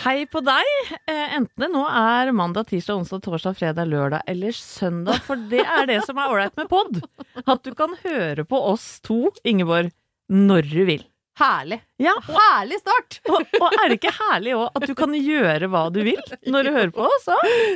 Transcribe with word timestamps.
Hei 0.00 0.24
på 0.32 0.40
deg, 0.40 0.68
eh, 1.10 1.34
enten 1.36 1.60
det 1.60 1.68
nå 1.74 1.82
er 1.84 2.30
mandag, 2.32 2.68
tirsdag, 2.70 3.02
onsdag, 3.02 3.20
torsdag, 3.26 3.56
fredag, 3.58 3.88
lørdag 3.90 4.22
eller 4.30 4.54
søndag, 4.56 5.18
for 5.26 5.36
det 5.50 5.60
er 5.60 5.88
det 5.90 5.98
som 6.06 6.16
er 6.22 6.30
ålreit 6.32 6.56
med 6.56 6.70
pod. 6.70 7.02
At 7.44 7.60
du 7.66 7.74
kan 7.76 7.92
høre 8.04 8.46
på 8.48 8.60
oss 8.70 8.94
to, 9.04 9.26
Ingeborg, 9.44 9.90
når 10.32 10.70
du 10.72 10.78
vil. 10.88 11.04
Herlig. 11.40 11.78
Ja, 12.00 12.14
Herlig 12.26 12.80
start! 12.82 13.18
og, 13.32 13.44
og 13.60 13.76
er 13.80 13.92
det 13.92 13.96
ikke 14.00 14.12
herlig 14.16 14.56
òg 14.58 14.74
at 14.76 14.88
du 14.90 14.94
kan 14.98 15.14
gjøre 15.16 15.68
hva 15.72 15.84
du 15.92 16.00
vil 16.04 16.20
når 16.52 16.66
du 16.66 16.72
hører 16.74 16.90
på 16.96 17.06
oss? 17.06 17.28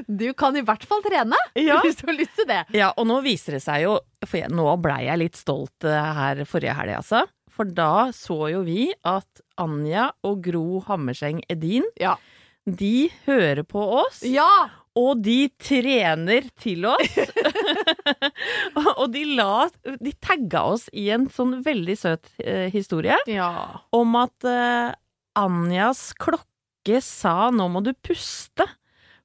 Du 0.08 0.26
kan 0.36 0.56
i 0.60 0.64
hvert 0.66 0.84
fall 0.88 1.00
trene 1.04 1.38
Ja. 1.60 1.78
hvis 1.84 1.96
du 2.00 2.06
har 2.10 2.18
lyst 2.18 2.34
til 2.40 2.48
det. 2.50 2.62
Ja, 2.76 2.90
og 2.96 3.08
nå 3.08 3.20
viser 3.24 3.56
det 3.56 3.62
seg 3.64 3.84
jo 3.86 3.94
For 4.26 4.40
jeg, 4.42 4.50
nå 4.52 4.66
blei 4.84 5.04
jeg 5.06 5.20
litt 5.22 5.40
stolt 5.40 5.86
eh, 5.88 6.10
her 6.18 6.42
forrige 6.48 6.76
helg, 6.76 6.98
altså. 6.98 7.24
For 7.54 7.70
da 7.70 8.08
så 8.14 8.48
jo 8.50 8.62
vi 8.66 8.88
at 9.06 9.42
Anja 9.62 10.08
og 10.26 10.40
Gro 10.42 10.80
Hammerseng 10.88 11.42
Edin, 11.48 11.86
Ja. 12.00 12.16
de 12.66 13.10
hører 13.28 13.62
på 13.62 13.78
oss. 14.02 14.22
Ja! 14.26 14.70
Og 14.94 15.22
de 15.26 15.48
trener 15.58 16.46
til 16.62 16.84
oss. 16.86 17.16
og 19.00 19.08
de 19.10 19.24
la 19.34 19.66
De 19.98 20.12
tagga 20.22 20.62
oss 20.70 20.88
i 20.94 21.08
en 21.14 21.26
sånn 21.34 21.56
veldig 21.66 21.96
søt 21.98 22.30
eh, 22.38 22.68
historie 22.70 23.16
ja. 23.26 23.48
om 23.94 24.14
at 24.20 24.46
eh, 24.46 24.94
Anjas 25.38 26.12
klokke 26.14 27.00
sa 27.02 27.50
'nå 27.50 27.66
må 27.72 27.82
du 27.82 27.90
puste', 28.06 28.66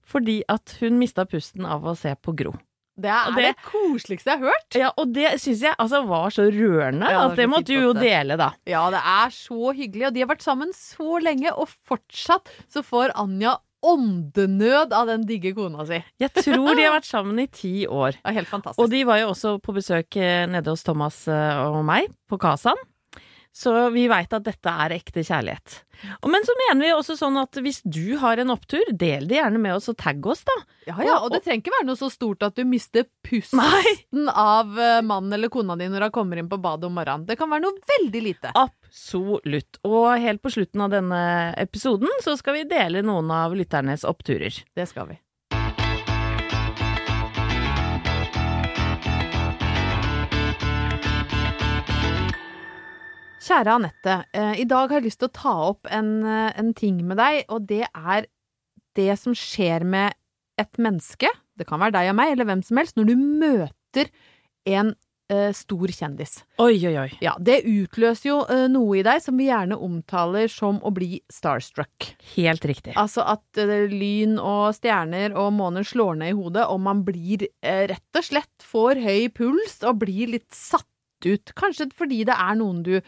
fordi 0.02 0.40
at 0.50 0.78
hun 0.82 0.98
mista 0.98 1.26
pusten 1.30 1.66
av 1.70 1.86
å 1.86 1.94
se 1.98 2.16
på 2.18 2.34
Gro. 2.34 2.56
Det 3.02 3.12
er 3.16 3.32
det, 3.36 3.46
det- 3.46 3.64
koseligste 3.70 4.34
jeg 4.34 4.40
har 4.42 4.52
hørt. 4.54 4.78
Ja, 4.82 4.92
og 4.98 5.14
det 5.16 5.32
syns 5.42 5.62
jeg 5.66 5.76
altså 5.80 6.04
var 6.08 6.30
så 6.36 6.46
rørende 6.52 7.10
Ja, 7.10 7.24
det 7.24 7.32
at 7.32 7.38
det 7.42 7.48
måtte 7.50 7.70
du 7.72 7.80
jo 7.80 7.94
dele, 7.98 8.38
da. 8.38 8.52
Ja, 8.70 8.84
det 8.94 9.00
er 9.02 9.34
så 9.36 9.74
hyggelig, 9.78 10.08
og 10.10 10.14
de 10.18 10.24
har 10.26 10.30
vært 10.34 10.46
sammen 10.46 10.74
så 10.76 11.20
lenge, 11.24 11.54
og 11.56 11.70
fortsatt 11.88 12.50
så 12.72 12.84
får 12.86 13.16
Anja 13.16 13.58
åndenød 13.82 14.92
av 14.92 15.08
den 15.08 15.22
digge 15.28 15.54
kona 15.56 15.86
si. 15.88 16.02
Jeg 16.24 16.34
tror 16.36 16.76
de 16.76 16.84
har 16.84 16.96
vært 16.98 17.08
sammen 17.16 17.40
i 17.40 17.48
ti 17.48 17.86
år. 17.88 18.18
Er 18.28 18.36
helt 18.36 18.50
fantastisk. 18.52 18.82
Og 18.84 18.92
de 18.92 19.04
var 19.08 19.22
jo 19.22 19.30
også 19.34 19.56
på 19.64 19.76
besøk 19.78 20.18
eh, 20.20 20.46
nede 20.52 20.68
hos 20.74 20.84
Thomas 20.88 21.22
eh, 21.32 21.62
og 21.70 21.84
meg 21.88 22.10
på 22.30 22.40
Kasan. 22.42 22.80
Så 23.56 23.74
vi 23.92 24.06
veit 24.08 24.34
at 24.36 24.46
dette 24.46 24.72
er 24.72 24.94
ekte 24.94 25.24
kjærlighet. 25.26 25.80
Og 26.22 26.30
Men 26.32 26.46
så 26.48 26.54
mener 26.56 26.86
vi 26.86 26.92
også 26.96 27.16
sånn 27.20 27.36
at 27.42 27.58
hvis 27.60 27.82
du 27.84 28.16
har 28.22 28.40
en 28.40 28.54
opptur, 28.54 28.86
del 28.94 29.28
det 29.28 29.40
gjerne 29.40 29.60
med 29.60 29.76
oss 29.76 29.90
og 29.92 29.98
tagg 30.00 30.26
oss, 30.32 30.46
da. 30.48 30.56
ja, 30.88 30.96
ja, 31.04 31.16
og 31.20 31.34
det 31.34 31.42
trenger 31.44 31.64
ikke 31.66 31.74
være 31.76 31.88
noe 31.90 32.00
så 32.00 32.12
stort 32.14 32.46
at 32.46 32.56
du 32.56 32.64
mister 32.70 33.08
pusten 33.26 33.60
Nei. 33.60 34.30
av 34.32 34.80
eh, 34.80 35.02
mannen 35.04 35.36
eller 35.36 35.52
kona 35.52 35.76
di 35.80 35.90
når 35.92 36.08
hun 36.08 36.16
kommer 36.16 36.40
inn 36.40 36.52
på 36.52 36.62
badet 36.62 36.88
om 36.88 36.96
morgenen. 36.96 37.26
Det 37.28 37.36
kan 37.40 37.52
være 37.52 37.66
noe 37.66 37.90
veldig 37.96 38.22
lite. 38.30 38.54
Absolutt. 38.56 39.82
Og 39.90 40.12
helt 40.22 40.44
på 40.46 40.54
slutten 40.56 40.86
av 40.86 40.94
denne 40.94 41.24
episoden 41.60 42.22
så 42.24 42.38
skal 42.40 42.62
vi 42.62 42.70
dele 42.70 43.04
noen 43.06 43.34
av 43.34 43.58
lytternes 43.58 44.08
oppturer. 44.08 44.64
Det 44.78 44.88
skal 44.88 45.12
vi. 45.12 45.20
Kjære 53.50 53.80
Anette, 53.80 54.16
eh, 54.38 54.60
i 54.62 54.66
dag 54.70 54.92
har 54.92 55.00
jeg 55.00 55.08
lyst 55.08 55.24
til 55.24 55.30
å 55.32 55.34
ta 55.34 55.52
opp 55.72 55.88
en, 55.90 56.24
eh, 56.24 56.54
en 56.60 56.70
ting 56.78 57.00
med 57.02 57.18
deg, 57.18 57.46
og 57.50 57.66
det 57.66 57.88
er 57.88 58.28
det 58.94 59.18
som 59.18 59.34
skjer 59.34 59.82
med 59.84 60.14
et 60.60 60.78
menneske, 60.78 61.30
det 61.58 61.66
kan 61.66 61.80
være 61.82 61.96
deg 61.96 62.10
og 62.12 62.18
meg, 62.20 62.34
eller 62.34 62.46
hvem 62.46 62.62
som 62.64 62.78
helst, 62.78 62.96
når 62.96 63.08
du 63.10 63.16
møter 63.16 64.12
en 64.68 64.92
uh, 65.32 65.52
stor 65.56 65.88
kjendis. 65.88 66.44
Oi, 66.60 66.76
oi, 66.86 66.94
oi. 67.00 67.10
Ja, 67.24 67.34
det 67.40 67.64
utløser 67.66 68.28
jo 68.28 68.36
uh, 68.50 68.68
noe 68.68 69.00
i 69.00 69.04
deg 69.08 69.22
som 69.24 69.40
vi 69.40 69.48
gjerne 69.48 69.80
omtaler 69.80 70.52
som 70.52 70.78
å 70.84 70.92
bli 70.94 71.22
starstruck. 71.32 72.10
Helt 72.36 72.68
riktig. 72.70 72.94
Altså 73.00 73.24
at 73.24 73.62
uh, 73.62 73.88
lyn 73.90 74.38
og 74.38 74.76
stjerner 74.78 75.34
og 75.34 75.56
måner 75.58 75.88
slår 75.88 76.20
ned 76.22 76.36
i 76.36 76.38
hodet, 76.38 76.68
og 76.68 76.84
man 76.86 77.02
blir 77.08 77.48
rett 77.64 78.20
og 78.20 78.28
slett 78.30 78.68
får 78.68 79.02
høy 79.02 79.30
puls 79.34 79.80
og 79.88 80.04
blir 80.04 80.36
litt 80.36 80.52
satt 80.54 80.86
ut. 81.26 81.56
Kanskje 81.58 81.90
fordi 81.96 82.26
det 82.28 82.36
er 82.36 82.60
noen 82.60 82.84
du 82.86 83.00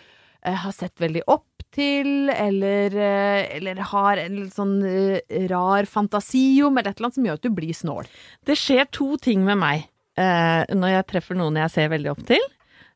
har 0.44 0.72
sett 0.74 0.98
veldig 1.00 1.22
opp 1.28 1.46
til, 1.72 2.30
eller, 2.34 2.92
eh, 2.98 3.58
eller 3.58 3.76
har 3.94 4.18
en 4.18 4.50
sånn 4.52 4.82
eh, 4.84 5.22
rar 5.48 5.86
fantasi 5.86 6.62
om, 6.66 6.78
eller 6.78 6.90
et 6.92 6.98
eller 7.00 7.08
annet 7.08 7.16
som 7.16 7.26
gjør 7.26 7.34
at 7.40 7.42
du 7.46 7.50
blir 7.50 7.74
snål. 7.74 8.10
Det 8.46 8.58
skjer 8.60 8.90
to 8.92 9.16
ting 9.22 9.46
med 9.46 9.58
meg 9.62 9.86
eh, 10.18 10.66
når 10.76 10.98
jeg 10.98 11.08
treffer 11.14 11.36
noen 11.40 11.56
jeg 11.56 11.72
ser 11.72 11.90
veldig 11.94 12.12
opp 12.12 12.26
til. 12.28 12.42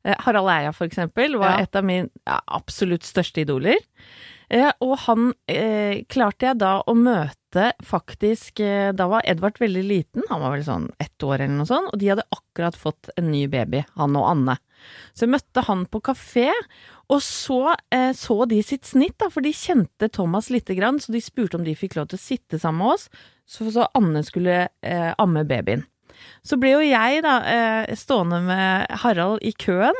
Eh, 0.03 0.15
Harald 0.25 0.49
Eia, 0.51 0.73
for 0.75 0.85
eksempel, 0.89 1.37
var 1.39 1.55
Ja. 1.59 1.63
et 1.63 1.75
av 1.75 1.83
mine 1.87 2.09
ja, 2.27 2.41
absolutt 2.47 3.03
største 3.07 3.41
idoler. 3.45 3.79
Eh, 4.49 4.71
og 4.81 4.97
han 5.07 5.33
eh, 5.47 6.03
klarte 6.09 6.45
jeg 6.51 6.57
da 6.59 6.81
å 6.85 6.93
møte 6.93 7.33
faktisk 7.85 8.59
eh, 8.63 8.91
Da 8.95 9.07
var 9.11 9.25
Edvard 9.27 9.59
veldig 9.61 9.83
liten, 9.85 10.25
han 10.29 10.41
var 10.41 10.55
vel 10.55 10.65
sånn 10.65 10.89
ett 11.01 11.23
år 11.23 11.39
eller 11.39 11.55
noe 11.55 11.69
sånt, 11.69 11.91
og 11.93 12.01
de 12.01 12.11
hadde 12.11 12.27
akkurat 12.35 12.77
fått 12.77 13.09
en 13.15 13.29
ny 13.31 13.45
baby, 13.51 13.83
han 13.99 14.17
og 14.19 14.27
Anne. 14.29 14.57
Så 15.13 15.25
jeg 15.25 15.33
møtte 15.35 15.63
han 15.67 15.85
på 15.89 16.01
kafé, 16.05 16.49
og 17.11 17.21
så 17.23 17.75
eh, 17.93 18.11
så 18.17 18.41
de 18.49 18.61
sitt 18.65 18.87
snitt, 18.89 19.17
da, 19.21 19.29
for 19.33 19.45
de 19.45 19.53
kjente 19.55 20.09
Thomas 20.13 20.51
lite 20.53 20.77
grann, 20.77 20.99
så 21.01 21.15
de 21.15 21.23
spurte 21.23 21.59
om 21.59 21.65
de 21.65 21.77
fikk 21.77 21.97
lov 21.99 22.11
til 22.11 22.19
å 22.19 22.25
sitte 22.25 22.61
sammen 22.61 22.83
med 22.83 22.95
oss, 22.97 23.09
så, 23.45 23.69
så 23.71 23.89
Anne 23.97 24.23
skulle 24.25 24.65
eh, 24.81 25.11
amme 25.21 25.45
babyen. 25.47 25.85
Så 26.45 26.57
ble 26.61 26.75
jo 26.75 26.83
jeg 26.85 27.23
da 27.25 27.37
eh, 27.49 27.95
stående 27.99 28.41
med 28.45 28.99
Harald 29.03 29.43
i 29.45 29.51
køen, 29.59 29.97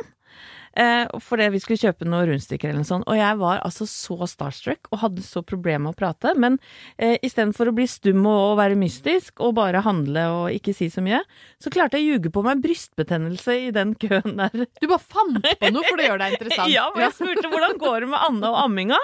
eh, 0.78 1.04
fordi 1.22 1.48
vi 1.54 1.60
skulle 1.62 1.80
kjøpe 1.80 2.06
noen 2.08 2.30
rundstykker 2.30 2.70
eller 2.70 2.82
noe 2.82 2.88
sånt, 2.88 3.06
og 3.10 3.18
jeg 3.18 3.38
var 3.40 3.62
altså 3.64 3.86
så 3.90 4.28
starstruck 4.30 4.90
og 4.92 5.00
hadde 5.02 5.24
så 5.26 5.42
problemer 5.46 5.86
med 5.86 5.94
å 5.94 5.98
prate, 5.98 6.34
men 6.38 6.58
eh, 6.96 7.16
istedenfor 7.26 7.70
å 7.70 7.76
bli 7.76 7.88
stum 7.90 8.22
og, 8.24 8.40
og 8.52 8.56
være 8.60 8.78
mystisk 8.80 9.42
og 9.44 9.56
bare 9.58 9.84
handle 9.86 10.26
og 10.34 10.56
ikke 10.56 10.74
si 10.76 10.90
så 10.92 11.04
mye, 11.04 11.22
så 11.62 11.72
klarte 11.72 12.00
jeg 12.00 12.06
å 12.06 12.16
ljuge 12.16 12.32
på 12.34 12.44
meg 12.46 12.62
brystbetennelse 12.64 13.58
i 13.68 13.72
den 13.76 13.94
køen 14.00 14.36
der. 14.40 14.66
Du 14.80 14.88
bare 14.88 15.02
fant 15.02 15.40
på 15.40 15.72
noe 15.72 15.86
for 15.86 16.00
det 16.00 16.10
gjør 16.10 16.22
deg 16.22 16.36
interessant. 16.38 16.72
Ja, 16.76 16.88
for 16.92 17.00
jeg 17.00 17.14
spurte 17.14 17.50
hvordan 17.52 17.78
går 17.80 18.04
det 18.04 18.08
med 18.12 18.24
Anne 18.26 18.50
og 18.50 18.58
amminga? 18.66 18.98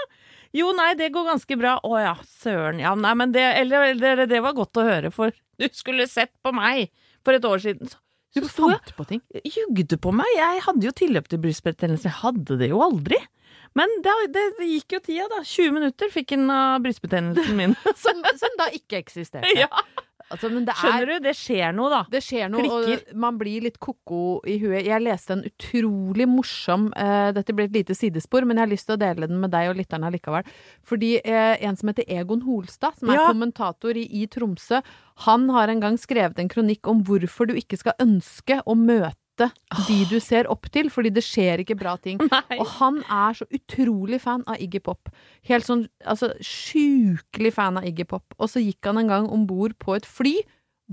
Jo, 0.53 0.69
nei, 0.77 0.91
det 0.99 1.13
går 1.15 1.31
ganske 1.31 1.57
bra. 1.57 1.79
Å 1.81 2.01
ja, 2.01 2.13
søren. 2.43 2.81
Ja, 2.83 2.93
nei, 2.99 3.15
men 3.17 3.33
det, 3.33 3.45
eller, 3.63 3.95
det, 3.97 4.27
det 4.29 4.43
var 4.45 4.57
godt 4.57 4.77
å 4.77 4.85
høre, 4.85 5.13
for 5.15 5.33
du 5.33 5.69
skulle 5.73 6.09
sett 6.11 6.33
på 6.45 6.53
meg 6.57 6.91
for 7.25 7.39
et 7.39 7.47
år 7.49 7.63
siden. 7.63 7.89
Så 7.89 8.02
jeg 8.37 8.49
fant 8.49 8.93
på 8.97 9.07
ting. 9.09 9.23
jugde 9.45 9.99
på 10.01 10.13
meg. 10.17 10.29
Jeg 10.37 10.63
hadde 10.67 10.89
jo 10.89 10.95
tilløp 10.97 11.29
til 11.29 11.41
brystbetennelse. 11.43 12.09
Jeg 12.09 12.21
hadde 12.23 12.59
det 12.61 12.71
jo 12.73 12.81
aldri. 12.85 13.19
Men 13.79 13.93
det, 14.05 14.13
det, 14.35 14.45
det 14.59 14.69
gikk 14.69 14.97
jo 14.97 15.01
tida, 15.05 15.27
da. 15.33 15.41
20 15.49 15.77
minutter 15.79 16.13
fikk 16.13 16.35
han 16.37 16.51
av 16.53 16.83
brystbetennelsen 16.85 17.57
min. 17.57 17.77
Som, 18.03 18.25
som 18.41 18.59
da 18.61 18.69
ikke 18.77 19.01
eksisterte. 19.01 19.53
ja. 19.63 19.69
Altså, 20.33 20.49
men 20.53 20.65
det 20.67 20.73
er 20.75 20.81
Skjønner 20.81 21.11
du? 21.13 21.15
Det 21.27 21.35
skjer 21.37 21.75
noe, 21.77 21.91
da. 21.93 22.01
Det 22.13 22.23
skjer 22.25 22.51
noe, 22.53 22.63
Klikker. 22.65 23.03
og 23.13 23.21
man 23.25 23.39
blir 23.41 23.67
litt 23.67 23.79
ko-ko 23.83 24.21
i 24.49 24.57
huet. 24.63 24.87
Jeg 24.89 25.05
leste 25.05 25.37
en 25.37 25.45
utrolig 25.47 26.27
morsom 26.31 26.89
uh, 26.97 27.31
Dette 27.37 27.53
blir 27.57 27.69
et 27.69 27.77
lite 27.77 27.97
sidespor, 27.99 28.47
men 28.49 28.57
jeg 28.57 28.67
har 28.67 28.73
lyst 28.73 28.89
til 28.89 28.97
å 28.97 29.03
dele 29.03 29.29
den 29.31 29.41
med 29.43 29.53
deg 29.53 29.71
og 29.71 29.79
lytterne 29.81 30.11
likevel. 30.15 30.49
Fordi 30.89 31.15
uh, 31.27 31.55
en 31.61 31.77
som 31.79 31.93
heter 31.93 32.09
Egon 32.09 32.43
Holstad, 32.49 32.99
som 32.99 33.13
er 33.13 33.21
Ja. 33.21 33.29
kommentator 33.31 33.97
i, 33.97 34.07
i 34.23 34.27
Tromsø, 34.27 34.83
han 35.29 35.49
har 35.55 35.69
en 35.69 35.81
gang 35.85 35.99
skrevet 36.01 36.41
en 36.41 36.49
kronikk 36.51 36.89
om 36.91 37.05
hvorfor 37.07 37.47
du 37.53 37.55
ikke 37.61 37.79
skal 37.79 37.95
ønske 38.03 38.63
å 38.67 38.75
møte 38.79 39.19
de 39.41 39.99
du 40.11 40.19
ser 40.21 40.49
opp 40.53 40.69
til, 40.73 40.91
fordi 40.93 41.13
det 41.15 41.25
skjer 41.25 41.63
ikke 41.63 41.79
bra 41.79 41.95
ting. 42.01 42.21
Nei. 42.33 42.59
Og 42.59 42.67
han 42.79 43.01
er 43.07 43.39
så 43.39 43.47
utrolig 43.49 44.21
fan 44.23 44.45
av 44.51 44.61
Iggy 44.63 44.83
Pop. 44.85 45.11
Helt 45.49 45.67
sånn 45.67 45.87
altså 46.05 46.33
sjukelig 46.45 47.55
fan 47.57 47.81
av 47.81 47.89
Iggy 47.89 48.07
Pop. 48.09 48.37
Og 48.39 48.53
så 48.53 48.63
gikk 48.63 48.85
han 48.91 49.01
en 49.03 49.13
gang 49.13 49.29
om 49.33 49.47
bord 49.49 49.77
på 49.83 49.97
et 49.99 50.09
fly 50.09 50.39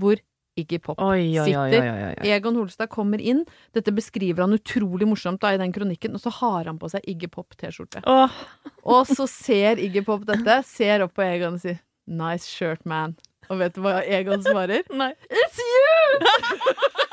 hvor 0.00 0.20
Iggy 0.58 0.80
Pop 0.82 0.98
Oi, 1.00 1.38
oi, 1.38 1.46
sitter. 1.46 1.84
oi. 1.86 2.30
Egon 2.32 2.58
Holstad 2.58 2.90
kommer 2.92 3.22
inn. 3.22 3.44
Dette 3.76 3.92
beskriver 3.94 4.44
han 4.44 4.56
utrolig 4.56 5.08
morsomt 5.08 5.40
da 5.42 5.54
i 5.54 5.60
den 5.60 5.72
kronikken, 5.72 6.16
og 6.16 6.24
så 6.24 6.32
har 6.40 6.66
han 6.68 6.80
på 6.80 6.90
seg 6.90 7.06
Iggy 7.08 7.30
Pop-T-skjorte. 7.32 8.02
Oh. 8.08 8.34
Og 8.82 9.08
så 9.08 9.28
ser 9.30 9.80
Iggy 9.80 10.02
Pop 10.06 10.26
dette, 10.28 10.60
ser 10.68 11.06
opp 11.06 11.14
på 11.16 11.24
Egon 11.26 11.60
og 11.60 11.62
sier 11.62 11.78
'nice 12.10 12.48
shirt, 12.50 12.82
man'. 12.84 13.14
Og 13.50 13.58
vet 13.58 13.74
du 13.74 13.80
hva 13.82 14.00
Egon 14.02 14.42
svarer? 14.42 14.82
nei. 15.02 15.12
It's 15.30 15.58
you! 15.58 17.06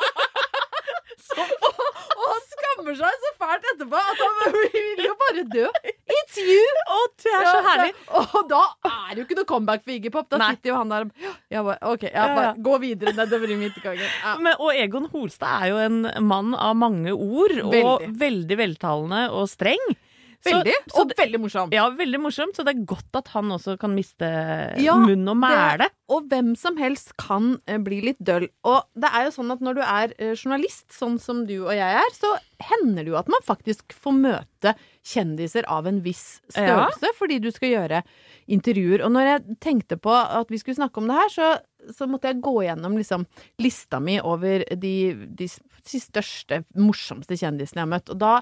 og 1.37 2.23
han 2.31 2.43
skammer 2.51 2.95
seg 2.97 3.21
så 3.23 3.31
fælt 3.41 3.67
etterpå 3.73 3.99
at 4.01 4.21
han 4.23 4.55
vil 4.57 5.03
jo 5.05 5.13
bare 5.21 5.43
dø. 5.53 5.65
It's 6.17 6.39
you! 6.41 6.63
Å, 6.87 6.99
det 7.23 7.33
er 7.37 7.45
så 7.47 7.61
herlig. 7.67 7.91
Ja, 8.07 8.23
Og 8.39 8.49
da 8.51 8.61
er 8.89 9.11
det 9.11 9.19
jo 9.21 9.25
ikke 9.27 9.37
noe 9.41 9.49
comeback 9.49 9.83
for 9.85 9.93
Iggy 9.95 10.11
Pop. 10.13 10.27
Da 10.33 10.39
Nei. 10.41 10.49
sitter 10.55 10.71
jo 10.73 10.79
han 10.79 10.91
der 10.93 11.05
og 11.07 11.53
jeg 11.53 11.63
bare, 11.69 11.77
OK, 11.93 12.07
jeg 12.09 12.33
bare, 12.39 12.49
gå 12.67 12.77
videre 12.83 13.13
nedover 13.17 13.53
i 13.53 13.59
midtgangen. 13.59 14.09
Ja. 14.23 14.33
Men, 14.41 14.57
og 14.59 14.73
Egon 14.75 15.07
Holstad 15.13 15.63
er 15.67 15.71
jo 15.73 15.79
en 15.85 16.01
mann 16.27 16.53
av 16.57 16.75
mange 16.79 17.13
ord, 17.13 17.53
og 17.67 17.73
Veldig. 17.75 18.11
veldig 18.23 18.57
veltalende 18.63 19.23
og 19.35 19.47
streng. 19.51 19.85
Så- 20.45 20.51
Veldig. 20.53 20.73
så 20.93 21.01
og 21.01 21.11
veldig 21.17 21.39
morsomt. 21.41 21.73
Ja, 21.73 21.89
veldig 21.89 22.19
morsomt, 22.21 22.55
så 22.55 22.63
det 22.63 22.75
er 22.75 22.85
godt 22.85 23.15
at 23.17 23.27
han 23.33 23.49
også 23.51 23.73
kan 23.81 23.95
miste 23.95 24.27
Ja, 24.79 24.93
munn 24.95 25.27
og 25.27 25.35
mæle. 25.41 25.89
Og 26.13 26.27
hvem 26.29 26.55
som 26.55 26.77
helst 26.77 27.15
kan 27.17 27.59
eh, 27.67 27.79
bli 27.83 28.01
litt 28.05 28.19
døll. 28.23 28.47
Og 28.63 28.83
det 28.95 29.09
er 29.11 29.25
jo 29.25 29.31
sånn 29.33 29.51
at 29.51 29.59
når 29.65 29.75
du 29.75 29.81
er 29.81 30.13
eh, 30.19 30.35
journalist, 30.35 30.85
sånn 30.93 31.17
som 31.19 31.45
du 31.49 31.55
og 31.65 31.73
jeg 31.73 31.97
er, 31.99 32.13
så 32.15 32.35
hender 32.61 33.03
det 33.03 33.11
jo 33.11 33.17
at 33.17 33.27
man 33.33 33.41
faktisk 33.43 33.91
får 33.97 34.13
møte 34.13 34.75
kjendiser 35.03 35.65
av 35.67 35.87
en 35.87 36.01
viss 36.05 36.39
størrelse, 36.53 37.11
fordi 37.17 37.39
du 37.41 37.49
skal 37.51 37.69
gjøre 37.73 38.03
intervjuer. 38.47 39.03
Og 39.03 39.11
når 39.11 39.27
jeg 39.31 39.57
tenkte 39.63 39.97
på 39.99 40.13
at 40.13 40.47
vi 40.53 40.59
skulle 40.61 40.77
snakke 40.79 41.01
om 41.01 41.07
det 41.09 41.17
her, 41.17 41.33
så, 41.33 41.49
så 41.97 42.07
måtte 42.07 42.29
jeg 42.31 42.41
gå 42.45 42.55
gjennom 42.67 42.95
liksom, 42.99 43.25
lista 43.63 43.99
mi 43.99 44.19
over 44.21 44.63
de, 44.75 44.95
de, 45.35 45.47
de 45.49 45.99
største, 46.01 46.63
morsomste 46.77 47.35
kjendisene 47.39 47.81
jeg 47.81 47.87
har 47.87 47.93
møtt. 47.97 48.13
Og 48.13 48.19
da 48.21 48.33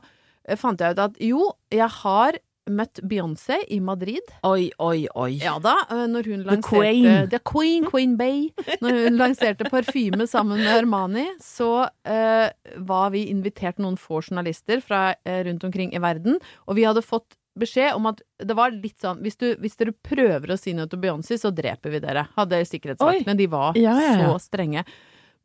fant 0.61 0.81
jeg 0.81 0.95
ut 0.95 1.05
at 1.07 1.21
jo, 1.23 1.47
jeg 1.73 1.89
har 2.01 2.37
møtt 2.65 2.99
Beyoncé 3.05 3.59
i 3.69 3.77
Madrid. 3.83 4.25
Oi, 4.47 4.71
oi, 4.81 5.05
oi. 5.13 5.31
Ja 5.37 5.55
da, 5.61 5.75
øh, 5.93 6.05
når 6.09 6.29
hun 6.31 6.45
lanserte 6.47 6.65
The 6.65 6.71
Queen. 6.71 7.29
The 7.29 7.39
Queen, 7.45 7.85
Queen 7.91 8.15
Bay. 8.17 8.47
Når 8.81 8.99
hun 9.03 9.19
lanserte 9.21 9.69
parfyme 9.69 10.25
sammen 10.29 10.63
med 10.63 10.71
Armani, 10.73 11.27
så 11.43 11.85
uh, 11.85 12.47
var 12.89 13.13
vi 13.13 13.27
invitert 13.29 13.81
noen 13.81 13.99
få 14.01 14.23
journalister 14.23 14.81
fra 14.81 15.11
uh, 15.13 15.39
rundt 15.45 15.65
omkring 15.67 15.93
i 15.93 16.01
verden, 16.01 16.39
og 16.65 16.79
vi 16.79 16.87
hadde 16.87 17.05
fått 17.05 17.37
beskjed 17.55 17.93
om 17.95 18.09
at 18.09 18.19
det 18.43 18.55
var 18.57 18.73
litt 18.73 18.97
sånn 18.99 19.21
hvis, 19.23 19.37
du, 19.39 19.47
hvis 19.61 19.77
dere 19.79 19.93
prøver 20.03 20.51
å 20.51 20.59
si 20.59 20.73
noe 20.75 20.89
til 20.91 20.99
Beyoncé, 21.05 21.37
så 21.39 21.53
dreper 21.55 21.93
vi 21.93 22.01
dere. 22.03 22.25
Hadde 22.35 22.59
sikkerhetsvaktene. 22.67 23.37
De 23.39 23.47
var 23.51 23.77
Ja, 23.79 23.95
ja, 24.01 24.17
ja. 24.19 24.33
så 24.33 24.41
strenge. 24.49 24.83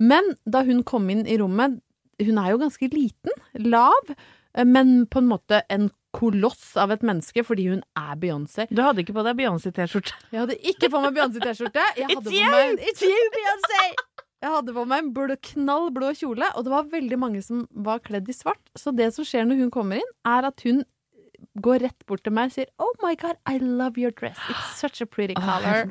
Men 0.01 0.33
da 0.49 0.65
hun 0.67 0.83
kom 0.89 1.11
inn 1.13 1.27
i 1.29 1.37
rommet 1.37 1.77
Hun 2.21 2.39
er 2.41 2.51
jo 2.53 2.59
ganske 2.61 2.87
liten, 2.93 3.33
lav, 3.65 4.11
men 4.67 5.07
på 5.07 5.21
en 5.23 5.31
måte 5.31 5.63
en 5.71 5.91
koloss 6.17 6.73
av 6.81 6.91
et 6.91 7.05
menneske 7.07 7.45
fordi 7.47 7.69
hun 7.71 7.83
er 7.99 8.17
Beyoncé. 8.19 8.67
Du 8.71 8.83
hadde 8.83 9.05
ikke 9.05 9.15
på 9.15 9.25
deg 9.27 9.39
Beyoncé-T-skjorte. 9.39 10.17
Jeg 10.33 10.43
hadde 10.43 10.57
ikke 10.73 10.91
på 10.91 11.03
meg 11.05 11.15
Beyoncé-T-skjorte. 11.19 11.85
It's 12.03 12.33
you! 12.35 12.51
meg 12.51 12.83
It's 12.83 13.05
you, 13.07 13.27
Beyoncé! 13.37 13.83
Jeg 14.41 14.55
hadde 14.55 14.73
på 14.73 14.87
meg 14.89 15.05
en 15.05 15.11
blå, 15.13 15.37
knall 15.51 15.91
blå 15.93 16.15
kjole, 16.17 16.47
og 16.57 16.65
det 16.65 16.73
var 16.73 16.89
veldig 16.89 17.19
mange 17.21 17.43
som 17.45 17.67
var 17.71 18.01
kledd 18.01 18.31
i 18.33 18.35
svart. 18.35 18.63
Så 18.79 18.93
det 18.97 19.11
som 19.15 19.27
skjer 19.29 19.45
når 19.47 19.67
hun 19.67 19.75
kommer 19.75 20.01
inn, 20.01 20.15
er 20.25 20.49
at 20.49 20.65
hun 20.65 20.81
går 21.61 21.83
rett 21.85 22.07
bort 22.09 22.23
til 22.25 22.35
meg 22.37 22.51
og 22.51 22.57
sier 22.57 22.69
Oh 22.81 22.91
my 23.05 23.15
God, 23.21 23.39
I 23.49 23.61
love 23.61 24.01
your 24.01 24.13
dress. 24.13 24.39
It's 24.53 24.81
such 24.81 25.01
a 25.05 25.07
pretty 25.07 25.35
color. 25.37 25.85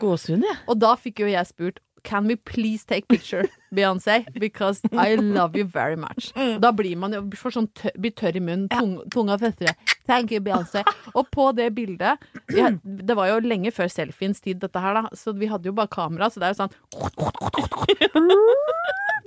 jeg. 0.50 0.58
Og 0.70 0.80
da 0.82 0.96
fikk 1.00 1.24
jo 1.24 1.30
jeg 1.30 1.50
spurt 1.50 1.80
Can 2.04 2.28
we 2.28 2.36
please 2.36 2.86
take 2.86 3.08
picture, 3.08 3.44
Beyoncé? 3.74 4.26
Because 4.34 4.82
I 4.92 5.16
love 5.16 5.56
you 5.56 5.66
very 5.66 5.96
much. 5.96 6.32
Da 6.36 6.72
blir 6.72 6.96
man 6.98 7.14
jo 7.14 7.22
får 7.36 7.56
sånn 7.58 7.68
tør, 7.76 7.92
blir 8.00 8.14
tørr 8.18 8.38
i 8.40 8.44
munnen, 8.44 8.68
tung, 8.72 8.98
tunga 9.12 9.38
fester. 9.42 9.74
Thank 10.10 10.32
you, 10.34 10.42
Beyoncé. 10.42 10.82
Og 11.14 11.28
på 11.32 11.52
det 11.58 11.70
bildet 11.78 12.18
had, 12.58 12.80
Det 12.84 13.16
var 13.18 13.28
jo 13.30 13.40
lenge 13.46 13.70
før 13.76 13.88
selfiens 13.94 14.42
tid, 14.42 14.58
dette 14.64 14.80
her, 14.82 14.94
da, 15.04 15.10
så 15.16 15.34
vi 15.38 15.46
hadde 15.52 15.70
jo 15.70 15.74
bare 15.78 15.92
kamera, 15.94 16.30
så 16.34 16.40
det 16.42 16.48
er 16.50 16.54
jo 16.56 16.62
sånn 16.66 16.76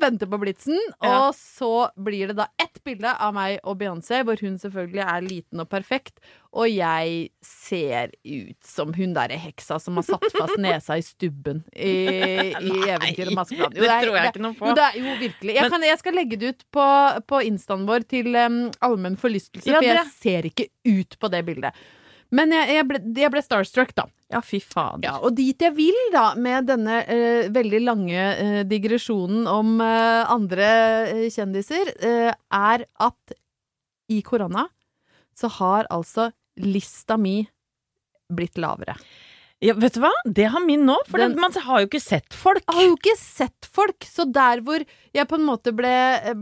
Venter 0.03 0.27
på 0.27 0.35
blitsen, 0.43 0.75
Ja. 0.99 1.29
og 1.29 1.35
så 1.39 1.87
blir 1.95 2.27
det 2.33 2.37
da 2.41 2.49
ett 2.59 2.81
bilde 2.83 3.07
av 3.23 3.31
meg 3.37 3.61
og 3.63 3.77
Beyoncé, 3.79 4.25
hvor 4.27 4.35
hun 4.43 4.57
selvfølgelig 4.59 4.99
er 5.05 5.23
liten 5.23 5.63
og 5.63 5.69
perfekt, 5.71 6.19
og 6.53 6.67
jeg 6.67 7.29
ser 7.47 8.11
ut 8.27 8.59
som 8.67 8.91
hun 8.97 9.15
derre 9.15 9.39
heksa 9.39 9.79
som 9.81 9.95
har 10.01 10.05
satt 10.09 10.27
fast 10.35 10.59
nesa 10.59 10.97
i 10.99 11.05
stubben 11.07 11.63
i, 11.71 11.95
i 12.51 12.83
Eventyr 12.97 13.31
og 13.31 13.39
Askepott. 13.45 13.79
Jo, 13.79 13.87
det 13.87 13.95
er- 13.95 14.03
tror 14.09 14.19
jeg 14.19 14.27
ikke 14.35 14.43
noe 14.49 14.59
på. 14.59 14.67
Jo, 14.67 14.75
det 14.81 14.87
er, 14.89 14.95
jo 14.99 15.15
virkelig. 15.23 15.55
Jeg, 15.61 15.71
kan, 15.77 15.87
jeg 15.93 15.99
skal 16.03 16.19
legge 16.19 16.35
det 16.43 16.51
ut 16.57 16.67
på, 16.75 16.87
på 17.31 17.37
instaen 17.53 17.87
vår 17.87 18.03
til 18.11 18.27
um, 18.35 18.59
allmenn 18.83 19.15
forlystelse, 19.23 19.71
Ja, 19.71 19.79
for 19.79 19.87
jeg 19.87 20.03
ser 20.19 20.43
ikke 20.51 20.67
ut 20.89 21.19
på 21.19 21.31
det 21.33 21.43
bildet. 21.47 21.77
Men 22.33 22.53
jeg, 22.55 22.79
jeg, 22.79 22.87
ble, 22.89 23.01
jeg 23.21 23.33
ble 23.35 23.43
starstruck, 23.45 23.93
da. 23.97 24.07
Ja, 24.33 24.41
fy 24.41 24.59
fader. 24.65 25.05
Ja, 25.05 25.19
og 25.21 25.35
dit 25.37 25.61
jeg 25.61 25.75
vil 25.77 25.99
da 26.15 26.31
med 26.41 26.71
denne 26.71 27.03
eh, 27.05 27.51
veldig 27.53 27.81
lange 27.85 28.23
eh, 28.41 28.61
digresjonen 28.69 29.45
om 29.51 29.75
eh, 29.85 30.23
andre 30.33 30.71
eh, 31.11 31.27
kjendiser, 31.33 31.93
eh, 32.01 32.31
er 32.33 32.87
at 33.05 33.37
i 34.13 34.23
korona 34.25 34.65
så 35.37 35.51
har 35.61 35.89
altså 35.93 36.31
lista 36.65 37.19
mi 37.21 37.43
blitt 38.33 38.57
lavere. 38.61 38.97
Ja, 39.63 39.77
vet 39.79 39.95
du 39.95 40.01
hva? 40.03 40.11
Det 40.27 40.49
har 40.51 40.65
min 40.67 40.83
nå, 40.89 40.97
for 41.07 41.19
Den- 41.23 41.37
man 41.39 41.53
har 41.55 41.81
jo 41.81 41.87
ikke 41.87 42.01
sett 42.03 42.35
folk. 42.35 42.65
Har 42.67 42.83
jo 42.83 42.97
ikke 42.97 43.17
sett 43.17 43.69
folk, 43.71 44.01
så 44.03 44.27
der 44.27 44.61
hvor 44.61 44.83
jeg 45.15 45.29
på 45.29 45.37
en 45.39 45.47
måte 45.47 45.71
ble, 45.71 45.93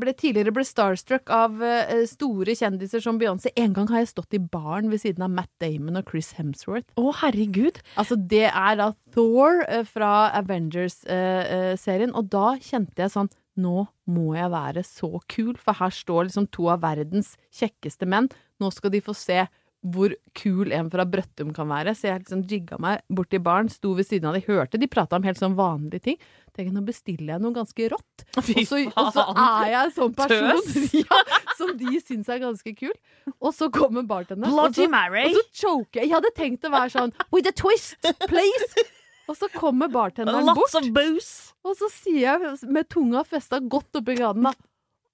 ble 0.01 0.15
tidligere 0.17 0.55
ble 0.55 0.65
starstruck 0.65 1.29
av 1.29 1.61
uh, 1.61 2.07
store 2.09 2.55
kjendiser 2.57 3.03
som 3.05 3.19
Beyoncé 3.21 3.53
En 3.61 3.75
gang 3.75 3.89
har 3.89 3.99
jeg 3.99 4.15
stått 4.15 4.33
i 4.33 4.39
baren 4.41 4.89
ved 4.89 5.03
siden 5.03 5.23
av 5.27 5.31
Matt 5.31 5.51
Damon 5.61 6.01
og 6.01 6.09
Chris 6.09 6.33
Hemsworth. 6.39 6.89
Å, 6.97 7.13
herregud. 7.21 7.83
Altså, 8.01 8.17
det 8.17 8.47
er 8.49 8.81
da 8.81 8.95
Thor 9.13 9.67
uh, 9.69 9.85
fra 9.85 10.31
Avengers-serien, 10.41 12.15
og 12.17 12.31
da 12.33 12.57
kjente 12.57 13.05
jeg 13.05 13.13
sånn 13.13 13.31
Nå 13.61 13.83
må 14.09 14.31
jeg 14.39 14.49
være 14.49 14.83
så 14.87 15.19
kul, 15.29 15.57
for 15.61 15.77
her 15.77 15.91
står 15.93 16.29
liksom 16.29 16.47
to 16.55 16.71
av 16.73 16.81
verdens 16.81 17.35
kjekkeste 17.53 18.07
menn. 18.09 18.31
Nå 18.63 18.71
skal 18.73 18.95
de 18.95 19.03
få 19.05 19.13
se 19.13 19.43
hvor 19.81 20.13
kul 20.37 20.73
en 20.77 20.91
fra 20.93 21.07
Brøttum 21.09 21.55
kan 21.57 21.69
være. 21.71 21.95
Så 21.97 22.11
jeg 22.11 22.23
liksom 22.23 22.43
jigga 22.51 22.77
meg 22.83 23.01
bort 23.09 23.31
til 23.33 23.41
baren, 23.45 23.71
sto 23.73 23.95
ved 23.97 24.09
siden 24.09 24.29
av 24.29 24.37
de, 24.37 24.43
hørte 24.45 24.81
de 24.81 24.89
prata 24.91 25.17
om 25.17 25.25
helt 25.25 25.41
sånn 25.41 25.57
vanlige 25.59 26.05
ting. 26.11 26.19
Tenker 26.57 26.75
nå 26.75 26.83
bestiller 26.85 27.37
jeg 27.37 27.43
noe 27.45 27.55
ganske 27.57 27.89
rått. 27.93 28.25
Og 28.37 28.45
så, 28.45 28.83
og 28.91 29.11
så 29.15 29.25
er 29.33 29.71
jeg 29.73 29.81
en 29.81 29.95
sånn 29.97 30.15
person 30.19 30.63
ja, 31.01 31.21
som 31.57 31.73
de 31.81 32.01
syns 32.05 32.29
er 32.29 32.43
ganske 32.43 32.75
kul. 32.77 32.95
Og 33.39 33.55
så 33.57 33.71
kommer 33.73 34.05
bartenderen, 34.09 34.53
og 34.53 34.59
Bloody 34.71 34.85
så 34.85 34.91
Mary. 34.93 35.27
og 35.31 35.39
så 35.39 35.45
choker 35.65 36.03
jeg. 36.03 36.11
Jeg 36.11 36.17
hadde 36.19 36.35
tenkt 36.37 36.67
å 36.69 36.73
være 36.75 36.93
sånn 36.97 37.15
With 37.33 37.49
a 37.49 37.55
twist, 37.57 38.11
please! 38.29 38.89
Og 39.31 39.37
så 39.39 39.47
kommer 39.55 39.87
bartenderen 39.93 40.43
Lots 40.49 40.59
bort, 40.59 40.75
of 40.83 40.89
booze. 40.93 41.53
og 41.63 41.77
så 41.79 41.87
sier 41.95 42.35
jeg 42.35 42.71
med 42.75 42.89
tunga 42.91 43.23
festa 43.23 43.61
godt 43.63 44.01
oppi 44.01 44.17
graden, 44.19 44.43
da 44.49 44.53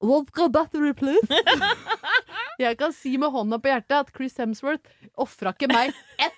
Vodka 0.02 0.48
battery, 0.48 0.92
please. 0.94 1.26
Jeg 2.58 2.78
kan 2.80 2.92
si 2.96 3.16
med 3.20 3.32
hånda 3.32 3.58
på 3.60 3.70
hjertet 3.70 3.96
at 3.98 4.12
Chris 4.16 4.36
Hemsworth 4.40 4.84
ofra 5.20 5.52
ikke 5.56 5.68
meg 5.72 5.92
ett 6.20 6.36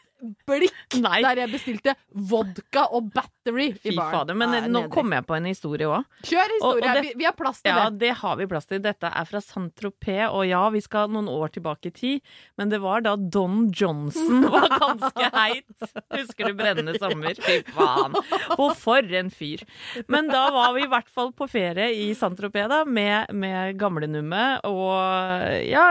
blikk 0.48 0.96
Nei. 1.00 1.20
der 1.22 1.42
jeg 1.44 1.50
bestilte 1.52 1.94
vodka 2.14 2.86
og 2.96 3.10
battery 3.14 3.68
i 3.84 3.92
baren. 3.96 4.12
fader. 4.12 4.34
Men 4.38 4.50
Nei, 4.50 4.60
nå 4.68 4.82
kommer 4.88 4.94
kom 4.98 5.12
jeg 5.14 5.26
på 5.28 5.36
en 5.38 5.44
historie 5.48 5.86
òg. 5.86 6.04
Kjør 6.26 6.54
historie. 6.56 6.88
og 6.88 6.94
det- 6.94 7.02
vi, 7.06 7.12
vi 7.22 7.24
har 7.28 7.32
plass 7.38 7.62
til 7.62 7.70
Ja, 7.72 7.88
det. 7.90 7.98
det 8.00 8.12
har 8.18 8.36
vi 8.36 8.46
plass 8.46 8.66
til. 8.66 8.80
Dette 8.82 9.06
er 9.14 9.24
fra 9.24 9.38
Saint-Tropez, 9.40 10.28
og 10.32 10.46
ja, 10.48 10.62
vi 10.70 10.80
skal 10.80 11.08
noen 11.08 11.28
år 11.28 11.52
tilbake 11.54 11.86
i 11.86 11.90
tid, 11.90 12.20
men 12.58 12.68
det 12.68 12.80
var 12.80 13.00
da 13.02 13.16
Don 13.16 13.70
Johnson 13.72 14.42
var 14.54 14.68
ganske 14.68 15.30
heit. 15.32 15.64
Husker 16.12 16.48
du 16.50 16.54
Brennende 16.58 16.98
sommer? 16.98 17.34
Fy 17.38 17.62
faen. 17.72 18.14
Og 18.58 18.74
for 18.76 18.98
en 19.02 19.30
fyr. 19.30 19.62
Men 20.08 20.28
da 20.28 20.50
var 20.50 20.74
vi 20.74 20.82
i 20.82 20.90
hvert 20.90 21.08
fall 21.08 21.32
på 21.32 21.48
ferie 21.48 21.90
i 21.94 22.10
Saint-Tropez, 22.14 22.68
da, 22.68 22.84
med, 22.84 23.30
med 23.32 23.78
gamlenummet 23.78 24.64
og 24.64 25.62
ja, 25.68 25.86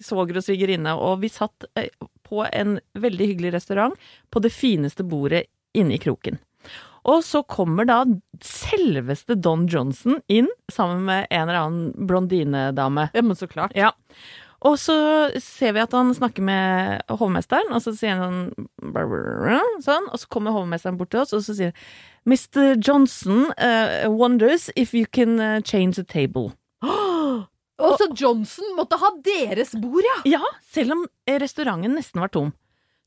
svoger 0.00 0.38
og 0.40 0.44
svigerinne, 0.46 0.94
og 0.94 1.20
vi 1.24 1.28
satt 1.32 1.66
eh, 1.76 1.88
på 2.26 2.44
en 2.50 2.78
veldig 2.98 3.30
hyggelig 3.32 3.54
restaurant 3.56 3.94
på 4.30 4.42
det 4.44 4.52
fineste 4.54 5.06
bordet 5.06 5.44
inne 5.76 5.96
i 5.96 6.02
kroken. 6.02 6.40
Og 7.04 7.20
så 7.24 7.42
kommer 7.44 7.84
da 7.88 7.98
selveste 8.44 9.36
Don 9.36 9.66
Johnson 9.68 10.22
inn 10.32 10.48
sammen 10.72 11.04
med 11.04 11.28
en 11.28 11.44
eller 11.48 11.60
annen 11.60 12.08
blondinedame. 12.08 13.10
Ja, 13.12 13.22
men 13.22 13.36
så 13.36 13.48
klart. 13.50 13.76
Ja. 13.76 13.92
Og 14.64 14.78
så 14.80 14.96
ser 15.44 15.74
vi 15.76 15.82
at 15.82 15.92
han 15.92 16.14
snakker 16.16 16.44
med 16.44 17.04
hovmesteren, 17.12 17.68
og 17.76 17.84
så 17.84 17.92
sier 17.92 18.16
han 18.16 18.48
sånn, 18.80 19.82
sånn 19.84 20.08
Og 20.08 20.22
så 20.22 20.30
kommer 20.32 20.56
hovmesteren 20.56 20.96
bort 20.96 21.12
til 21.12 21.20
oss, 21.20 21.34
og 21.36 21.44
så 21.44 21.56
sier 21.58 21.74
han 21.74 21.80
Mr. 22.24 22.78
Johnson 22.80 23.50
uh, 23.60 24.08
wonders 24.08 24.70
if 24.74 24.94
you 24.96 25.04
can 25.04 25.36
uh, 25.36 25.60
change 25.60 25.96
the 26.00 26.04
table. 26.04 26.54
Og 27.82 27.96
så 27.98 28.06
Johnson 28.14 28.76
måtte 28.78 28.98
ha 29.00 29.08
deres 29.26 29.72
bord, 29.82 30.04
ja! 30.06 30.18
Ja, 30.36 30.52
selv 30.70 30.94
om 30.94 31.06
eh, 31.26 31.38
restauranten 31.42 31.96
nesten 31.98 32.22
var 32.22 32.30
tom. 32.34 32.52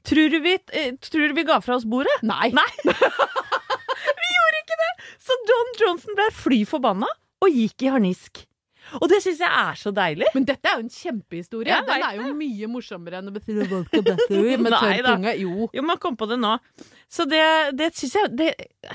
Tror 0.08 0.30
du 0.32 0.40
vi, 0.44 0.58
eh, 0.76 0.92
tror 1.04 1.30
du 1.32 1.36
vi 1.38 1.46
ga 1.48 1.60
fra 1.64 1.78
oss 1.80 1.86
bordet? 1.88 2.18
Nei. 2.28 2.50
Nei. 2.56 2.68
vi 2.84 4.34
gjorde 4.34 4.60
ikke 4.64 4.78
det! 4.84 4.92
Så 5.24 5.38
Don 5.48 5.72
Johnson 5.82 6.18
ble 6.20 6.28
fly 6.36 6.62
forbanna 6.68 7.08
og 7.44 7.50
gikk 7.54 7.88
i 7.88 7.92
harnisk. 7.96 8.44
Og 9.02 9.10
det 9.12 9.18
syns 9.24 9.42
jeg 9.44 9.52
er 9.52 9.76
så 9.76 9.92
deilig. 9.92 10.30
Men 10.36 10.46
dette 10.48 10.70
er 10.70 10.78
jo 10.80 10.86
en 10.86 10.92
kjempehistorie. 10.94 11.68
Jeg 11.74 11.84
Den 11.84 11.90
vet 11.92 12.06
er 12.08 12.20
jo 12.22 12.30
mye 12.40 12.70
morsommere 12.72 13.20
enn 13.20 13.28
å 13.28 13.34
betyde 13.36 13.66
vodka 13.68 14.00
battery 14.06 14.54
med 14.56 14.72
Nei 14.72 14.80
tørr 14.80 15.02
da. 15.04 15.16
tunge. 15.18 15.34
Jo. 15.44 15.68
Jo, 15.76 15.84
man 15.90 16.00
kom 16.00 16.16
på 16.20 16.28
det 16.32 16.38
nå. 16.40 16.54
Så 17.12 17.26
det, 17.28 17.44
det 17.76 17.90
syns 18.00 18.16
jeg 18.16 18.32
det, 18.40 18.48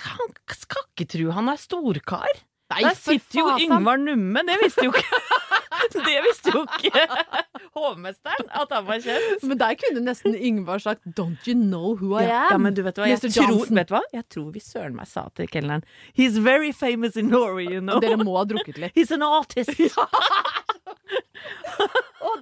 Han 0.08 0.32
skal 0.56 0.86
ikke 0.88 1.08
tro 1.12 1.28
han 1.36 1.52
er 1.52 1.60
storkar. 1.60 2.40
Nei, 2.72 2.80
Der 2.86 2.96
for 2.96 3.12
sitter 3.18 3.42
jo 3.42 3.46
faen. 3.50 3.66
Yngvar 3.66 4.00
Numme. 4.00 4.46
Det 4.48 4.56
visste 4.64 4.86
jo 4.88 4.94
ikke 4.96 5.20
Det 6.08 6.18
visste 6.26 6.52
jo 6.54 6.62
ikke 6.64 7.02
hovmesteren, 7.76 8.48
at 8.52 8.72
han 8.74 8.86
var 8.88 9.00
kjent. 9.04 9.42
Men 9.48 9.58
der 9.60 9.76
kunne 9.80 10.02
nesten 10.06 10.34
Yngvar 10.36 10.82
sagt 10.82 11.04
'Don't 11.18 11.46
you 11.48 11.54
know 11.58 11.94
who 11.96 12.14
I 12.18 12.26
Ja, 12.28 12.42
am'? 12.52 12.62
men 12.66 12.74
du 12.74 12.82
vet 12.86 12.98
hva, 12.98 13.06
jeg 13.08 13.20
tror, 13.24 13.66
vet 13.70 13.90
hva? 13.94 14.02
Jeg 14.12 14.26
tror 14.32 14.50
vi 14.54 14.60
søren 14.60 14.96
meg 14.96 15.06
sa 15.10 15.26
til 15.36 15.48
kelneren 15.48 15.82
He's 16.18 16.38
very 16.42 16.72
famous 16.72 17.16
in 17.16 17.28
Norway, 17.32 17.66
you 17.72 17.80
know. 17.80 18.00
Dere 18.00 18.16
må 18.20 18.36
ha 18.38 18.44
drukket 18.44 18.78
litt. 18.78 18.94
He's 18.98 19.12
an 19.14 19.22
artist. 19.22 19.72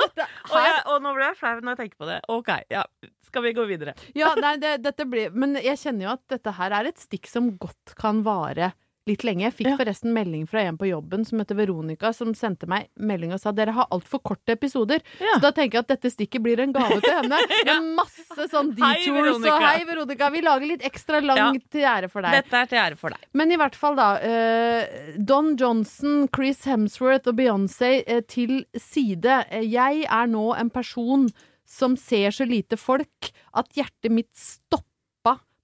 Dette 0.00 0.26
Og, 0.50 0.58
jeg, 0.58 0.82
og 0.90 1.00
nå 1.04 1.12
ble 1.16 1.24
jeg 1.30 1.36
flau 1.38 1.56
når 1.60 1.72
jeg 1.74 1.78
tenker 1.84 2.00
på 2.02 2.08
det. 2.08 2.18
Ok, 2.32 2.50
ja. 2.72 2.82
Skal 3.30 3.44
vi 3.46 3.52
gå 3.56 3.64
videre? 3.68 3.94
Ja, 4.18 4.32
nei, 4.40 4.56
det, 4.60 4.80
dette 4.82 5.06
blir 5.06 5.30
Men 5.36 5.54
jeg 5.62 5.78
kjenner 5.78 6.08
jo 6.08 6.12
at 6.16 6.22
dette 6.32 6.54
her 6.56 6.74
er 6.80 6.88
et 6.90 6.98
stikk 7.00 7.28
som 7.30 7.52
godt 7.62 7.94
kan 8.00 8.24
vare 8.26 8.72
litt 9.10 9.24
lenge. 9.26 9.44
Jeg 9.48 9.56
fikk 9.58 9.68
Ja. 9.72 9.76
forresten 9.80 10.14
melding 10.16 10.46
fra 10.48 10.62
en 10.68 10.78
på 10.80 10.88
jobben 10.88 11.26
som 11.26 11.38
heter 11.42 11.58
Veronica, 11.58 12.12
som 12.16 12.32
sendte 12.38 12.68
meg 12.70 12.88
melding 12.96 13.34
og 13.34 13.40
sa 13.42 13.52
dere 13.52 13.74
har 13.76 13.88
altfor 13.92 14.22
korte 14.22 14.54
episoder. 14.56 15.02
Ja. 15.20 15.34
Så 15.36 15.40
da 15.44 15.50
tenker 15.56 15.78
jeg 15.80 15.84
at 15.86 15.92
dette 15.94 16.10
stikket 16.14 16.42
blir 16.44 16.60
en 16.62 16.72
gave 16.76 17.00
til 17.02 17.12
henne. 17.18 17.38
Ja. 17.66 17.76
Med 17.80 17.96
masse 17.98 18.46
sånn 18.50 18.70
Hei, 18.80 18.94
detours 19.04 19.42
og 19.44 19.60
hei, 19.62 19.84
Veronica. 19.84 20.30
Vi 20.32 20.40
lager 20.46 20.66
litt 20.70 20.82
ekstra 20.86 21.20
langt 21.22 21.66
til 21.70 21.82
ære 21.84 22.08
for 22.10 22.22
deg. 22.24 22.32
Dette 22.40 22.56
er 22.62 22.66
til 22.70 22.78
ære 22.80 22.96
for 22.98 23.10
deg. 23.10 23.26
Men 23.36 23.52
i 23.52 23.58
hvert 23.60 23.76
fall, 23.76 23.98
da. 23.98 24.08
Uh, 24.22 25.18
Don 25.18 25.56
Johnson, 25.60 26.28
Chris 26.34 26.64
Hemsworth 26.64 27.28
og 27.28 27.36
Beyoncé 27.36 27.92
uh, 28.08 28.20
til 28.22 28.64
side. 28.78 29.44
Uh, 29.52 29.60
Jeg 29.66 30.06
er 30.08 30.26
nå 30.30 30.54
en 30.56 30.70
person 30.72 31.28
som 31.70 31.94
ser 32.00 32.32
så 32.34 32.46
lite 32.48 32.76
folk 32.80 33.30
at 33.54 33.68
hjertet 33.76 34.10
mitt 34.10 34.32
stoppa 34.34 34.86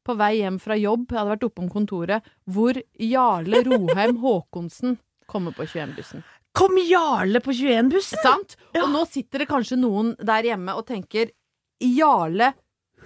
på 0.07 0.15
vei 0.19 0.37
hjem 0.41 0.61
fra 0.63 0.77
jobb. 0.79 1.09
Jeg 1.11 1.19
hadde 1.21 1.33
vært 1.35 1.47
oppe 1.49 1.65
om 1.65 1.71
kontoret, 1.73 2.31
hvor 2.47 2.79
Jarle 3.03 3.63
Roheim 3.67 4.21
Haakonsen 4.25 4.97
kommer 5.27 5.55
på 5.57 5.67
21-bussen. 5.67 6.23
Kom 6.57 6.79
Jarle 6.81 7.43
på 7.45 7.53
21-bussen! 7.53 8.23
Sant? 8.23 8.55
Ja. 8.73 8.85
Og 8.87 8.93
nå 8.95 9.03
sitter 9.11 9.43
det 9.43 9.51
kanskje 9.51 9.77
noen 9.83 10.15
der 10.23 10.47
hjemme 10.53 10.77
og 10.79 10.87
tenker 10.89 11.35
Jarle 11.83 12.53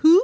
who? 0.02 0.20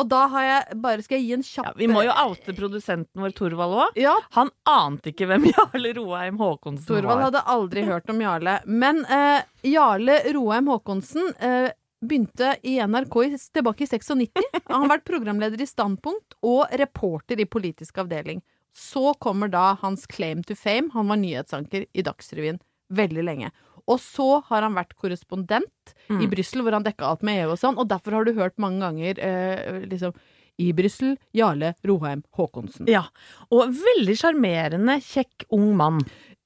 Og 0.00 0.06
da 0.06 0.20
har 0.30 0.44
jeg 0.46 0.76
bare 0.82 1.02
Skal 1.02 1.18
jeg 1.18 1.24
gi 1.26 1.32
en 1.34 1.42
kjapp 1.42 1.72
Ja, 1.72 1.78
vi 1.80 1.88
må 1.90 2.04
jo 2.06 2.12
oute 2.14 2.52
produsenten 2.54 3.22
vår, 3.24 3.32
Torvald 3.34 3.74
òg. 3.74 3.96
Ja, 3.98 4.12
Han 4.36 4.50
ante 4.70 5.10
ikke 5.10 5.26
hvem 5.30 5.48
Jarle 5.50 5.90
Roheim 5.98 6.38
Haakonsen 6.38 6.86
Torvald 6.86 7.18
var. 7.18 7.24
hadde 7.26 7.42
aldri 7.54 7.82
hørt 7.88 8.10
om 8.14 8.22
Jarle. 8.22 8.54
Men 8.70 9.02
eh, 9.10 9.42
Jarle 9.66 10.20
Roheim 10.36 10.70
Haakonsen 10.70 11.32
eh, 11.42 11.72
begynte 12.04 12.54
i 12.66 12.78
NRK 12.80 13.16
i, 13.26 13.30
tilbake 13.54 13.84
i 13.84 13.90
96. 13.90 14.30
Han 14.70 14.84
har 14.84 14.92
vært 14.96 15.04
programleder 15.08 15.60
i 15.60 15.68
Standpunkt 15.68 16.36
og 16.42 16.66
reporter 16.80 17.40
i 17.40 17.46
Politisk 17.50 17.98
avdeling. 18.02 18.40
Så 18.72 19.14
kommer 19.18 19.50
da 19.50 19.74
hans 19.82 20.06
claim 20.06 20.42
to 20.46 20.54
fame. 20.54 20.90
Han 20.94 21.08
var 21.10 21.18
nyhetsanker 21.20 21.86
i 21.92 22.04
Dagsrevyen 22.06 22.60
veldig 22.94 23.24
lenge. 23.26 23.50
Og 23.90 23.98
så 24.02 24.26
har 24.46 24.62
han 24.62 24.76
vært 24.78 24.94
korrespondent 25.00 25.94
i 26.10 26.12
Mm. 26.14 26.30
Brussel, 26.30 26.62
hvor 26.62 26.72
han 26.76 26.84
dekka 26.84 27.06
alt 27.06 27.22
med 27.26 27.40
EU 27.44 27.52
og 27.52 27.58
sånn. 27.58 27.78
Og 27.78 27.88
derfor 27.90 28.12
har 28.12 28.24
du 28.24 28.32
hørt 28.34 28.56
mange 28.58 28.80
ganger 28.80 29.18
eh, 29.18 29.80
liksom 29.90 30.14
I 30.60 30.72
Brussel, 30.76 31.16
Jarle 31.34 31.74
Roheim 31.86 32.22
Haakonsen. 32.36 32.86
Ja, 32.90 33.04
Og 33.50 33.70
veldig 33.74 34.16
sjarmerende, 34.18 34.98
kjekk, 35.00 35.46
ung 35.56 35.74
mann. 35.78 36.00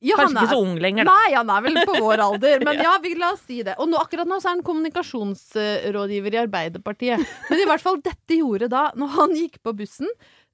Ja, 0.05 0.19
Kanskje 0.21 0.37
er, 0.37 0.45
ikke 0.45 0.53
så 0.53 0.61
ung 0.61 0.79
lenger, 0.85 1.09
da. 1.09 1.15
Nei, 1.17 1.33
han 1.33 1.51
er 1.55 1.65
vel 1.65 1.79
på 1.89 1.97
vår 2.05 2.23
alder, 2.27 2.63
men 2.69 2.81
ja, 2.85 2.95
vi 3.03 3.15
la 3.17 3.33
oss 3.33 3.45
si 3.49 3.63
det. 3.65 3.77
Og 3.81 3.89
nå, 3.89 3.99
akkurat 4.03 4.29
nå 4.29 4.37
så 4.43 4.51
er 4.51 4.57
han 4.59 4.65
kommunikasjonsrådgiver 4.67 6.37
i 6.37 6.41
Arbeiderpartiet. 6.45 7.25
Men 7.49 7.63
i 7.63 7.69
hvert 7.71 7.85
fall 7.85 8.01
dette 8.05 8.39
gjorde 8.39 8.69
da, 8.73 8.91
når 9.01 9.15
han 9.17 9.37
gikk 9.39 9.63
på 9.65 9.75
bussen, 9.79 10.11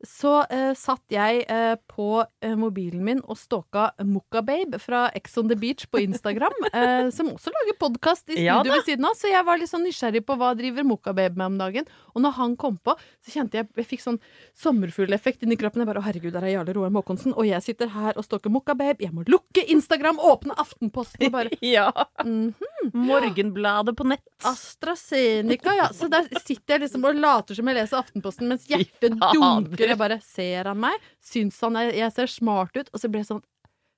så 0.06 0.40
uh, 0.48 0.72
satt 0.78 1.12
jeg 1.12 1.42
uh, 1.50 1.74
på 1.90 2.22
uh, 2.22 2.54
mobilen 2.58 3.02
min 3.04 3.20
og 3.26 3.36
stalka 3.38 3.90
Mokkababe 4.06 4.80
fra 4.80 5.06
Ex 5.16 5.36
on 5.40 5.50
the 5.50 5.56
Beach 5.60 5.86
på 5.90 6.00
Instagram, 6.04 6.56
som 7.16 7.32
også 7.34 7.52
lager 7.52 7.76
podkast 7.80 8.28
i 8.30 8.38
studio 8.38 8.46
Ja 8.46 8.58
ved 8.64 8.86
siden 8.86 9.06
av, 9.08 9.16
så 9.18 9.30
jeg 9.30 9.44
var 9.46 9.60
litt 9.60 9.70
sånn 9.70 9.84
nysgjerrig 9.84 10.22
på 10.26 10.36
hva 10.40 10.52
driver 10.58 10.86
Mokkababe 10.86 11.36
med 11.36 11.52
om 11.52 11.58
dagen. 11.60 11.88
Og 12.14 12.24
når 12.24 12.36
han 12.38 12.56
kom 12.60 12.78
på, 12.82 12.94
så 13.24 13.34
kjente 13.34 13.60
jeg 13.60 13.68
jeg 13.76 13.88
fikk 13.90 14.04
sånn 14.04 14.18
sommerfugleffekt 14.58 15.44
inni 15.44 15.58
kroppen. 15.60 15.82
Jeg 15.82 15.90
bare, 15.90 16.02
å 16.02 16.06
herregud, 16.06 16.32
der 16.34 16.46
er 16.46 16.54
Jarle 16.54 16.74
Roar 16.76 16.92
Måkonsen, 16.94 17.34
og 17.36 17.48
jeg 17.48 17.62
sitter 17.64 17.92
her 17.94 18.18
og 18.18 18.26
stalker 18.26 18.52
Mokkababe. 18.52 19.02
Jeg 19.04 19.14
må 19.16 19.24
lukke 19.28 19.64
Instagram, 19.72 20.20
åpne 20.30 20.56
Aftenposten 20.60 21.28
og 21.28 21.34
bare 21.36 21.60
Ja. 21.74 21.90
mhm, 22.24 22.54
Morgenbladet 22.94 23.94
på 23.98 24.06
nett. 24.08 24.24
AstraZeneca, 24.48 25.74
ja. 25.76 25.88
Så 25.96 26.08
der 26.12 26.26
sitter 26.40 26.76
jeg 26.76 26.86
liksom 26.86 27.06
og 27.08 27.20
later 27.20 27.58
som 27.58 27.70
jeg 27.70 27.78
leser 27.78 28.00
Aftenposten, 28.00 28.50
mens 28.50 28.66
hjertet 28.70 29.16
dunker. 29.20 29.86
Jeg 29.92 30.00
bare 30.00 30.20
ser 30.24 30.70
han 30.72 30.80
meg, 30.82 31.08
syns 31.24 31.60
han 31.64 31.78
jeg, 31.80 31.96
jeg 32.00 32.16
ser 32.16 32.32
smart 32.32 32.76
ut, 32.76 32.88
og 32.92 33.02
så 33.02 33.10
blir 33.12 33.24
jeg 33.24 33.32
sånn 33.34 33.44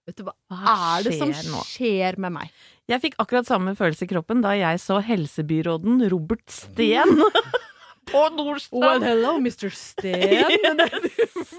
Vet 0.03 0.17
du 0.19 0.25
hva 0.27 0.33
Hva 0.51 0.73
er 0.97 1.05
det 1.07 1.13
som 1.15 1.31
skjer 1.31 1.51
nå? 1.53 1.61
skjer 1.63 2.17
med 2.25 2.35
meg? 2.35 2.55
Jeg 2.91 3.05
fikk 3.05 3.21
akkurat 3.23 3.47
samme 3.47 3.77
følelse 3.79 4.09
i 4.09 4.11
kroppen 4.11 4.41
da 4.43 4.57
jeg 4.59 4.81
så 4.83 4.97
helsebyråden 5.07 6.03
Robert 6.11 6.43
Steen 6.51 7.23
på 8.11 8.23
Nordstrand. 8.35 8.83
Well, 8.83 9.05
hello, 9.07 9.37
Mr. 9.39 9.71
Steen. 9.71 10.19
yes. 10.59 11.55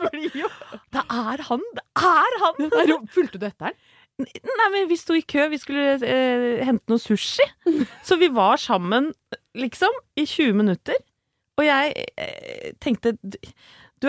det, 0.91 1.03
er 1.07 1.45
han! 1.47 1.63
Det 1.79 1.85
er 2.03 2.39
han! 2.43 3.07
Fulgte 3.15 3.39
du 3.39 3.47
etter 3.47 3.71
den? 3.71 3.79
Nei, 4.21 4.67
men 4.71 4.87
Vi 4.91 4.97
sto 4.99 5.15
i 5.17 5.23
kø, 5.25 5.47
vi 5.49 5.57
skulle 5.61 5.95
eh, 6.05 6.63
hente 6.67 6.91
noe 6.91 7.01
sushi. 7.01 7.45
Så 8.07 8.17
vi 8.21 8.29
var 8.33 8.57
sammen, 8.61 9.11
liksom, 9.57 9.93
i 10.19 10.25
20 10.29 10.53
minutter. 10.59 10.99
Og 11.57 11.65
jeg 11.67 12.05
eh, 12.17 12.71
tenkte 12.81 13.15
du- 13.23 13.39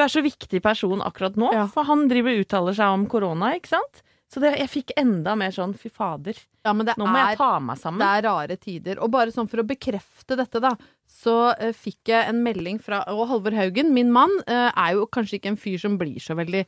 er 0.00 0.10
så 0.10 0.22
viktig 0.24 0.58
person 0.62 1.00
akkurat 1.06 1.36
nå, 1.38 1.52
Ja. 1.54 1.66
for 1.70 1.84
han 1.86 2.08
driver 2.10 2.34
og 2.34 2.40
uttaler 2.44 2.74
seg 2.74 2.90
om 2.96 3.06
korona, 3.06 3.52
ikke 3.54 3.70
sant? 3.76 4.00
Så 4.32 4.40
det, 4.42 4.56
jeg 4.58 4.66
fikk 4.72 4.90
enda 4.98 5.36
mer 5.38 5.52
sånn 5.54 5.76
fy 5.78 5.88
fader, 5.92 6.34
Ja, 6.66 6.72
men 6.74 6.86
det 6.88 6.96
nå 6.98 7.06
må 7.06 7.14
jeg 7.20 7.36
er 7.36 7.38
ta 7.38 7.60
meg 7.62 7.78
sammen. 7.78 8.00
Det 8.02 8.08
er 8.08 8.24
rare 8.26 8.56
tider. 8.58 8.98
Og 9.04 9.12
bare 9.12 9.30
sånn 9.30 9.46
for 9.48 9.60
å 9.62 9.66
bekrefte 9.68 10.34
dette, 10.40 10.58
da, 10.64 10.72
så 11.06 11.52
eh, 11.54 11.70
fikk 11.76 12.10
jeg 12.10 12.28
en 12.32 12.40
melding 12.42 12.80
fra 12.82 13.04
Og 13.12 13.28
Halvor 13.30 13.54
Haugen, 13.54 13.92
min 13.94 14.10
mann, 14.10 14.32
eh, 14.48 14.72
er 14.74 14.96
jo 14.98 15.06
kanskje 15.06 15.38
ikke 15.38 15.52
en 15.52 15.60
fyr 15.60 15.78
som 15.78 15.94
blir 16.00 16.18
så 16.24 16.34
veldig 16.34 16.64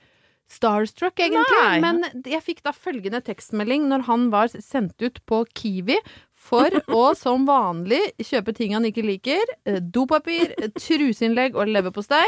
starstruck, 0.53 1.19
egentlig. 1.19 1.59
Nei. 1.59 1.81
Men 1.83 2.23
jeg 2.27 2.43
fikk 2.45 2.63
da 2.67 2.73
følgende 2.75 3.21
tekstmelding 3.25 3.89
når 3.91 4.05
han 4.07 4.29
var 4.35 4.53
sendt 4.53 5.03
ut 5.03 5.19
på 5.27 5.43
Kiwi 5.59 5.99
for 6.47 6.71
å 7.01 7.07
som 7.19 7.47
vanlig 7.49 8.03
kjøpe 8.23 8.55
ting 8.57 8.77
han 8.77 8.87
ikke 8.89 9.05
liker. 9.07 9.57
eh, 9.67 9.81
Dopapir, 9.81 10.55
eh, 10.59 10.71
truseinnlegg 10.79 11.59
og 11.59 11.73
leverpostei. 11.73 12.25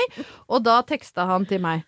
Og 0.49 0.65
da 0.67 0.81
teksta 0.87 1.29
han 1.31 1.47
til 1.49 1.63
meg. 1.65 1.87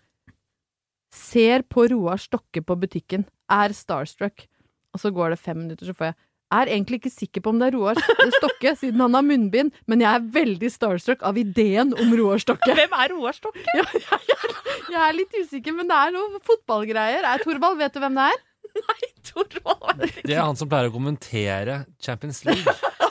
Ser 1.11 1.65
på 1.67 1.89
Roar 1.91 2.21
Stokke 2.21 2.63
på 2.63 2.77
butikken. 2.79 3.27
Er 3.51 3.75
starstruck. 3.75 4.47
Og 4.95 4.99
så 5.03 5.11
går 5.11 5.33
det 5.33 5.39
fem 5.39 5.59
minutter, 5.59 5.87
så 5.87 5.95
får 5.95 6.11
jeg 6.11 6.19
er 6.51 6.71
egentlig 6.71 7.01
ikke 7.01 7.13
sikker 7.13 7.43
på 7.43 7.53
om 7.53 7.61
det 7.61 7.69
er 7.69 7.77
Roar 7.77 7.99
Stokke, 8.37 8.75
siden 8.81 9.03
han 9.03 9.17
har 9.17 9.25
munnbind, 9.25 9.73
men 9.89 10.03
jeg 10.03 10.11
er 10.11 10.29
veldig 10.35 10.71
starstruck 10.73 11.25
av 11.27 11.39
ideen 11.39 11.95
om 11.95 12.13
Roar 12.19 12.41
Stokke. 12.43 12.75
Hvem 12.77 12.95
er 12.99 13.13
Roar 13.15 13.37
Stokke? 13.37 13.65
Ja, 13.77 13.85
jeg, 13.97 14.55
jeg 14.91 15.01
er 15.01 15.17
litt 15.17 15.35
usikker, 15.39 15.75
men 15.77 15.91
det 15.91 15.97
er 15.97 16.15
noe 16.15 16.41
fotballgreier. 16.47 17.27
Er 17.33 17.43
Torvald, 17.45 17.79
vet 17.81 17.95
du 17.95 18.01
hvem 18.03 18.19
det 18.19 18.29
er? 18.33 18.41
Nei, 18.81 19.11
Torvald. 19.27 20.05
Det 20.23 20.35
er 20.35 20.43
han 20.45 20.59
som 20.59 20.69
pleier 20.71 20.91
å 20.91 20.95
kommentere 20.95 21.83
Champions 22.03 22.43
League. 22.47 22.75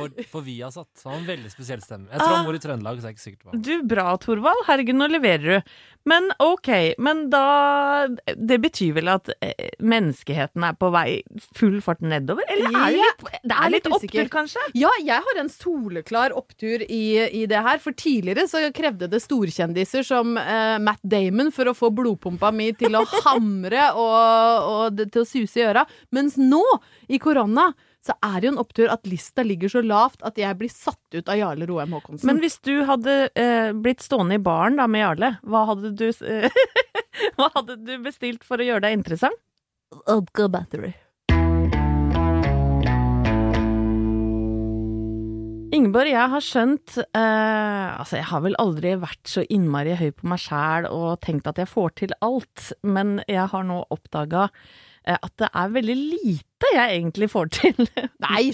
for, 0.00 0.30
for 0.36 0.46
Viasat. 0.46 0.88
Så 0.96 1.10
han 1.10 1.18
har 1.18 1.22
en 1.24 1.30
veldig 1.34 1.52
spesiell 1.52 1.84
stemme. 1.84 2.08
Jeg 2.12 2.22
tror 2.22 2.36
han 2.38 2.48
bor 2.48 2.60
i 2.60 2.62
Trøndelag, 2.64 3.00
så 3.00 3.10
jeg 3.10 3.12
er 3.12 3.18
ikke 3.18 3.26
sikker 3.26 3.42
på 3.44 3.62
Du, 3.68 3.72
bra, 3.90 4.06
Thorvald. 4.22 4.64
Herregud, 4.70 5.00
nå 5.00 5.10
leverer 5.10 5.46
du. 5.58 5.74
Men 6.08 6.30
ok, 6.40 6.68
men 6.96 7.26
da 7.28 8.08
Det 8.08 8.56
betyr 8.62 8.94
vel 8.96 9.10
at 9.12 9.28
eh, 9.44 9.74
menneskeheten 9.84 10.64
er 10.64 10.76
på 10.80 10.88
vei 10.94 11.20
full 11.58 11.76
fart 11.84 12.00
nedover? 12.00 12.46
Eller 12.48 12.72
er 12.72 12.94
det 12.94 13.02
litt, 13.02 13.26
det 13.44 13.58
er 13.58 13.74
litt 13.74 13.80
litt 13.84 13.96
opptur, 13.98 14.30
kanskje? 14.32 14.64
Ja, 14.78 14.90
jeg 15.02 15.24
har 15.26 15.40
en 15.40 15.50
soleklar 15.52 16.34
opptur 16.36 16.84
i, 16.84 17.04
i 17.42 17.44
det 17.50 17.60
her. 17.64 17.80
For 17.82 17.96
tidligere 17.96 18.46
så 18.50 18.62
krevde 18.76 19.08
det 19.10 19.22
storkjendiser 19.24 20.06
som 20.06 20.36
eh, 20.40 20.78
Matt 20.82 21.02
Damon 21.02 21.52
for 21.54 21.70
å 21.70 21.76
få 21.76 21.92
blodpumpa 21.94 22.52
mi 22.54 22.70
til 22.78 22.96
å 22.98 23.04
hamre 23.26 23.90
og, 23.98 24.70
og 24.70 24.98
det, 24.98 25.10
til 25.14 25.24
å 25.24 25.28
suse 25.28 25.60
i 25.60 25.68
øra. 25.68 25.86
Mens 26.16 26.38
nå, 26.40 26.62
i 27.10 27.20
korona, 27.22 27.70
så 28.06 28.14
er 28.24 28.38
det 28.40 28.48
jo 28.48 28.52
en 28.54 28.62
opptur 28.62 28.92
at 28.92 29.08
lista 29.08 29.44
ligger 29.44 29.72
så 29.72 29.82
lavt 29.84 30.22
at 30.24 30.38
jeg 30.40 30.56
blir 30.60 30.72
satt 30.72 31.16
ut 31.16 31.28
av 31.28 31.36
Jarle 31.36 31.68
Roheim 31.68 31.92
Haakonsen. 31.96 32.24
Men 32.30 32.40
hvis 32.40 32.56
du 32.64 32.80
hadde 32.88 33.16
eh, 33.36 33.74
blitt 33.76 34.00
stående 34.04 34.38
i 34.38 34.42
baren 34.42 34.80
da 34.80 34.88
med 34.88 35.04
Jarle, 35.04 35.34
hva 35.44 35.66
hadde 35.72 35.92
du 35.98 36.08
Hva 37.36 37.50
hadde 37.52 37.76
du 37.84 37.94
bestilt 38.00 38.46
for 38.46 38.62
å 38.62 38.64
gjøre 38.64 38.86
deg 38.86 38.96
interessant? 38.96 39.36
Odga 40.08 40.46
battery. 40.48 40.94
Ingeborg, 45.70 46.10
jeg 46.10 46.30
har 46.32 46.42
skjønt 46.42 46.96
eh, 46.98 47.88
Altså, 48.00 48.16
jeg 48.18 48.26
har 48.30 48.42
vel 48.42 48.56
aldri 48.58 48.94
vært 48.98 49.28
så 49.30 49.44
innmari 49.46 49.94
høy 49.98 50.08
på 50.16 50.30
meg 50.30 50.40
sjæl 50.42 50.88
og 50.90 51.20
tenkt 51.22 51.46
at 51.50 51.60
jeg 51.60 51.70
får 51.70 51.92
til 52.00 52.14
alt, 52.24 52.70
men 52.82 53.20
jeg 53.30 53.44
har 53.52 53.66
nå 53.68 53.82
oppdaga 53.92 54.48
at 55.08 55.32
det 55.40 55.48
er 55.56 55.74
veldig 55.74 55.96
lite 55.96 56.70
jeg 56.74 56.98
egentlig 56.98 57.30
får 57.32 57.50
til. 57.56 57.88
Nei, 58.26 58.50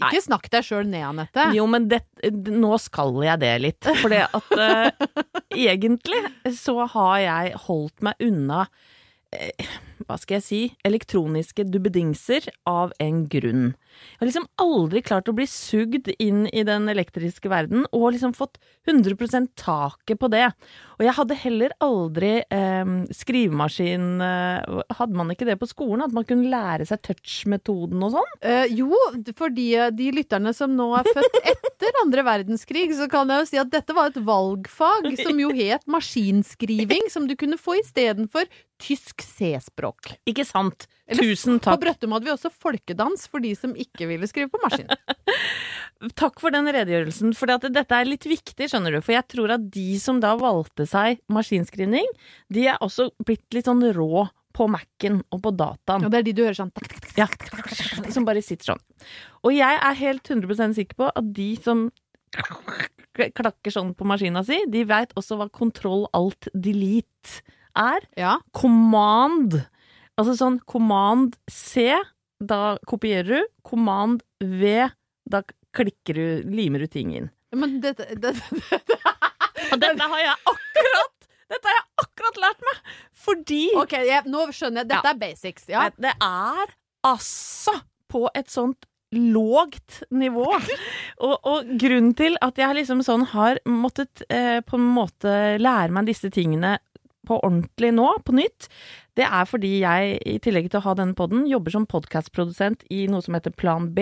ikke 0.00 0.22
snakk 0.24 0.48
deg 0.52 0.64
sjøl 0.66 0.86
ned, 0.88 1.04
Anette. 1.04 1.50
Jo, 1.56 1.66
men 1.70 1.88
det, 1.90 2.00
nå 2.32 2.72
skal 2.80 3.18
jeg 3.26 3.42
det 3.42 3.52
litt. 3.62 3.90
For 4.00 4.12
det 4.12 4.24
at 4.24 4.54
uh, 4.56 5.22
egentlig 5.68 6.22
så 6.56 6.88
har 6.94 7.16
jeg 7.22 7.60
holdt 7.66 8.06
meg 8.08 8.24
unna 8.24 8.64
eh, 9.36 9.68
hva 10.06 10.18
skal 10.20 10.38
jeg 10.38 10.46
si, 10.46 10.60
elektroniske 10.86 11.66
dubbedingser 11.68 12.48
av 12.68 12.92
en 13.02 13.24
grunn. 13.30 13.72
Jeg 14.14 14.22
har 14.22 14.28
liksom 14.28 14.46
aldri 14.62 15.02
klart 15.04 15.28
å 15.28 15.34
bli 15.36 15.46
sugd 15.48 16.08
inn 16.22 16.46
i 16.52 16.64
den 16.66 16.88
elektriske 16.88 17.50
verden, 17.52 17.84
og 17.92 18.12
liksom 18.14 18.34
fått 18.36 18.58
100% 18.88 19.52
taket 19.58 20.20
på 20.20 20.30
det. 20.32 20.46
Og 20.98 21.04
jeg 21.06 21.16
hadde 21.18 21.38
heller 21.42 21.74
aldri 21.82 22.32
eh, 22.42 22.92
skrivemaskin 23.14 24.22
eh, 24.22 24.80
Hadde 24.98 25.18
man 25.18 25.32
ikke 25.34 25.46
det 25.48 25.58
på 25.60 25.68
skolen? 25.70 26.04
At 26.06 26.14
man 26.14 26.26
kunne 26.28 26.50
lære 26.50 26.86
seg 26.88 27.02
touch-metoden 27.06 28.02
og 28.06 28.16
sånn? 28.16 28.34
Eh, 28.46 28.72
jo, 28.72 28.90
for 29.38 29.52
de, 29.54 29.68
de 29.96 30.10
lytterne 30.14 30.54
som 30.56 30.72
nå 30.76 30.88
er 30.98 31.08
født 31.10 31.38
etter 31.52 32.02
andre 32.02 32.26
verdenskrig, 32.26 32.88
så 32.98 33.08
kan 33.10 33.30
jeg 33.32 33.42
jo 33.42 33.50
si 33.52 33.62
at 33.62 33.72
dette 33.72 33.96
var 33.96 34.12
et 34.12 34.20
valgfag 34.22 35.10
som 35.22 35.40
jo 35.42 35.52
het 35.54 35.86
maskinskriving, 35.90 37.08
som 37.12 37.26
du 37.28 37.36
kunne 37.38 37.60
få 37.60 37.80
istedenfor 37.82 38.48
tysk 38.82 39.22
C-språk. 39.22 39.91
Ikke 40.28 40.44
sant? 40.48 40.86
Eller 41.06 41.32
Tusen 41.32 41.58
På. 41.62 41.74
Brøttum 41.80 42.14
hadde 42.14 42.28
vi 42.28 42.34
også 42.34 42.50
folkedans 42.52 43.26
for 43.30 43.44
de 43.44 43.52
som 43.58 43.74
ikke 43.78 44.08
ville 44.10 44.28
skrive 44.30 44.50
på 44.52 44.60
maskin. 44.62 44.90
Takk 46.18 46.40
for 46.42 46.54
den 46.54 46.66
redegjørelsen, 46.72 47.34
for 47.38 47.50
dette 47.50 47.98
er 47.98 48.08
litt 48.08 48.26
viktig, 48.26 48.66
skjønner 48.70 48.96
du. 48.96 49.00
For 49.04 49.14
jeg 49.14 49.26
tror 49.30 49.54
at 49.54 49.66
de 49.74 49.88
som 50.02 50.18
da 50.22 50.34
valgte 50.40 50.86
seg 50.88 51.20
maskinskrivning, 51.32 52.08
de 52.52 52.66
er 52.72 52.80
også 52.82 53.10
blitt 53.22 53.46
litt 53.54 53.70
sånn 53.70 53.84
rå 53.94 54.26
på 54.52 54.66
Mac-en 54.68 55.22
og 55.32 55.42
på 55.44 55.52
dataen. 55.56 56.04
Og 56.04 56.12
det 56.12 56.20
er 56.20 56.26
de 56.26 56.34
du 56.36 56.42
hører 56.44 56.58
sånn. 56.58 56.72
Ja, 57.16 57.28
som 58.12 58.26
bare 58.28 58.42
sitter 58.44 58.74
sånn. 58.74 58.82
Og 59.46 59.54
jeg 59.56 59.78
er 59.78 60.00
helt 60.00 60.28
100 60.28 60.76
sikker 60.76 60.98
på 60.98 61.08
at 61.12 61.30
de 61.36 61.50
som 61.62 61.86
klakker 63.12 63.72
sånn 63.72 63.92
på 63.96 64.06
maskina 64.08 64.42
si, 64.46 64.58
de 64.72 64.84
veit 64.88 65.12
også 65.18 65.36
hva 65.40 65.48
kontroll 65.52 66.06
alt 66.16 66.48
delete 66.54 67.42
er. 67.78 68.04
Ja. 68.18 68.38
Command. 68.56 69.60
Altså 70.20 70.34
sånn 70.38 70.58
command 70.68 71.38
C, 71.50 71.88
da 72.42 72.76
kopierer 72.88 73.30
du. 73.32 73.50
Command 73.66 74.22
V, 74.42 74.88
da 75.24 75.42
klikker 75.72 76.18
du, 76.18 76.26
limer 76.52 76.84
du 76.84 76.90
ting 76.92 77.14
inn. 77.16 77.30
Men 77.56 77.78
dette, 77.84 78.08
dette, 78.22 78.62
Og 79.72 79.80
dette 79.80 80.08
har 80.08 80.22
jeg 80.22 80.36
akkurat 80.48 81.26
Dette 81.52 81.68
har 81.68 81.74
jeg 81.76 81.84
akkurat 82.00 82.38
lært 82.40 82.62
meg! 82.64 82.78
Fordi 83.22 83.64
OK, 83.76 83.92
jeg, 84.08 84.24
nå 84.32 84.46
skjønner 84.56 84.82
jeg. 84.82 84.90
Dette 84.94 85.10
er 85.12 85.18
basics. 85.20 85.68
Ja. 85.68 85.88
det, 85.90 86.08
det 86.08 86.14
er 86.24 86.72
altså 87.06 87.74
på 88.12 88.24
et 88.36 88.48
sånt 88.52 88.86
lågt 89.12 90.02
nivå. 90.10 90.46
Og, 91.22 91.34
og 91.46 91.68
grunnen 91.78 92.14
til 92.18 92.34
at 92.42 92.56
jeg 92.58 92.74
liksom 92.80 93.02
sånn 93.06 93.28
har 93.30 93.60
måttet 93.68 94.24
eh, 94.32 94.58
på 94.64 94.78
en 94.78 94.86
måte 94.96 95.34
lære 95.60 95.92
meg 95.94 96.08
disse 96.08 96.32
tingene 96.34 96.72
på 97.28 97.36
ordentlig 97.46 97.92
nå, 97.94 98.08
på 98.26 98.34
nytt, 98.34 98.66
det 99.18 99.26
er 99.28 99.44
fordi 99.48 99.72
jeg, 99.82 100.18
i 100.26 100.38
tillegg 100.42 100.70
til 100.72 100.80
å 100.80 100.84
ha 100.86 100.92
denne 100.98 101.14
podden, 101.18 101.46
jobber 101.50 101.70
som 101.74 101.86
podkastprodusent 101.90 102.80
i 102.92 103.06
noe 103.12 103.22
som 103.24 103.34
heter 103.36 103.52
Plan 103.56 103.90
B. 103.94 103.98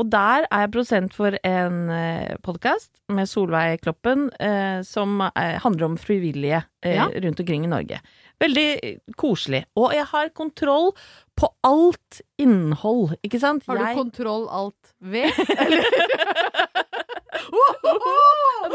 Og 0.00 0.08
der 0.10 0.46
er 0.48 0.60
jeg 0.64 0.70
produsent 0.72 1.12
for 1.16 1.34
en 1.44 1.90
eh, 1.92 2.36
podkast 2.46 2.90
med 3.12 3.28
Solveig 3.28 3.82
Kloppen 3.84 4.28
eh, 4.40 4.80
som 4.86 5.20
eh, 5.28 5.58
handler 5.60 5.84
om 5.90 5.96
frivillige 6.00 6.62
eh, 6.86 6.94
Ja. 6.96 7.04
rundt 7.26 7.40
omkring 7.42 7.64
i 7.66 7.70
Norge. 7.70 7.98
Veldig 8.40 8.68
koselig. 9.18 9.64
Og 9.76 9.92
jeg 9.94 10.06
har 10.12 10.30
kontroll 10.38 10.92
på 11.38 11.46
alt 11.66 12.20
innhold, 12.40 13.12
ikke 13.26 13.40
sant? 13.42 13.66
Har 13.68 13.76
du 13.78 13.84
jeg... 13.84 13.96
kontroll 13.98 14.48
alt 14.48 14.94
ved? 15.02 15.30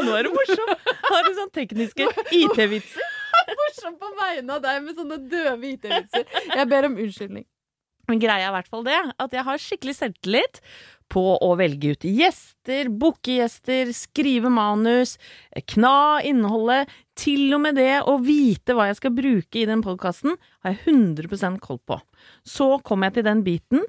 Nå 0.04 0.14
er 0.18 0.26
du 0.26 0.30
morsom! 0.34 0.70
Har 1.08 1.26
du 1.26 1.32
sånn 1.36 1.52
tekniske 1.54 2.06
IT-vitser? 2.42 3.13
Morsom 3.50 3.98
på 4.00 4.12
vegne 4.18 4.56
av 4.56 4.62
deg 4.64 4.80
med 4.84 5.00
sånne 5.00 5.18
døve 5.30 5.74
IT-vitser. 5.74 6.24
Jeg 6.54 6.70
ber 6.70 6.88
om 6.88 6.96
unnskyldning. 7.04 7.46
Men 8.10 8.20
greia 8.20 8.48
er 8.48 8.50
i 8.50 8.56
hvert 8.58 8.68
fall 8.68 8.84
det, 8.84 8.98
at 9.22 9.32
jeg 9.32 9.46
har 9.46 9.62
skikkelig 9.62 9.94
selvtillit 9.96 10.60
på 11.12 11.22
å 11.44 11.50
velge 11.56 11.94
ut 11.94 12.04
gjester, 12.08 12.88
booke 12.92 13.38
gjester, 13.38 13.92
skrive 13.96 14.50
manus, 14.52 15.16
kna 15.72 16.20
innholdet. 16.26 16.92
Til 17.14 17.52
og 17.54 17.62
med 17.62 17.78
det 17.78 18.02
å 18.10 18.16
vite 18.24 18.74
hva 18.74 18.88
jeg 18.88 18.98
skal 18.98 19.14
bruke 19.14 19.60
i 19.60 19.66
den 19.68 19.84
podkasten, 19.84 20.34
har 20.64 20.74
jeg 20.74 20.96
100% 20.96 21.60
koll 21.62 21.78
på. 21.86 22.00
Så 22.42 22.74
kommer 22.84 23.08
jeg 23.08 23.20
til 23.20 23.28
den 23.28 23.44
biten 23.46 23.84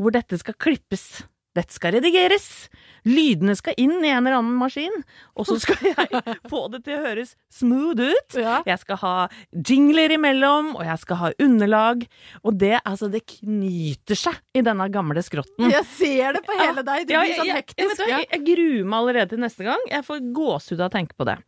hvor 0.00 0.14
dette 0.14 0.38
skal 0.40 0.56
klippes. 0.56 1.26
Dette 1.56 1.74
skal 1.74 1.96
redigeres. 1.96 2.68
Lydene 3.08 3.54
skal 3.56 3.74
inn 3.80 3.94
i 4.04 4.10
en 4.12 4.20
eller 4.26 4.36
annen 4.38 4.58
maskin, 4.60 4.92
og 5.34 5.46
så 5.48 5.56
skal 5.58 5.78
jeg 5.88 6.20
få 6.52 6.60
det 6.70 6.82
til 6.84 6.98
å 6.98 7.00
høres 7.06 7.32
smooth 7.56 8.02
ut. 8.12 8.36
Ja. 8.38 8.58
Jeg 8.68 8.78
skal 8.82 8.98
ha 9.00 9.14
jingler 9.56 10.12
imellom, 10.14 10.74
og 10.76 10.84
jeg 10.84 11.00
skal 11.02 11.18
ha 11.22 11.30
underlag. 11.42 12.04
Og 12.44 12.58
det, 12.60 12.74
altså, 12.84 13.08
det 13.10 13.22
knyter 13.32 14.20
seg 14.20 14.36
i 14.54 14.62
denne 14.66 14.86
gamle 14.92 15.24
skrotten. 15.26 15.72
Jeg 15.72 15.88
ser 15.96 16.36
det 16.38 16.44
på 16.46 16.58
hele 16.60 16.84
deg. 16.86 17.08
Du 17.08 17.14
Ja, 17.16 17.24
blir 17.24 17.40
sånn 17.40 17.48
jeg, 17.50 17.56
jeg, 17.56 17.64
hektisk. 17.64 18.04
du 18.04 18.12
jeg, 18.12 18.28
jeg 18.36 18.44
gruer 18.52 18.84
meg 18.92 18.98
allerede 19.00 19.32
til 19.34 19.42
neste 19.46 19.66
gang. 19.66 19.86
Jeg 19.90 20.06
får 20.06 20.22
gåsehud 20.36 20.84
av 20.84 20.90
å 20.92 20.94
tenke 21.00 21.16
på 21.18 21.26
det. 21.32 21.38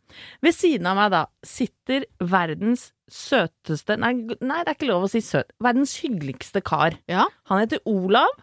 Ved 0.43 0.57
siden 0.57 0.89
av 0.89 0.99
meg 0.99 1.13
da 1.13 1.23
sitter 1.47 2.09
verdens 2.19 2.89
søteste 3.13 3.95
nei, 4.01 4.13
nei, 4.41 4.63
det 4.65 4.73
er 4.73 4.77
ikke 4.77 4.89
lov 4.89 5.05
å 5.07 5.11
si 5.11 5.21
søt. 5.23 5.53
Verdens 5.63 5.93
hyggeligste 6.01 6.63
kar. 6.65 6.97
Ja. 7.11 7.27
Han 7.51 7.61
heter 7.63 7.83
Olav. 7.89 8.33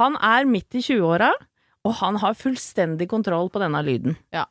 Han 0.00 0.16
er 0.18 0.48
midt 0.48 0.74
i 0.74 0.82
20-åra, 0.82 1.30
og 1.86 1.94
han 2.00 2.18
har 2.22 2.38
fullstendig 2.38 3.08
kontroll 3.10 3.50
på 3.52 3.62
denne 3.62 3.82
lyden. 3.86 4.16
Ja. 4.34 4.46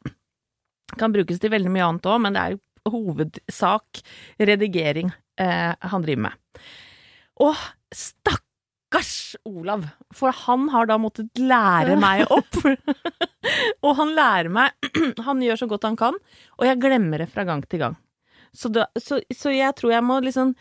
Kan 0.99 1.13
brukes 1.15 1.41
til 1.41 1.51
veldig 1.51 1.71
mye 1.73 1.89
annet 1.89 2.07
òg, 2.09 2.21
men 2.23 2.35
det 2.35 2.43
er 2.43 2.59
hovedsak 2.91 4.01
redigering 4.39 5.11
eh, 5.41 5.73
han 5.79 6.05
driver 6.05 6.27
med. 6.27 6.61
Og 7.43 7.57
stakkars 7.95 9.35
Olav, 9.49 9.87
for 10.15 10.35
han 10.45 10.69
har 10.73 10.87
da 10.89 10.99
måttet 11.01 11.41
lære 11.41 11.97
meg 11.99 12.25
opp. 12.31 12.61
og 13.85 13.91
han 13.99 14.13
lærer 14.15 14.51
meg 14.53 14.91
Han 15.27 15.41
gjør 15.43 15.59
så 15.59 15.67
godt 15.69 15.85
han 15.85 15.97
kan, 15.99 16.15
og 16.57 16.63
jeg 16.65 16.79
glemmer 16.81 17.21
det 17.21 17.29
fra 17.33 17.43
gang 17.47 17.65
til 17.67 17.83
gang. 17.83 17.97
Så, 18.55 18.71
da, 18.71 18.87
så, 18.95 19.19
så 19.35 19.51
jeg 19.51 19.75
tror 19.75 19.91
jeg 19.91 20.05
må 20.05 20.21
liksom 20.23 20.53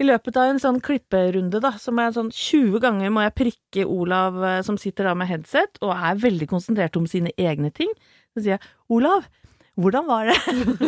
i 0.00 0.06
løpet 0.06 0.38
av 0.40 0.48
en 0.48 0.60
sånn 0.62 0.78
klipperunde, 0.84 1.60
da, 1.60 1.74
som 1.80 1.98
er 2.00 2.14
sånn 2.16 2.30
20 2.32 2.80
ganger 2.80 3.12
må 3.12 3.24
jeg 3.26 3.36
prikke 3.36 3.84
Olav 3.84 4.38
eh, 4.46 4.60
som 4.66 4.78
sitter 4.80 5.10
da 5.10 5.12
med 5.18 5.28
headset 5.28 5.80
og 5.84 5.92
er 5.92 6.22
veldig 6.22 6.48
konsentrert 6.50 6.96
om 6.96 7.08
sine 7.10 7.34
egne 7.36 7.72
ting. 7.74 7.92
Så 8.32 8.44
sier 8.44 8.56
jeg, 8.56 8.72
Olav, 8.92 9.26
hvordan 9.80 10.08
var 10.08 10.30
det 10.30 10.36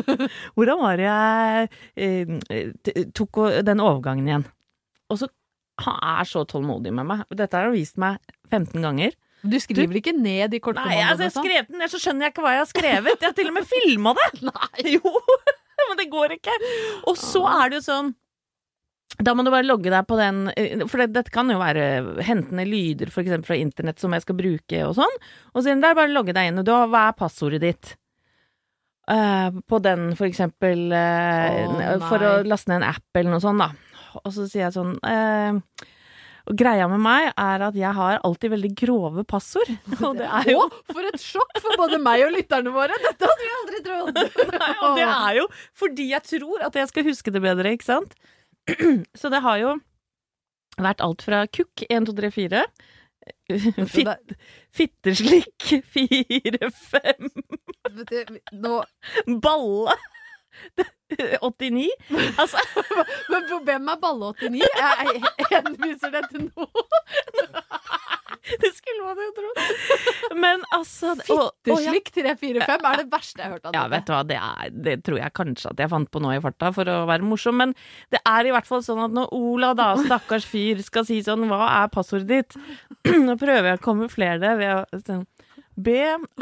Hvordan 0.57 0.81
var 0.83 0.99
det 1.01 1.07
jeg 1.07 1.69
eh, 1.97 3.05
tok 3.17 3.43
den 3.65 3.83
overgangen 3.85 4.29
igjen? 4.29 4.47
Og 5.13 5.21
så 5.21 5.29
Han 5.83 5.97
er 6.05 6.29
så 6.29 6.43
tålmodig 6.47 6.93
med 6.95 7.09
meg. 7.09 7.23
Dette 7.33 7.57
har 7.57 7.69
han 7.69 7.75
vist 7.75 7.97
meg 8.01 8.21
15 8.53 8.85
ganger. 8.85 9.15
Du 9.43 9.57
skriver 9.59 9.99
ikke 9.99 10.13
ned 10.15 10.53
de 10.53 10.61
Nei, 10.77 10.99
altså, 11.03 11.25
jeg 11.25 11.33
sånn? 11.35 11.47
skrev 11.47 11.71
den 11.71 11.81
ned, 11.83 11.91
så 11.91 11.99
skjønner 11.99 12.29
jeg 12.29 12.35
ikke 12.35 12.45
hva 12.45 12.53
jeg 12.55 12.63
har 12.63 12.71
skrevet. 12.71 13.17
Jeg 13.17 13.29
har 13.29 13.37
til 13.39 13.51
og 13.51 13.57
med 13.57 13.69
filma 13.75 14.13
det! 14.19 14.29
Nei. 14.49 14.93
Jo, 14.95 15.15
men 15.89 15.99
det 15.99 16.09
går 16.13 16.37
ikke. 16.37 16.55
Og 17.11 17.19
så 17.19 17.43
er 17.51 17.73
det 17.73 17.81
jo 17.81 17.87
sånn 17.89 18.13
Da 19.21 19.35
må 19.37 19.45
du 19.45 19.51
bare 19.53 19.67
logge 19.67 19.93
deg 19.93 20.07
på 20.09 20.17
den, 20.17 20.47
eh, 20.57 20.85
for 20.89 21.03
det, 21.03 21.13
dette 21.13 21.33
kan 21.35 21.51
jo 21.53 21.59
være 21.61 22.23
hentende 22.25 22.65
lyder 22.65 23.13
eksempel 23.13 23.45
fra 23.51 23.59
internett 23.61 24.01
som 24.01 24.15
jeg 24.17 24.25
skal 24.25 24.39
bruke 24.39 24.85
og 24.87 24.97
sånn. 24.97 25.19
Og 25.53 25.63
så 25.63 25.77
der 25.77 25.99
bare 25.99 26.13
logge 26.13 26.35
deg 26.37 26.51
inn, 26.51 26.63
og 26.63 26.69
da, 26.69 26.85
hva 26.89 27.09
er 27.11 27.19
passordet 27.19 27.63
ditt? 27.65 27.97
Uh, 29.11 29.51
på 29.67 29.81
den 29.83 30.13
for 30.15 30.29
eksempel 30.29 30.93
uh, 30.95 31.97
oh, 31.99 32.05
For 32.07 32.23
å 32.23 32.29
laste 32.47 32.71
ned 32.71 32.85
en 32.85 32.93
app 32.93 33.19
eller 33.19 33.35
noe 33.35 33.43
sånt, 33.43 33.59
da. 33.59 34.15
Og 34.23 34.31
så 34.31 34.47
sier 34.47 34.69
jeg 34.69 34.77
sånn 34.77 34.95
uh, 35.03 35.59
og 36.43 36.59
Greia 36.59 36.89
med 36.91 37.03
meg 37.03 37.29
er 37.39 37.63
at 37.69 37.77
jeg 37.79 37.95
har 37.95 38.19
alltid 38.27 38.51
veldig 38.57 38.71
grove 38.79 39.23
passord. 39.29 39.69
Og 40.09 40.17
det 40.19 40.27
er 40.27 40.49
jo 40.51 40.65
Å, 40.65 40.69
for 40.91 41.11
et 41.13 41.23
sjokk 41.23 41.61
for 41.63 41.79
både 41.79 42.01
meg 42.03 42.25
og 42.27 42.33
lytterne 42.35 42.73
våre! 42.75 42.97
Dette 43.05 43.29
hadde 43.31 43.47
vi 43.47 43.53
aldri 43.61 43.83
trodd! 43.87 44.19
Nei, 44.57 44.73
og 44.83 44.99
det 44.99 45.07
er 45.07 45.39
jo 45.39 45.47
fordi 45.79 46.09
jeg 46.11 46.27
tror 46.33 46.65
at 46.67 46.79
jeg 46.81 46.91
skal 46.91 47.07
huske 47.07 47.35
det 47.35 47.45
bedre, 47.45 47.75
ikke 47.77 47.87
sant? 47.93 48.17
Så 49.21 49.31
det 49.33 49.43
har 49.45 49.61
jo 49.63 49.77
vært 50.81 51.03
alt 51.05 51.23
fra 51.25 51.45
kukk 51.53 51.85
1, 51.89 52.09
2, 52.09 52.17
3, 52.21 52.33
4 52.39 52.65
Fitt, 53.87 54.33
Fitteslikk 54.75 55.69
4, 55.95 56.71
5 56.71 57.29
Vet 57.99 58.41
Nå 58.53 58.81
Balle. 59.43 59.95
89 61.43 61.89
Altså, 62.39 62.59
Men 63.31 63.47
for 63.49 63.65
hvem 63.65 63.89
er 63.89 64.01
Balle 64.03 64.33
89? 64.33 64.63
Jeg, 64.83 65.23
henviser 65.53 66.13
det 66.15 66.25
til 66.33 66.49
noe. 66.49 66.85
det 68.63 68.71
skulle 68.75 69.05
man 69.07 69.21
jo 69.23 69.29
tro. 69.37 69.51
Men 70.39 70.65
altså 70.75 71.15
Fitteslikk 71.23 72.11
345 72.15 72.89
er 72.91 73.03
det 73.03 73.07
verste 73.13 73.43
jeg 73.43 73.47
har 73.47 73.55
hørt 73.55 73.69
av 73.71 73.77
Ja, 73.77 73.85
vet 73.93 74.09
du 74.09 74.13
hva, 74.15 74.23
det, 74.27 74.39
er, 74.39 74.73
det 74.89 74.97
tror 75.07 75.21
jeg 75.21 75.37
kanskje 75.39 75.73
at 75.73 75.83
jeg 75.85 75.93
fant 75.93 76.11
på 76.11 76.23
nå 76.23 76.33
i 76.35 76.43
farta 76.43 76.73
for 76.75 76.91
å 76.91 76.99
være 77.11 77.27
morsom, 77.27 77.61
men 77.63 77.77
det 78.15 78.23
er 78.29 78.49
i 78.49 78.55
hvert 78.55 78.69
fall 78.69 78.83
sånn 78.85 79.05
at 79.07 79.15
når 79.15 79.31
Ola 79.39 79.73
da, 79.79 79.93
stakkars 80.07 80.49
fyr, 80.49 80.83
skal 80.85 81.07
si 81.09 81.21
sånn 81.25 81.47
Hva 81.51 81.71
er 81.83 81.95
passordet 81.95 82.31
ditt? 82.33 82.59
Nå 83.27 83.39
prøver 83.41 83.73
jeg 83.73 83.81
å 83.81 83.85
kamuflere 83.85 84.41
det 84.43 84.55
ved 84.61 84.75
å 84.75 85.03
sånn 85.07 85.27
B, 85.73 85.95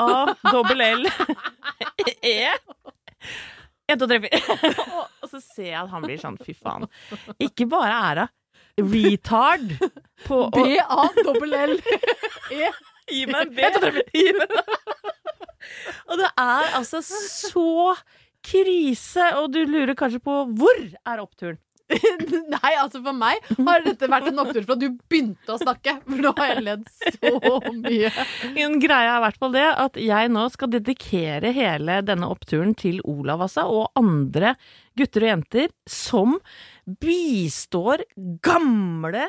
A, 0.03 0.35
dobbel 0.51 0.81
L, 0.83 1.07
E 2.27 2.51
1, 3.91 3.99
2, 3.99 4.07
3, 4.11 4.19
4. 4.27 4.73
Og, 4.97 5.29
så 5.31 5.41
ser 5.43 5.69
jeg 5.69 5.79
at 5.79 5.91
han 5.93 6.05
blir 6.05 6.19
sånn, 6.21 6.39
fy 6.43 6.55
faen. 6.55 6.87
Ikke 7.43 7.67
bare 7.71 7.95
hun 7.95 8.29
retard 8.85 9.75
på 10.27 10.41
B-A-L-L-E. 10.55 11.81
Gi 13.11 13.25
meg 13.27 13.41
en 13.43 13.55
B. 13.57 13.59
Gi 14.15 14.27
meg 14.39 14.53
Og 16.11 16.21
det 16.21 16.29
er 16.31 16.77
altså 16.79 17.01
så 17.03 17.97
krise, 18.47 19.33
og 19.41 19.51
du 19.53 19.65
lurer 19.69 19.97
kanskje 19.99 20.23
på 20.25 20.45
hvor 20.57 20.79
er 20.81 21.21
oppturen? 21.23 21.59
Nei, 22.55 22.73
altså 22.79 23.01
for 23.03 23.17
meg 23.17 23.41
har 23.67 23.83
dette 23.83 24.09
vært 24.11 24.29
en 24.31 24.43
opptur 24.45 24.63
fra 24.67 24.77
du 24.79 24.87
begynte 25.11 25.55
å 25.55 25.59
snakke. 25.61 25.97
For 26.07 26.23
nå 26.23 26.33
har 26.39 26.53
jeg 26.53 26.65
ledd 26.67 26.85
så 27.19 27.57
mye. 27.75 28.13
En 28.63 28.77
greie 28.83 29.09
er 29.09 29.17
i 29.17 29.25
hvert 29.25 29.41
fall 29.43 29.55
det 29.57 29.67
at 29.87 29.99
jeg 30.01 30.31
nå 30.31 30.47
skal 30.55 30.71
dedikere 30.77 31.51
hele 31.57 32.01
denne 32.07 32.31
oppturen 32.31 32.77
til 32.79 33.01
Olav, 33.11 33.43
altså, 33.49 33.67
og 33.67 33.91
andre 33.99 34.55
gutter 34.99 35.27
og 35.27 35.33
jenter 35.35 35.75
som 35.91 36.39
bistår 36.87 38.03
gamle, 38.45 39.29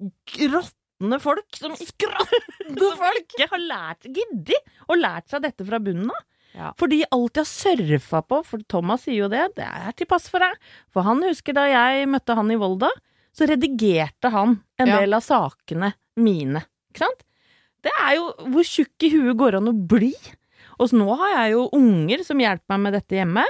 skråtne 0.00 1.18
folk 1.22 1.56
som 1.58 1.76
skråtne 1.78 2.90
folk 3.00 3.22
ikke 3.36 3.48
har 3.52 3.62
lært, 3.64 4.08
giddet 4.08 4.74
å 4.90 4.96
lært 4.98 5.30
seg 5.32 5.44
dette 5.46 5.66
fra 5.68 5.80
bunnen 5.82 6.10
av. 6.12 6.26
Ja. 6.50 6.72
For 6.80 6.90
de 6.90 7.04
alltid 7.14 7.44
har 7.44 7.46
surfa 7.46 8.20
på, 8.26 8.40
for 8.46 8.62
Thomas 8.68 9.04
sier 9.06 9.20
jo 9.22 9.28
det, 9.30 9.44
det 9.54 9.66
er 9.68 9.92
til 9.94 10.08
pass 10.10 10.26
for 10.32 10.42
deg. 10.42 10.56
For 10.90 11.06
han 11.06 11.22
husker 11.22 11.54
da 11.54 11.68
jeg 11.70 12.08
møtte 12.10 12.34
han 12.34 12.50
i 12.50 12.58
Volda, 12.58 12.90
så 13.30 13.46
redigerte 13.46 14.32
han 14.34 14.56
en 14.80 14.88
Ja. 14.90 14.98
del 14.98 15.14
av 15.14 15.22
sakene 15.22 15.92
mine. 16.18 16.64
Ikke 16.90 17.04
sant? 17.06 17.22
Det 17.86 17.92
er 18.02 18.16
jo 18.18 18.32
hvor 18.50 18.66
tjukk 18.66 19.06
i 19.06 19.12
huet 19.14 19.38
går 19.38 19.60
an 19.60 19.70
å 19.70 19.76
bli. 19.94 20.10
Og 20.80 20.90
så 20.90 20.98
nå 20.98 21.06
har 21.20 21.30
jeg 21.36 21.52
jo 21.54 21.68
unger 21.78 22.24
som 22.26 22.40
hjelper 22.42 22.74
meg 22.74 22.80
med 22.82 22.92
dette 22.98 23.14
hjemme. 23.20 23.44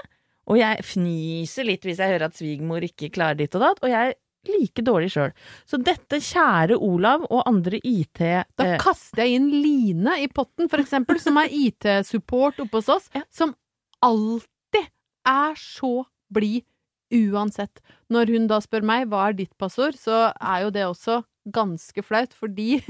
Og 0.51 0.59
jeg 0.59 0.83
fniser 0.83 1.69
litt 1.69 1.85
hvis 1.87 2.01
jeg 2.03 2.11
hører 2.17 2.27
at 2.27 2.37
svigermor 2.39 2.83
ikke 2.87 3.11
klarer 3.15 3.39
ditt 3.39 3.55
og 3.55 3.63
datt. 3.63 3.81
Og 3.87 3.93
jeg 3.93 4.11
er 4.11 4.51
like 4.51 4.83
dårlig 4.83 5.11
sjøl. 5.13 5.33
Så 5.69 5.79
dette, 5.85 6.19
kjære 6.25 6.79
Olav 6.81 7.27
og 7.29 7.43
andre 7.47 7.79
IT 7.85 8.23
Da 8.23 8.67
eh, 8.67 8.77
kaster 8.81 9.23
jeg 9.27 9.37
inn 9.39 9.51
Line 9.63 10.17
i 10.25 10.29
potten, 10.33 10.71
for 10.73 10.83
eksempel, 10.83 11.21
som 11.23 11.39
er 11.43 11.53
IT-support 11.53 12.59
oppe 12.65 12.81
hos 12.81 12.89
oss, 12.97 13.11
Ja. 13.19 13.23
som 13.31 13.55
alltid 14.03 14.89
er 15.29 15.55
så 15.61 15.93
blid 16.33 16.65
uansett. 17.13 17.83
Når 18.11 18.31
hun 18.35 18.47
da 18.51 18.61
spør 18.63 18.85
meg 18.87 19.09
hva 19.11 19.29
er 19.29 19.37
ditt 19.43 19.53
passord, 19.61 19.99
så 19.99 20.31
er 20.35 20.65
jo 20.67 20.71
det 20.75 20.87
også 20.87 21.21
ganske 21.53 22.03
flaut, 22.05 22.35
fordi 22.37 22.83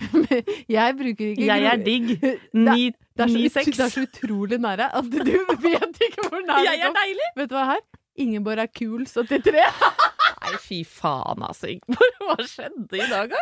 jeg 0.76 0.96
bruker 0.98 1.26
ikke 1.32 1.46
Jeg 1.46 1.64
er 1.72 1.76
digg. 1.82 2.08
Det, 2.20 2.34
Ni, 2.54 2.90
det, 2.90 3.24
er 3.24 3.26
det 3.26 3.80
er 3.80 3.88
så 3.92 4.04
utrolig 4.06 4.58
nære 4.62 4.86
at 4.94 5.04
du 5.04 5.34
vet 5.66 6.02
ikke 6.06 6.28
hvor 6.28 6.42
nær 6.46 6.62
Jeg 6.64 6.78
du 6.78 6.82
er 6.82 6.86
kom. 6.86 7.00
deilig! 7.02 7.28
Vet 7.36 7.50
du 7.50 7.56
hva 7.58 7.64
her? 7.72 7.82
Ingeborg 8.18 8.58
er 8.58 8.70
kul 8.78 9.06
73. 9.06 9.54
Nei, 10.48 10.60
fy 10.62 10.80
faen, 10.86 11.42
altså. 11.44 11.72
Ingeborg. 11.74 12.22
Hva 12.28 12.36
skjedde 12.46 12.98
i 13.00 13.08
dag, 13.08 13.32
da? 13.32 13.40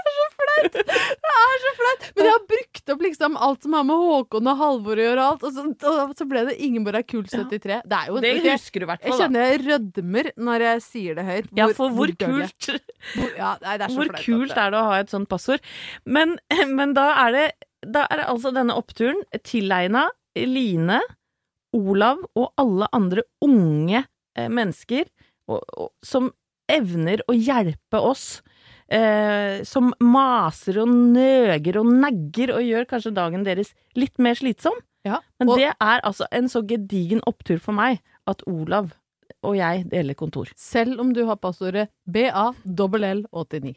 Det 0.72 0.82
er 0.86 1.58
så 1.62 1.72
flaut! 1.76 2.06
Men 2.16 2.28
jeg 2.28 2.32
har 2.32 2.44
brukt 2.48 2.92
opp 2.94 3.02
liksom 3.04 3.36
alt 3.48 3.66
som 3.66 3.74
har 3.76 3.84
med 3.86 4.02
Håkon 4.06 4.50
og 4.52 4.60
Halvor 4.62 5.00
å 5.00 5.06
gjøre, 5.06 5.26
og 5.26 5.34
alt, 5.34 5.44
og 5.44 5.82
så, 5.84 6.06
så 6.16 6.26
ble 6.30 6.46
det 6.48 6.56
Ingeborg 6.64 7.00
er 7.02 7.06
kul 7.08 7.24
73. 7.26 7.80
Det 7.84 7.98
er 7.98 8.10
jo 8.10 8.22
Det 8.24 8.34
husker 8.46 8.82
du 8.82 8.86
i 8.86 8.90
hvert 8.90 9.04
fall. 9.04 9.12
Jeg 9.12 9.20
kjenner 9.20 9.46
jeg 9.46 9.62
rødmer 9.66 10.30
når 10.48 10.66
jeg 10.66 10.84
sier 10.86 11.18
det 11.18 11.26
høyt. 11.26 11.50
Ja, 11.56 11.68
for 11.76 11.92
hvor 11.92 12.06
hvor 12.06 12.14
kult 12.18 12.70
Hvor, 13.14 13.30
ja, 13.36 13.54
nei, 13.62 13.76
det 13.78 13.86
er 13.86 13.92
så 13.92 14.00
Hvor 14.00 14.10
flaut 14.10 14.24
kult 14.24 14.56
er 14.56 14.72
det 14.72 14.80
å 14.80 14.86
ha 14.90 14.98
et 15.02 15.12
sånt 15.12 15.28
passord? 15.30 15.70
Men, 16.04 16.36
men 16.78 16.94
da 16.96 17.08
er 17.26 17.36
det 17.36 17.46
Da 17.86 18.06
er 18.10 18.22
det 18.22 18.30
altså 18.32 18.52
denne 18.54 18.76
oppturen 18.78 19.22
tilegna 19.46 20.08
Line, 20.36 21.00
Olav 21.76 22.20
og 22.36 22.50
alle 22.60 22.88
andre 22.92 23.22
unge 23.44 24.02
eh, 24.36 24.50
mennesker 24.52 25.06
og, 25.48 25.62
og, 25.72 25.88
som 26.04 26.28
evner 26.68 27.22
å 27.28 27.36
hjelpe 27.36 28.00
oss. 28.00 28.42
Eh, 28.86 29.64
som 29.66 29.90
maser 29.98 30.78
og 30.78 30.88
nøger 30.88 31.80
og 31.80 31.88
negger 31.90 32.52
og 32.54 32.62
gjør 32.62 32.86
kanskje 32.92 33.16
dagen 33.16 33.42
deres 33.46 33.72
litt 33.98 34.14
mer 34.22 34.38
slitsom. 34.38 34.78
Ja, 35.06 35.20
Men 35.38 35.50
det 35.54 35.72
er 35.72 36.00
altså 36.02 36.26
en 36.34 36.48
så 36.50 36.62
gedigen 36.66 37.22
opptur 37.26 37.58
for 37.62 37.74
meg 37.74 37.98
at 38.26 38.42
Olav 38.46 38.94
og 39.46 39.56
jeg 39.58 39.86
deler 39.90 40.14
kontor. 40.14 40.50
selv 40.56 41.00
om 41.00 41.12
du 41.14 41.24
har 41.26 41.36
passordet 41.36 41.88
BALL89. 42.10 43.76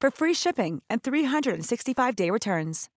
for 0.00 0.10
free 0.10 0.34
shipping 0.34 0.82
and 0.88 1.02
365-day 1.02 2.30
returns. 2.30 2.88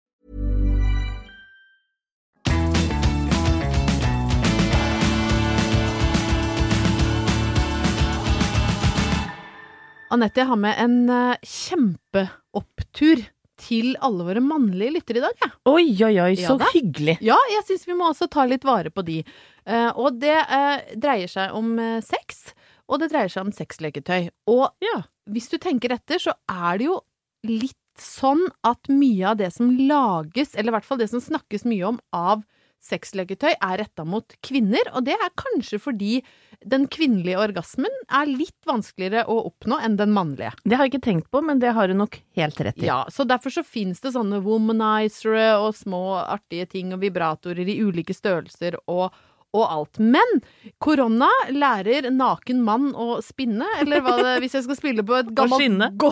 Anette, 10.11 10.41
jeg 10.41 10.49
har 10.49 10.59
med 10.59 10.79
en 10.83 10.95
eh, 11.07 11.37
kjempeopptur 11.47 13.21
til 13.61 13.93
alle 14.03 14.25
våre 14.27 14.41
mannlige 14.43 14.97
lyttere 14.97 15.21
i 15.21 15.23
dag, 15.23 15.37
Ja. 15.45 15.49
Oi, 15.71 15.85
oi, 16.03 16.15
oi, 16.19 16.33
så 16.35 16.55
Ja 16.57 16.57
da. 16.59 16.67
hyggelig. 16.73 17.15
Ja, 17.23 17.37
jeg 17.53 17.63
syns 17.69 17.85
vi 17.87 17.95
må 17.95 18.09
også 18.11 18.27
ta 18.33 18.43
litt 18.49 18.65
vare 18.67 18.91
på 18.91 19.05
de. 19.07 19.21
Eh, 19.63 19.91
og 19.95 20.17
det 20.19 20.33
eh, 20.35 20.81
dreier 20.99 21.31
seg 21.31 21.55
om 21.55 21.77
sex, 22.03 22.49
og 22.91 22.99
det 22.99 23.11
dreier 23.13 23.31
seg 23.31 23.45
om 23.47 23.53
sexleketøy. 23.55 24.29
Og 24.51 24.67
Ja. 24.83 25.03
Hvis 25.31 25.51
du 25.51 25.57
tenker 25.61 25.95
etter, 25.95 26.21
så 26.21 26.35
er 26.51 26.81
det 26.81 26.89
jo 26.89 26.99
litt 27.47 27.77
sånn 27.99 28.43
at 28.67 28.89
mye 28.91 29.33
av 29.33 29.39
det 29.41 29.51
som 29.55 29.71
lages, 29.75 30.55
eller 30.55 30.71
i 30.71 30.75
hvert 30.77 30.87
fall 30.87 31.01
det 31.01 31.11
som 31.11 31.23
snakkes 31.23 31.65
mye 31.67 31.93
om 31.93 32.01
av 32.15 32.43
sexleketøy, 32.81 33.51
er 33.53 33.77
retta 33.83 34.03
mot 34.07 34.33
kvinner, 34.41 34.87
og 34.95 35.05
det 35.05 35.13
er 35.13 35.33
kanskje 35.37 35.77
fordi 35.81 36.21
den 36.65 36.87
kvinnelige 36.91 37.39
orgasmen 37.41 37.93
er 38.09 38.29
litt 38.29 38.57
vanskeligere 38.69 39.27
å 39.29 39.37
oppnå 39.51 39.77
enn 39.85 39.97
den 39.99 40.13
mannlige. 40.15 40.53
Det 40.63 40.77
har 40.77 40.87
jeg 40.87 40.95
ikke 40.95 41.07
tenkt 41.07 41.29
på, 41.33 41.43
men 41.45 41.61
det 41.61 41.73
har 41.77 41.89
du 41.89 41.95
nok 41.97 42.17
helt 42.37 42.61
rett 42.61 42.81
i. 42.81 42.87
Ja, 42.89 43.03
så 43.13 43.25
derfor 43.29 43.53
så 43.53 43.65
finnes 43.65 44.01
det 44.01 44.13
sånne 44.15 44.41
womanizere 44.45 45.59
og 45.61 45.75
små 45.77 46.21
artige 46.23 46.69
ting 46.73 46.93
og 46.95 47.03
vibratorer 47.05 47.69
i 47.69 47.79
ulike 47.81 48.17
størrelser 48.17 48.79
og, 48.87 49.11
og 49.57 49.63
alt. 49.65 49.99
Men 49.99 50.39
korona 50.83 51.29
lærer 51.51 52.09
naken 52.13 52.61
mann 52.65 52.91
å 52.95 53.19
spinne, 53.25 53.67
eller 53.81 54.03
hva 54.03 54.15
det, 54.21 54.35
hvis 54.43 54.55
jeg 54.57 54.65
skal 54.67 54.79
spille 54.79 55.05
på 55.07 55.17
et 55.19 55.31
gammelt 55.37 55.63
skinne. 55.63 55.91
Gå, 56.01 56.11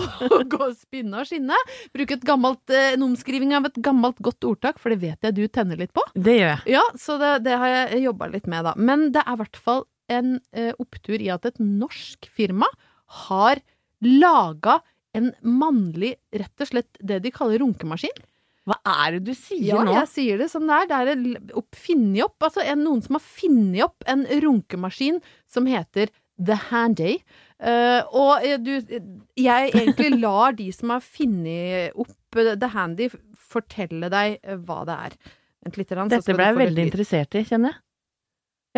gå, 0.52 0.70
spinne 0.80 1.24
og 1.24 1.30
skinne. 1.30 1.60
Bruke 1.96 2.18
et 2.18 2.28
gammelt, 2.28 2.64
eh, 2.74 2.94
en 2.96 3.08
omskriving 3.10 3.56
av 3.58 3.70
et 3.70 3.80
gammelt 3.86 4.20
godt 4.26 4.48
ordtak, 4.50 4.82
for 4.82 4.94
det 4.94 5.02
vet 5.06 5.30
jeg 5.30 5.38
du 5.38 5.46
tenner 5.48 5.80
litt 5.80 5.96
på. 5.96 6.04
Det 6.16 6.36
gjør 6.36 6.54
jeg. 6.54 6.76
Ja, 6.76 6.84
så 7.00 7.18
det, 7.22 7.34
det 7.48 7.58
har 7.62 7.74
jeg 7.76 8.04
jobba 8.10 8.30
litt 8.34 8.50
med, 8.52 8.68
da. 8.68 8.76
Men 8.78 9.10
det 9.16 9.24
er 9.26 9.38
i 9.38 9.42
hvert 9.44 9.64
fall 9.70 9.86
en 10.10 10.38
eh, 10.58 10.72
opptur 10.82 11.20
i 11.22 11.30
at 11.32 11.46
et 11.48 11.60
norsk 11.62 12.30
firma 12.34 12.68
har 13.26 13.62
laga 14.04 14.80
en 15.18 15.32
mannlig, 15.42 16.16
rett 16.36 16.62
og 16.62 16.70
slett 16.70 17.00
det 17.02 17.22
de 17.24 17.32
kaller 17.34 17.62
runkemaskin. 17.64 18.26
Hva 18.70 18.78
er 19.06 19.18
det 19.18 19.22
du 19.32 19.34
sier 19.38 19.72
Ja, 19.72 19.84
nå? 19.86 19.94
jeg 19.98 20.10
sier 20.12 20.42
det 20.42 20.50
som 20.52 20.68
det 20.70 20.78
er. 20.78 20.90
Det 20.90 20.98
er 21.00 21.12
en 21.16 22.18
opp, 22.26 22.38
altså 22.46 22.64
en, 22.64 22.84
noen 22.86 23.04
som 23.06 23.18
har 23.18 23.26
funnet 23.26 23.84
opp 23.88 24.06
en 24.10 24.26
runkemaskin 24.46 25.22
som 25.50 25.70
heter 25.70 26.12
The 26.40 26.58
Handy. 26.70 27.18
Uh, 27.60 28.06
og 28.16 28.46
eh, 28.48 28.56
du, 28.62 28.78
jeg 29.36 29.74
egentlig 29.74 30.14
lar 30.24 30.56
de 30.56 30.70
som 30.72 30.94
har 30.94 31.04
funnet 31.04 31.98
opp 32.00 32.40
eh, 32.40 32.54
The 32.56 32.72
Handy, 32.72 33.10
fortelle 33.36 34.08
deg 34.14 34.40
hva 34.64 34.86
det 34.88 34.98
er. 35.10 35.20
Litt, 35.76 35.92
så 35.92 36.08
Dette 36.08 36.34
ble 36.38 36.46
jeg 36.48 36.56
veldig 36.62 36.84
interessert 36.88 37.36
i, 37.36 37.44
kjenner 37.44 37.74
jeg. 37.74 37.84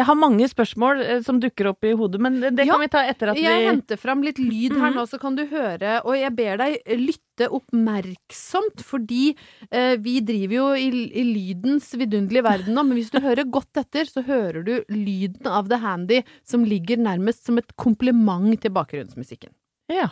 Jeg 0.02 0.08
har 0.08 0.18
mange 0.18 0.48
spørsmål 0.50 1.02
eh, 1.06 1.20
som 1.22 1.38
dukker 1.44 1.68
opp 1.70 1.86
i 1.86 1.92
hodet, 1.94 2.18
men 2.26 2.40
det 2.42 2.66
Ja, 2.66 2.74
kan 2.74 2.82
vi 2.82 2.88
ta 2.90 3.04
etter 3.06 3.32
at 3.36 3.38
Jeg 3.38 3.60
vi 3.62 3.68
henter 3.70 4.00
fram 4.02 4.24
litt 4.26 4.40
lyd 4.42 4.74
her 4.74 4.90
Mhm. 4.90 4.96
nå, 4.98 5.04
så 5.08 5.20
kan 5.22 5.36
du 5.38 5.44
høre. 5.46 6.00
Og 6.06 6.16
jeg 6.18 6.34
ber 6.36 6.58
deg 6.58 6.80
lytte 6.98 7.50
oppmerksomt, 7.54 8.82
fordi 8.86 9.36
eh, 9.72 9.96
vi 10.02 10.20
driver 10.26 10.56
jo 10.58 10.68
i, 10.74 10.90
i 11.22 11.24
lydens 11.28 11.92
vidunderlige 11.94 12.44
verden 12.50 12.74
nå. 12.74 12.84
Men 12.88 12.98
hvis 12.98 13.12
du 13.14 13.20
hører 13.22 13.46
godt 13.46 13.78
etter, 13.84 14.10
så 14.10 14.26
hører 14.26 14.64
du 14.66 14.74
lyden 14.90 15.46
av 15.46 15.70
The 15.70 15.78
Handy, 15.86 16.24
som 16.44 16.66
ligger 16.66 16.98
nærmest 16.98 17.46
som 17.46 17.62
et 17.62 17.76
kompliment 17.78 18.58
til 18.62 18.72
bakgrunnsmusikken. 18.74 19.54
Ja. 19.92 20.10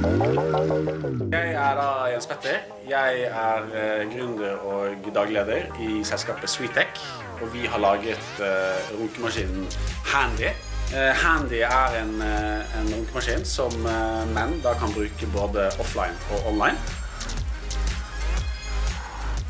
Jeg 0.00 1.52
er 1.52 1.74
da 1.76 1.88
Jens 2.08 2.26
Petter. 2.26 2.62
Jeg 2.88 3.22
er 3.22 3.66
eh, 3.76 4.12
gründer 4.12 4.54
og 4.64 5.08
dagleder 5.14 5.66
i 5.80 6.04
selskapet 6.04 6.50
Sweetech. 6.50 7.02
Og 7.42 7.52
vi 7.54 7.66
har 7.66 7.78
laget 7.78 8.40
uh, 8.40 9.00
runkemaskinen 9.00 9.66
Handy. 10.06 10.48
Uh, 10.92 11.12
Handy 11.22 11.60
er 11.60 11.98
en, 12.00 12.14
uh, 12.20 12.80
en 12.80 12.88
runkemaskin 12.94 13.44
som 13.44 13.76
uh, 13.84 14.24
menn 14.32 14.56
da 14.64 14.72
kan 14.80 14.92
bruke 14.92 15.28
både 15.34 15.68
offline 15.80 16.16
og 16.32 16.48
online. 16.52 16.78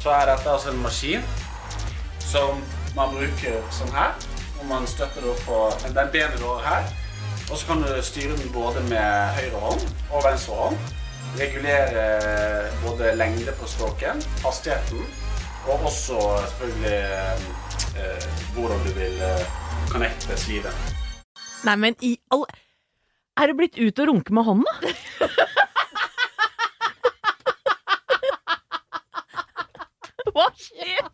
Så 0.03 0.11
er 0.11 0.33
dette 0.33 0.51
altså 0.51 0.71
en 0.71 0.83
maskin 0.83 1.23
som 2.19 2.59
man 2.97 3.15
bruker 3.15 3.63
sånn 3.75 3.95
her. 3.95 4.19
Og 4.59 4.67
man 4.67 4.87
støtter 4.91 5.31
opp 5.31 5.47
på 5.47 5.63
den 5.87 6.11
benet 6.15 6.43
her. 6.67 6.91
Og 7.51 7.59
så 7.59 7.67
kan 7.67 7.83
du 7.83 8.03
styre 8.03 8.37
den 8.39 8.53
både 8.55 8.81
med 8.87 9.35
høyre 9.37 9.61
hånd 9.65 9.81
og 10.15 10.23
venstre 10.23 10.55
hånd. 10.55 10.77
Regulere 11.39 12.05
både 12.85 13.15
lengde 13.19 13.53
på 13.59 13.67
stroken, 13.67 14.23
hastigheten, 14.45 15.03
og 15.67 15.75
også 15.91 16.19
selvfølgelig 16.47 17.01
eh, 18.03 18.23
hvordan 18.55 18.79
du 18.87 18.93
vil 18.99 19.17
eh, 19.27 19.45
connecte 19.91 20.39
sliven. 20.39 20.75
Nei, 21.67 21.77
men 21.77 21.95
i 22.01 22.17
all 22.33 22.47
Er 23.41 23.47
du 23.47 23.55
blitt 23.57 23.79
ut 23.79 23.99
og 24.03 24.09
runke 24.11 24.35
med 24.37 24.45
hånda? 24.45 24.73
Hva 30.35 30.47
skjer? 30.55 31.05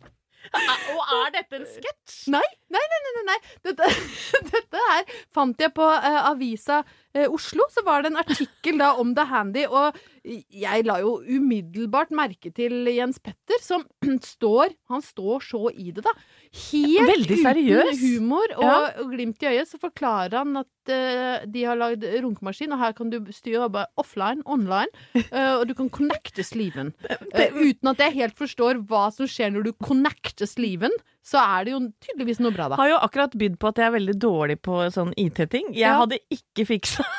Og 0.93 1.01
er 1.17 1.29
dette 1.37 1.55
en 1.59 1.67
sketsj? 1.69 2.17
Nei, 2.33 2.45
nei, 2.73 2.85
nei, 2.93 3.01
nei, 3.07 3.25
nei. 3.31 3.39
Dette, 3.67 3.89
dette 4.53 4.85
her 4.91 5.05
fant 5.33 5.59
jeg 5.63 5.73
på 5.77 5.85
uh, 5.87 6.21
avisa 6.31 6.81
uh, 6.83 7.25
Oslo. 7.33 7.65
Så 7.73 7.83
var 7.87 8.03
det 8.05 8.11
en 8.13 8.21
artikkel 8.21 8.79
da 8.81 8.93
om 9.01 9.13
The 9.17 9.25
Handy, 9.29 9.65
og 9.69 9.97
jeg 10.27 10.83
la 10.83 10.97
jo 10.99 11.13
umiddelbart 11.23 12.09
merke 12.11 12.51
til 12.51 12.83
Jens 12.91 13.19
Petter, 13.23 13.61
som 13.63 13.85
står 14.33 14.73
Han 14.91 15.03
står 15.05 15.45
så 15.47 15.69
i 15.71 15.93
det, 15.95 16.03
da. 16.03 16.11
Helt 16.67 17.11
Veldig 17.13 17.37
seriøs. 17.43 17.91
uten 17.93 18.01
humor 18.03 18.47
og, 18.57 18.63
Ja. 18.67 18.77
og 19.03 19.13
glimt 19.13 19.43
i 19.43 19.51
øyet, 19.53 19.69
så 19.71 19.79
forklarer 19.79 20.37
han 20.41 20.59
at 20.63 20.91
uh, 20.91 21.45
de 21.47 21.63
har 21.67 21.79
lagd 21.79 22.03
runkemaskin, 22.23 22.71
og 22.75 22.81
her 22.83 22.95
kan 22.97 23.11
du 23.13 23.19
styre 23.35 23.69
bare 23.71 23.87
offline, 23.99 24.43
online, 24.45 24.91
og 25.57 25.65
du 25.67 25.73
kan 25.77 25.89
connecte 25.91 26.43
sliven. 26.45 26.93
Uten 27.67 27.91
at 27.91 28.01
jeg 28.03 28.15
helt 28.19 28.37
forstår 28.39 28.79
hva 28.87 29.07
som 29.15 29.27
skjer 29.29 29.51
når 29.55 29.67
du 29.67 29.73
connecter 29.83 30.47
sliven, 30.49 30.93
så 31.27 31.41
er 31.43 31.65
det 31.67 31.73
jo 31.75 31.79
tydeligvis 32.07 32.39
noe 32.43 32.55
bra, 32.55 32.69
da. 32.71 32.77
Har 32.79 32.93
jo 32.93 32.99
akkurat 33.03 33.33
bydd 33.35 33.57
på 33.59 33.67
at 33.73 33.81
jeg 33.81 33.89
er 33.91 33.97
veldig 33.99 34.17
dårlig 34.23 34.61
på 34.63 34.79
sånn 34.95 35.11
IT-ting. 35.19 35.73
Jeg 35.75 35.83
Ja. 35.89 35.97
hadde 35.99 36.21
ikke 36.31 36.63
fiksa 36.69 37.03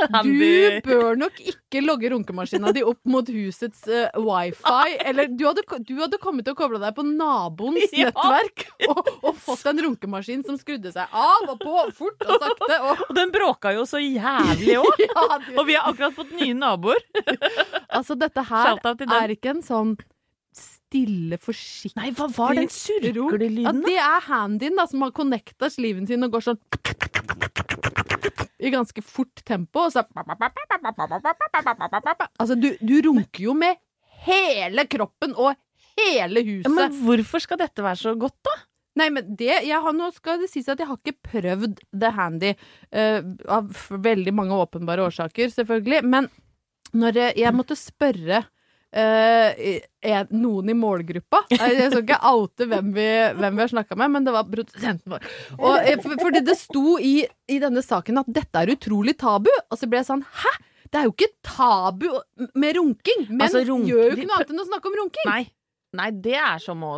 Du 0.00 0.80
bør 0.86 1.16
nok 1.18 1.40
ikke 1.44 1.82
logge 1.84 2.08
runkemaskina 2.08 2.70
di 2.72 2.80
opp 2.88 3.02
mot 3.10 3.26
husets 3.28 3.82
uh, 3.90 4.06
wifi. 4.16 4.94
Eller 5.10 5.26
du 5.28 5.42
hadde, 5.44 5.60
du 5.84 5.92
hadde 5.98 6.16
kommet 6.22 6.46
til 6.46 6.54
å 6.54 6.56
koble 6.56 6.78
deg 6.80 6.94
på 6.96 7.04
naboens 7.04 7.92
Ja. 7.98 8.08
nettverk 8.08 8.64
og, 8.88 9.10
og 9.28 9.36
fått 9.44 9.66
en 9.68 9.82
runkemaskin 9.84 10.46
som 10.46 10.56
skrudde 10.56 10.94
seg 10.94 11.10
av 11.12 11.50
og 11.52 11.60
på 11.60 11.74
fort 11.98 12.24
og 12.24 12.32
sakte. 12.46 12.78
Og, 12.80 13.02
Og 13.10 13.12
den 13.18 13.34
bråka 13.34 13.74
jo 13.76 13.84
så 13.90 14.00
jævlig 14.00 14.78
òg! 14.80 15.04
ja, 15.04 15.26
Og 15.58 15.66
vi 15.68 15.76
har 15.76 15.90
akkurat 15.92 16.16
fått 16.16 16.32
nye 16.38 16.56
naboer. 16.56 17.02
altså, 17.92 18.16
dette 18.16 18.46
her 18.48 18.80
er 18.80 19.36
ikke 19.36 19.52
en 19.58 19.62
sånn 19.66 19.92
stille, 20.90 21.38
forsiktig 21.38 21.98
Nei, 21.98 22.10
hva 22.18 22.26
var 22.34 22.58
den 22.58 22.70
surklelyden, 22.74 23.62
Ja, 23.62 23.72
det 23.72 23.96
er 24.02 24.26
handyen 24.26 24.78
da, 24.78 24.86
som 24.90 25.06
har 25.06 25.14
connecta 25.14 25.70
sliven 25.70 26.08
sin 26.10 26.26
og 26.26 26.34
går 26.34 26.50
sånn 26.50 26.60
i 28.60 28.70
ganske 28.74 29.00
fort 29.00 29.40
tempo, 29.48 29.86
og 29.86 29.94
så 29.94 30.02
Altså, 32.36 32.56
du, 32.60 32.74
du 32.76 32.96
runker 33.06 33.46
jo 33.46 33.54
med 33.56 33.78
hele 34.26 34.84
kroppen 34.90 35.32
og 35.32 35.54
hele 35.96 36.42
huset. 36.44 36.68
Ja, 36.68 36.74
men 36.76 36.98
hvorfor 37.06 37.40
skal 37.40 37.60
dette 37.62 37.84
være 37.84 38.00
så 38.02 38.12
godt, 38.20 38.36
da? 38.44 38.56
Nei, 39.00 39.06
men 39.14 39.32
det 39.38 39.48
jeg 39.48 39.78
har, 39.80 39.94
Nå 39.96 40.10
skal 40.12 40.42
det 40.42 40.50
sies 40.50 40.68
at 40.68 40.80
jeg 40.82 40.90
har 40.90 40.98
ikke 40.98 41.30
prøvd 41.30 41.82
The 41.94 42.12
Handy, 42.16 42.54
Uh, 42.90 43.22
av 43.46 43.70
veldig 44.02 44.32
mange 44.34 44.56
åpenbare 44.58 45.04
årsaker, 45.06 45.52
selvfølgelig. 45.54 46.00
Men 46.10 46.26
når 46.98 47.20
jeg, 47.20 47.34
jeg 47.38 47.54
måtte 47.54 47.76
spørre 47.78 48.40
eh, 48.92 49.80
en, 50.02 50.26
noen 50.34 50.70
i 50.72 50.74
målgruppa 50.74 51.42
Jeg 51.52 51.76
jeg 51.76 51.90
skal 51.92 52.02
ikke 52.04 52.18
oute 52.30 52.66
hvem 52.70 52.88
vi, 52.96 53.06
hvem 53.38 53.58
vi 53.58 53.64
har 53.64 53.72
snakka 53.72 53.98
med, 54.00 54.10
men 54.16 54.24
det 54.26 54.32
var 54.34 54.48
produsenten 54.50 55.14
vår. 55.14 55.28
Og, 55.58 55.76
eh, 55.84 56.00
for, 56.02 56.16
fordi 56.22 56.42
det 56.46 56.56
sto 56.58 56.96
i, 56.98 57.14
i 57.48 57.60
denne 57.62 57.82
saken 57.86 58.18
at 58.24 58.32
dette 58.40 58.64
er 58.64 58.72
utrolig 58.74 59.16
tabu. 59.20 59.50
Og 59.70 59.78
så 59.78 59.86
ble 59.90 60.00
jeg 60.02 60.08
sånn 60.10 60.24
Hæ? 60.42 60.54
Det 60.90 60.98
er 60.98 61.06
jo 61.06 61.12
ikke 61.14 61.30
tabu 61.46 62.08
med 62.58 62.74
runking! 62.80 63.28
Men 63.30 63.46
Altså, 63.46 63.62
runk- 63.68 63.86
gjør 63.86 64.08
jo 64.08 64.16
ikke 64.16 64.26
noe 64.26 64.40
annet 64.40 64.50
enn 64.56 64.62
å 64.64 64.68
snakke 64.72 64.90
om 64.90 64.96
runking. 65.04 65.28
Nei. 65.30 65.44
Nei, 66.00 66.08
det 66.24 66.34
er 66.38 66.58
som 66.62 66.82
å 66.86 66.96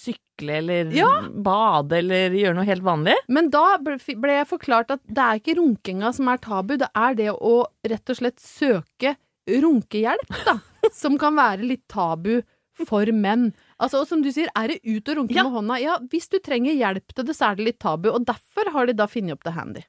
sykle 0.00 0.54
eller 0.62 0.88
Ja. 0.96 1.10
bade 1.28 1.98
eller 1.98 2.32
gjøre 2.32 2.54
noe 2.56 2.64
helt 2.64 2.82
vanlig. 2.84 3.14
Men 3.28 3.50
da 3.52 3.76
ble 3.84 3.98
jeg 4.00 4.48
forklart 4.48 4.94
at 4.96 5.02
det 5.04 5.20
er 5.26 5.40
ikke 5.42 5.58
runkinga 5.60 6.14
som 6.16 6.28
er 6.32 6.40
tabu, 6.40 6.78
det 6.80 6.88
er 6.96 7.14
det 7.20 7.28
å 7.36 7.66
rett 7.84 8.08
og 8.14 8.16
slett 8.16 8.40
søke 8.40 9.12
runkehjelp, 9.44 10.32
da. 10.46 10.56
Som 11.04 11.18
kan 11.18 11.34
være 11.36 11.64
litt 11.66 11.84
tabu 11.88 12.42
for 12.88 13.06
menn. 13.14 13.52
Altså, 13.78 14.00
og 14.02 14.08
som 14.10 14.22
du 14.22 14.30
sier, 14.34 14.48
er 14.58 14.68
det 14.72 14.80
ut 14.82 15.08
og 15.12 15.16
runke 15.20 15.34
Ja. 15.36 15.44
med 15.46 15.52
hånda? 15.52 15.80
Ja, 15.80 15.98
hvis 16.10 16.28
du 16.28 16.38
trenger 16.42 16.74
hjelp 16.74 17.14
til 17.14 17.24
det, 17.24 17.36
så 17.36 17.50
er 17.52 17.56
det 17.56 17.64
litt 17.68 17.78
tabu, 17.78 18.08
og 18.10 18.24
derfor 18.26 18.70
har 18.74 18.86
de 18.86 18.92
da 18.98 19.06
funnet 19.06 19.32
opp 19.36 19.44
det 19.44 19.52
handy. 19.54 19.84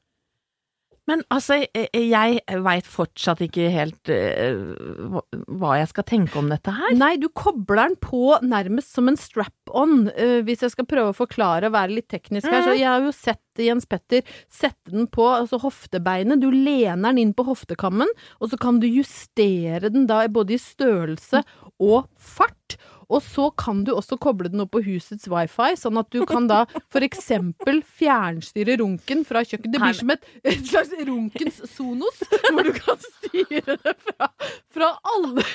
Men 1.05 1.21
altså, 1.29 1.59
jeg, 1.61 1.89
jeg 1.93 2.61
veit 2.65 2.87
fortsatt 2.89 3.43
ikke 3.45 3.67
helt 3.73 4.09
uh, 4.09 5.19
hva- 5.59 5.75
jeg 5.77 5.89
skal 5.91 6.07
tenke 6.09 6.39
om 6.41 6.49
dette 6.49 6.73
her. 6.73 6.95
Nei, 6.97 7.11
du 7.21 7.27
kobler 7.29 7.91
den 7.91 7.97
på 8.01 8.39
nærmest 8.41 8.95
som 8.95 9.11
en 9.11 9.19
strap-on, 9.19 10.07
uh, 10.09 10.39
hvis 10.47 10.65
jeg 10.65 10.73
skal 10.73 10.87
prøve 10.89 11.13
å 11.13 11.17
forklare 11.17 11.69
og 11.69 11.75
være 11.77 11.99
litt 11.99 12.09
teknisk 12.09 12.49
her. 12.49 12.65
Så 12.65 12.73
jeg 12.79 12.89
har 12.89 13.05
jo 13.05 13.13
sett 13.15 13.41
Jens 13.61 13.85
Petter 13.87 14.25
sette 14.51 14.91
den 14.91 15.05
på 15.13 15.27
altså 15.31 15.61
hoftebeinet. 15.61 16.41
Du 16.41 16.49
lener 16.51 17.13
den 17.13 17.21
inn 17.21 17.35
på 17.37 17.45
hoftekammen, 17.47 18.09
og 18.41 18.51
så 18.51 18.59
kan 18.59 18.81
du 18.81 18.89
justere 18.89 19.93
den 19.93 20.09
da 20.09 20.23
både 20.27 20.57
i 20.57 20.61
størrelse 20.61 21.45
og 21.79 22.09
fart. 22.17 22.79
Og 23.09 23.21
så 23.25 23.49
kan 23.57 23.83
du 23.87 23.93
også 23.95 24.17
koble 24.21 24.49
den 24.51 24.63
opp 24.63 24.73
på 24.75 24.83
husets 24.85 25.27
wifi, 25.31 25.73
sånn 25.79 25.99
at 26.01 26.09
du 26.13 26.25
kan 26.29 26.47
da 26.51 26.63
eksempel 27.05 27.81
fjernstyre 27.85 28.77
runken 28.81 29.23
fra 29.27 29.43
kjøkkenet. 29.45 29.73
Det 29.75 29.81
blir 29.83 29.99
som 29.99 30.13
et, 30.15 30.25
et 30.43 30.65
slags 30.65 30.93
runkens 31.07 31.61
Sonos, 31.71 32.21
hvor 32.49 32.65
du 32.65 32.73
kan 32.75 33.01
styre 33.03 33.77
det 33.83 33.95
fra, 34.05 34.29
fra 34.73 34.91
alle, 35.15 35.45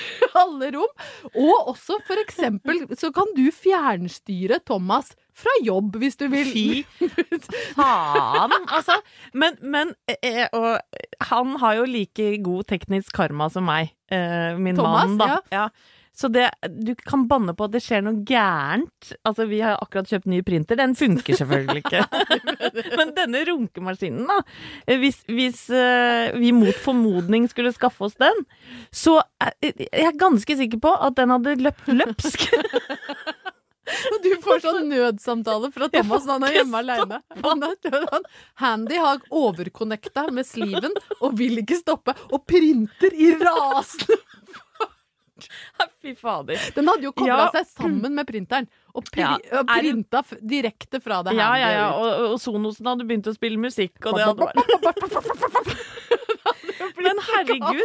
alle 0.41 0.71
rom. 0.77 0.93
Og 1.35 1.73
også 1.73 1.99
eksempel 2.21 2.85
så 2.97 3.11
kan 3.15 3.29
du 3.35 3.45
fjernstyre 3.53 4.61
Thomas 4.65 5.13
fra 5.37 5.53
jobb, 5.63 5.95
hvis 6.01 6.17
du 6.19 6.27
vil. 6.31 6.51
Fy 6.51 7.07
faen, 7.77 8.55
altså. 8.67 8.97
Men, 9.33 9.57
men 9.61 9.93
eh, 10.11 10.45
Og 10.53 10.77
han 11.31 11.55
har 11.61 11.79
jo 11.79 11.87
like 11.89 12.35
god 12.43 12.67
teknisk 12.71 13.15
karma 13.15 13.49
som 13.51 13.65
meg, 13.67 13.93
eh, 14.11 14.57
min 14.59 14.77
Thomas, 14.77 15.09
mann, 15.13 15.17
da. 15.21 15.39
Ja. 15.53 15.67
Så 16.21 16.29
det, 16.29 16.51
du 16.69 16.91
kan 16.95 17.23
banne 17.27 17.55
på 17.57 17.65
at 17.65 17.73
det 17.73 17.81
skjer 17.81 18.03
noe 18.05 18.21
gærent. 18.27 19.13
Altså, 19.25 19.47
vi 19.49 19.63
har 19.63 19.79
akkurat 19.81 20.11
kjøpt 20.11 20.29
ny 20.29 20.43
printer. 20.45 20.77
Den 20.77 20.93
funker 20.97 21.39
selvfølgelig 21.39 21.81
ikke. 21.81 22.03
Men 22.99 23.15
denne 23.17 23.41
runkemaskinen, 23.49 24.27
da. 24.29 24.37
Hvis, 25.01 25.23
hvis 25.31 25.63
eh, 25.73 26.37
vi 26.37 26.53
mot 26.53 26.77
formodning 26.85 27.49
skulle 27.49 27.73
skaffe 27.73 28.05
oss 28.05 28.19
den, 28.21 28.45
så 28.93 29.17
er 29.41 29.55
jeg 29.73 30.19
ganske 30.21 30.59
sikker 30.61 30.83
på 30.83 30.93
at 30.93 31.17
den 31.17 31.33
hadde 31.33 31.57
løpt 31.65 31.89
løpsk. 31.89 32.45
Og 34.11 34.17
du 34.23 34.29
får 34.43 34.61
sånn 34.63 34.91
nødsamtale 34.91 35.71
fra 35.73 35.87
Thomas 35.91 36.27
når 36.27 36.37
han 36.37 36.45
er 36.47 36.57
hjemme 36.59 36.81
aleine. 36.83 37.17
Han 37.45 37.65
er 37.65 38.05
han. 38.13 38.27
Handy 38.61 38.99
har 39.01 39.23
overconnecta 39.33 40.27
med 40.31 40.47
sliven 40.47 40.93
og 41.19 41.33
vil 41.39 41.59
ikke 41.63 41.79
stoppe, 41.79 42.13
og 42.29 42.45
printer 42.47 43.15
i 43.17 43.33
rasende 43.41 44.19
Fy 46.01 46.13
fader. 46.17 46.57
Den 46.75 46.87
hadde 46.89 47.03
jo 47.07 47.11
kobla 47.13 47.45
Ja. 47.45 47.49
seg 47.55 47.65
sammen 47.77 48.15
med 48.17 48.27
printeren, 48.27 48.67
og, 48.93 49.05
pri 49.11 49.21
Ja, 49.23 49.35
og 49.59 49.67
printa 49.69 50.23
direkte 50.41 51.01
fra 51.03 51.21
det 51.23 51.35
Ja, 51.37 51.51
ja, 51.59 51.69
ja. 51.77 51.87
Og, 51.95 52.31
og 52.33 52.39
Sonosen 52.41 52.85
hadde 52.89 53.05
begynt 53.07 53.27
å 53.29 53.35
spille 53.37 53.57
musikk, 53.61 53.97
og 54.05 54.17
det 54.17 54.25
hadde 54.25 54.41
vært 54.49 54.57
Men 57.01 57.17
herregud. 57.25 57.81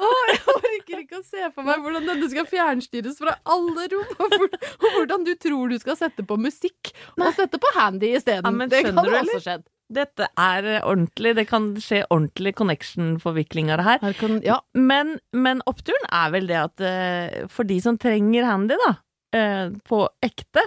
oh, 0.00 0.22
jeg 0.30 0.40
orker 0.52 1.00
ikke 1.02 1.18
å 1.18 1.24
se 1.24 1.48
for 1.54 1.66
meg 1.66 1.82
hvordan 1.84 2.06
dette 2.08 2.28
skal 2.32 2.46
fjernstyres 2.48 3.18
fra 3.20 3.34
alle 3.44 3.84
rom, 3.92 4.08
og 4.24 4.36
hvor- 4.38 4.56
og 4.56 4.88
hvordan 4.96 5.24
du 5.26 5.34
tror 5.40 5.68
du 5.72 5.76
skal 5.82 5.96
sette 6.00 6.24
på 6.28 6.38
musikk, 6.40 6.92
og 7.18 7.28
sette 7.36 7.60
på 7.60 7.72
handy 7.76 8.14
isteden. 8.16 8.44
Ja, 8.48 8.50
men 8.56 8.72
det 8.72 8.84
kan 8.88 8.96
også 9.04 9.40
skjedd. 9.44 9.64
Dette 9.92 10.28
er 10.40 10.68
eh, 10.78 10.84
ordentlig. 10.88 11.34
Det 11.38 11.44
kan 11.50 11.70
skje 11.82 12.02
ordentlig 12.08 12.54
connection-forvikling 12.58 13.70
av 13.72 13.80
det 13.82 13.86
her. 13.88 13.98
Her 14.06 14.16
kan, 14.18 14.38
ja, 14.46 14.58
Men, 14.74 15.18
men 15.36 15.62
oppturen 15.70 16.06
er 16.10 16.30
vel 16.34 16.48
det 16.50 16.58
at 16.62 16.84
eh, 16.88 17.42
for 17.52 17.68
de 17.68 17.78
som 17.84 17.98
trenger 18.00 18.46
handy, 18.48 18.78
da, 18.86 18.92
eh, 19.36 19.68
på 19.88 20.04
ekte, 20.24 20.64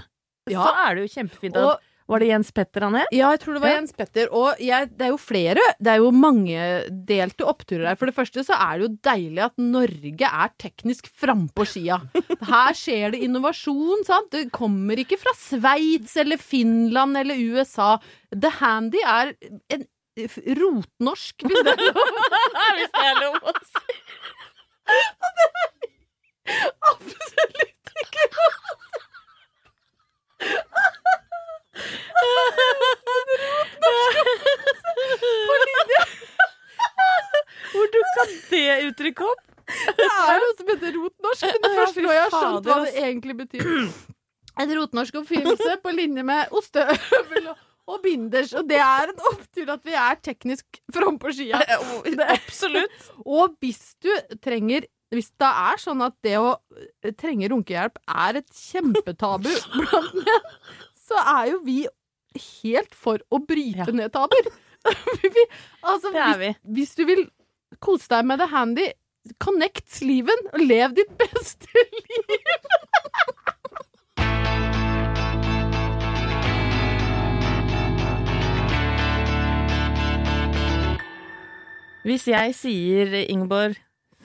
Ja. 0.51 0.61
så 0.61 0.71
er 0.85 0.95
det 0.99 1.07
jo 1.07 1.13
kjempefint. 1.15 1.55
og 1.57 1.71
At, 1.79 1.81
var 2.07 2.19
det 2.21 2.27
Jens 2.29 2.51
Petter 2.53 2.81
han 2.85 2.93
het? 2.99 3.09
Ja, 3.15 3.31
jeg 3.33 3.39
tror 3.41 3.53
det 3.57 3.61
var 3.63 3.69
Ja. 3.71 3.75
Jens 3.79 3.93
Petter. 3.97 4.27
Og 4.35 4.59
jeg, 4.61 4.89
det 4.93 5.05
er 5.07 5.11
jo 5.13 5.17
flere, 5.21 5.63
det 5.81 5.91
er 5.95 5.99
jo 6.03 6.11
mangedelte 6.13 7.47
oppturer 7.49 7.87
her. 7.89 7.97
For 7.97 8.05
det 8.11 8.15
første 8.17 8.43
så 8.45 8.53
er 8.57 8.73
det 8.77 8.83
jo 8.85 8.91
deilig 9.09 9.41
at 9.47 9.55
Norge 9.57 10.27
er 10.29 10.49
teknisk 10.61 11.09
frampå 11.09 11.65
skia. 11.69 11.97
Her 12.45 12.73
skjer 12.77 13.11
det 13.15 13.23
innovasjon, 13.25 14.05
sant. 14.05 14.29
Det 14.35 14.51
kommer 14.53 14.95
ikke 15.01 15.17
fra 15.21 15.33
Sveits 15.39 16.13
eller 16.21 16.37
Finland 16.41 17.17
eller 17.23 17.35
USA. 17.55 17.95
The 18.35 18.51
Handy 18.61 19.01
er 19.01 19.33
en 19.73 19.83
rotnorsk, 20.61 21.35
hvis 21.43 21.61
det 21.67 21.73
er 21.73 21.81
lov. 21.89 22.13
Hvis 22.77 22.91
det 22.93 23.05
er 23.09 23.17
lov 23.23 23.35
å 23.41 23.43
si. 23.65 23.93
Absolutt 26.91 27.89
ikke 28.05 28.25
lov. 28.37 28.53
Hvor 37.75 37.91
dukka 37.91 38.23
det 38.49 38.69
uttrykket 38.89 39.25
opp? 39.28 39.43
Det 39.65 40.06
er 40.06 40.41
noe 40.41 40.56
som 40.56 40.67
heter 40.69 40.93
rotnorsk, 40.95 41.45
men 41.49 41.62
det 41.63 41.71
første 41.75 42.04
nå 42.06 42.10
jeg 42.13 42.23
har 42.23 42.34
skjønt 42.34 42.67
hva 42.69 42.78
det 42.86 42.93
egentlig 43.01 43.36
betyr. 43.39 43.69
En 44.62 44.73
rotnorsk 44.78 45.17
oppfinnelse 45.19 45.71
på 45.84 45.89
linje 45.95 46.23
med 46.23 46.54
ostehøvel 46.56 47.49
og, 47.51 47.97
binders, 48.01 48.54
og 48.56 48.69
det 48.69 48.80
er 48.82 49.12
en 49.12 49.23
opptur 49.32 49.71
at 49.73 49.84
vi 49.86 49.93
er 49.99 50.15
teknisk 50.23 50.80
frampå 50.93 51.34
skia. 51.36 51.60
Absolutt. 52.30 53.10
Og 53.25 53.58
hvis 53.62 53.84
du 54.01 54.12
trenger 54.41 54.88
hvis 55.13 55.30
det 55.39 55.47
er 55.47 55.80
sånn 55.80 56.01
at 56.06 56.15
det 56.25 56.36
å 56.41 56.56
eh, 56.75 57.13
trenge 57.15 57.49
runkehjelp 57.51 57.99
er 58.10 58.41
et 58.41 58.49
kjempetabu 58.58 59.51
blant 59.78 60.15
menn, 60.17 60.49
så 61.06 61.21
er 61.21 61.51
jo 61.54 61.60
vi 61.65 61.84
helt 62.39 62.95
for 62.95 63.19
å 63.32 63.39
bryte 63.45 63.86
Ja. 63.88 63.91
ned 63.91 64.12
tabuer. 64.15 64.52
Altså, 65.86 66.12
Det 66.13 66.21
er 66.21 66.38
hvis, 66.38 66.39
vi. 66.39 66.74
hvis 66.78 66.95
du 66.95 67.06
vil 67.10 67.24
kose 67.82 68.08
deg 68.12 68.26
med 68.30 68.38
det 68.39 68.50
handy, 68.52 68.86
connect 69.41 69.89
sliven 69.89 70.43
og 70.54 70.62
lev 70.62 70.93
ditt 71.00 71.15
beste 71.17 71.65
liv. 71.74 72.45
Hvis 82.06 82.28
jeg 82.30 82.54
sier, 82.56 83.15
Ingeborg, 83.34 83.76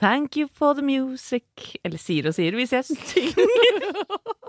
thank 0.00 0.36
you 0.36 0.48
for 0.52 0.74
the 0.76 0.82
music 0.84 1.44
Eller 1.84 1.98
sier 2.00 2.28
og 2.28 2.34
sier. 2.36 2.52
Hvis 2.58 2.72
jeg 2.76 2.84
synger 2.84 3.46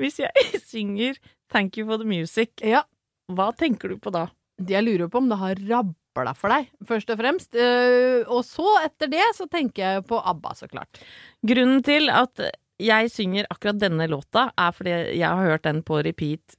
Hvis 0.00 0.20
jeg 0.22 0.48
synger 0.72 1.20
thank 1.52 1.78
you 1.80 1.86
for 1.88 2.00
the 2.00 2.08
music, 2.08 2.58
Ja, 2.64 2.84
hva 3.32 3.52
tenker 3.56 3.92
du 3.92 4.00
på 4.00 4.12
da? 4.14 4.28
jeg 4.66 4.82
lurer 4.84 5.10
på 5.10 5.20
om 5.20 5.28
det 5.30 5.38
har 5.38 5.60
rabla 5.68 6.34
for 6.34 6.50
deg, 6.50 6.70
først 6.86 7.12
og 7.14 7.20
fremst. 7.20 7.54
Eh, 7.54 8.26
og 8.26 8.42
så, 8.46 8.66
etter 8.82 9.10
det, 9.12 9.24
så 9.36 9.46
tenker 9.50 9.84
jeg 9.84 10.06
på 10.08 10.18
ABBA, 10.18 10.54
så 10.58 10.68
klart. 10.70 11.00
Grunnen 11.46 11.84
til 11.86 12.10
at 12.10 12.42
jeg 12.82 13.10
synger 13.10 13.48
akkurat 13.50 13.78
denne 13.80 14.08
låta, 14.10 14.48
er 14.58 14.74
fordi 14.74 14.94
jeg 15.18 15.26
har 15.26 15.52
hørt 15.52 15.66
den 15.66 15.82
på 15.86 16.02
repeat 16.06 16.58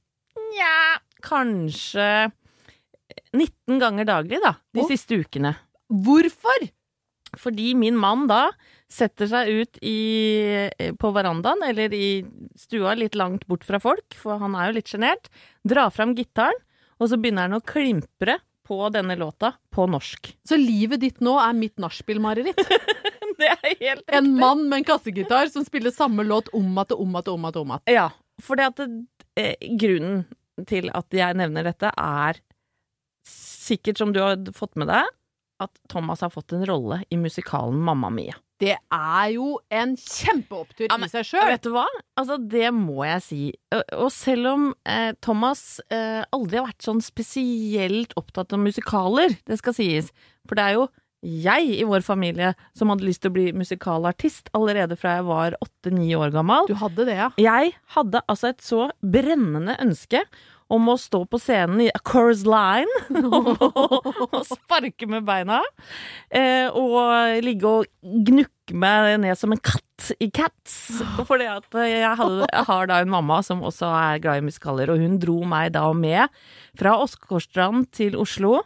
Nja, 0.50 0.98
kanskje 1.24 2.30
19 3.36 3.78
ganger 3.80 4.08
daglig, 4.08 4.40
da, 4.42 4.56
de 4.74 4.82
oh. 4.82 4.88
siste 4.88 5.20
ukene. 5.20 5.54
Hvorfor? 5.90 6.66
Fordi 7.38 7.72
min 7.78 7.98
mann 7.98 8.26
da 8.30 8.48
setter 8.90 9.28
seg 9.30 9.50
ut 9.54 9.78
i, 9.86 9.98
på 10.98 11.10
verandaen, 11.14 11.62
eller 11.66 11.94
i 11.94 12.24
stua 12.58 12.96
litt 12.98 13.14
langt 13.18 13.46
bort 13.46 13.64
fra 13.66 13.80
folk, 13.82 14.16
for 14.18 14.40
han 14.42 14.56
er 14.58 14.70
jo 14.70 14.78
litt 14.80 14.90
sjenert, 14.90 15.30
drar 15.62 15.92
fram 15.94 16.16
gitaren, 16.18 16.58
og 17.00 17.10
så 17.10 17.18
begynner 17.20 17.48
han 17.48 17.60
å 17.60 17.64
klimpre 17.64 18.40
på 18.70 18.80
denne 18.94 19.16
låta 19.18 19.54
på 19.74 19.86
norsk. 19.90 20.32
Så 20.46 20.58
livet 20.58 21.00
ditt 21.02 21.22
nå 21.24 21.36
er 21.42 21.54
mitt 21.58 21.78
nachspiel-mareritt? 21.82 22.60
Det 23.40 23.48
er 23.48 23.78
helt 23.80 24.12
En 24.12 24.26
mann 24.36 24.66
med 24.68 24.82
en 24.82 24.84
kassegitar 24.84 25.48
som 25.48 25.64
spiller 25.64 25.94
samme 25.94 26.26
låt 26.26 26.50
om 26.52 26.76
at 26.82 26.90
og 26.92 27.00
om 27.06 27.14
at 27.16 27.30
og 27.30 27.38
om 27.38 27.46
at. 27.48 27.56
om 27.56 27.70
at. 27.78 27.82
Ja, 27.88 28.10
for 28.44 28.60
det, 28.60 28.86
eh, 29.40 29.54
grunnen 29.80 30.26
til 30.68 30.90
at 30.92 31.08
jeg 31.16 31.38
nevner 31.40 31.64
dette, 31.70 31.88
er 31.96 32.36
sikkert 33.24 34.02
som 34.02 34.12
du 34.12 34.20
har 34.20 34.36
fått 34.52 34.76
med 34.76 34.90
deg, 34.92 35.08
at 35.64 35.72
Thomas 35.88 36.20
har 36.20 36.32
fått 36.34 36.52
en 36.52 36.66
rolle 36.68 37.00
i 37.08 37.16
musikalen 37.20 37.80
Mamma 37.80 38.10
Mia. 38.12 38.36
Det 38.60 38.74
er 38.76 39.26
jo 39.34 39.54
en 39.72 39.94
kjempeopptur 39.96 40.86
Ja, 40.90 40.96
men- 41.00 41.08
i 41.08 41.12
seg 41.12 41.24
sjøl. 41.24 41.48
Vet 41.48 41.64
du 41.64 41.70
hva? 41.74 41.86
Altså, 42.20 42.36
det 42.38 42.70
må 42.76 43.04
jeg 43.08 43.22
si. 43.24 43.42
Og, 43.96 44.10
selv 44.12 44.46
om 44.52 44.66
eh, 44.84 45.12
Thomas 45.24 45.80
eh, 45.90 46.22
aldri 46.32 46.60
har 46.60 46.68
vært 46.68 46.84
sånn 46.84 47.00
spesielt 47.04 48.12
opptatt 48.20 48.52
av 48.52 48.60
musikaler, 48.60 49.36
det 49.48 49.58
skal 49.62 49.76
sies, 49.76 50.12
for 50.46 50.54
det 50.60 50.64
er 50.68 50.76
jo 50.80 50.88
jeg 51.20 51.74
i 51.80 51.84
vår 51.84 52.00
familie 52.00 52.54
som 52.76 52.88
hadde 52.88 53.04
lyst 53.04 53.20
til 53.20 53.28
å 53.28 53.34
bli 53.34 53.50
musikalartist 53.52 54.48
allerede 54.56 54.96
fra 54.96 55.18
jeg 55.18 55.26
var 55.28 55.56
åtte-ni 55.60 56.14
år 56.16 56.32
gammel. 56.32 56.64
Du 56.70 56.78
hadde 56.80 57.04
det, 57.04 57.16
ja. 57.18 57.28
Jeg 57.36 57.74
hadde 57.96 58.22
altså 58.26 58.48
et 58.54 58.64
så 58.64 58.86
brennende 59.04 59.76
ønske 59.84 60.22
om 60.70 60.86
å 60.88 60.94
stå 60.96 61.24
på 61.28 61.36
scenen 61.42 61.80
i 61.82 61.88
A 61.90 61.98
Chorus 62.06 62.44
Line 62.46 63.00
og, 63.26 63.48
og 64.30 64.36
sparke 64.46 65.08
med 65.10 65.26
beina. 65.28 65.60
Eh, 66.30 66.70
og 66.70 67.42
ligge 67.44 67.66
og 67.68 67.90
gnukke 68.00 68.59
gikk 68.70 68.78
meg 68.78 69.18
ned 69.20 69.38
som 69.38 69.52
en 69.52 69.60
katt 69.60 70.10
i 70.22 70.30
Cats. 70.32 71.02
Fordi 71.26 71.46
at 71.50 71.66
jeg, 71.74 72.16
hadde, 72.16 72.46
jeg 72.46 72.66
har 72.68 72.88
da 72.88 73.00
en 73.02 73.12
mamma 73.12 73.40
som 73.42 73.64
også 73.66 73.90
er 73.90 74.22
glad 74.22 74.40
i 74.40 74.46
musikaler, 74.46 74.90
og 74.90 75.02
hun 75.02 75.18
dro 75.20 75.42
meg 75.48 75.74
da 75.74 75.90
med 75.92 76.30
fra 76.78 76.96
Åsgårdstrand 77.02 77.90
til 77.96 78.16
Oslo. 78.20 78.62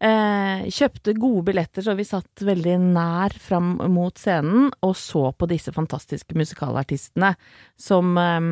Eh, 0.00 0.68
kjøpte 0.72 1.16
gode 1.18 1.44
billetter, 1.50 1.84
så 1.84 1.96
vi 1.96 2.06
satt 2.08 2.44
veldig 2.44 2.78
nær 2.94 3.34
fram 3.36 3.74
mot 3.92 4.16
scenen 4.16 4.70
og 4.80 4.94
så 4.96 5.26
på 5.36 5.48
disse 5.50 5.74
fantastiske 5.76 6.36
musikalartistene 6.40 7.34
som 7.76 8.16
eh, 8.16 8.48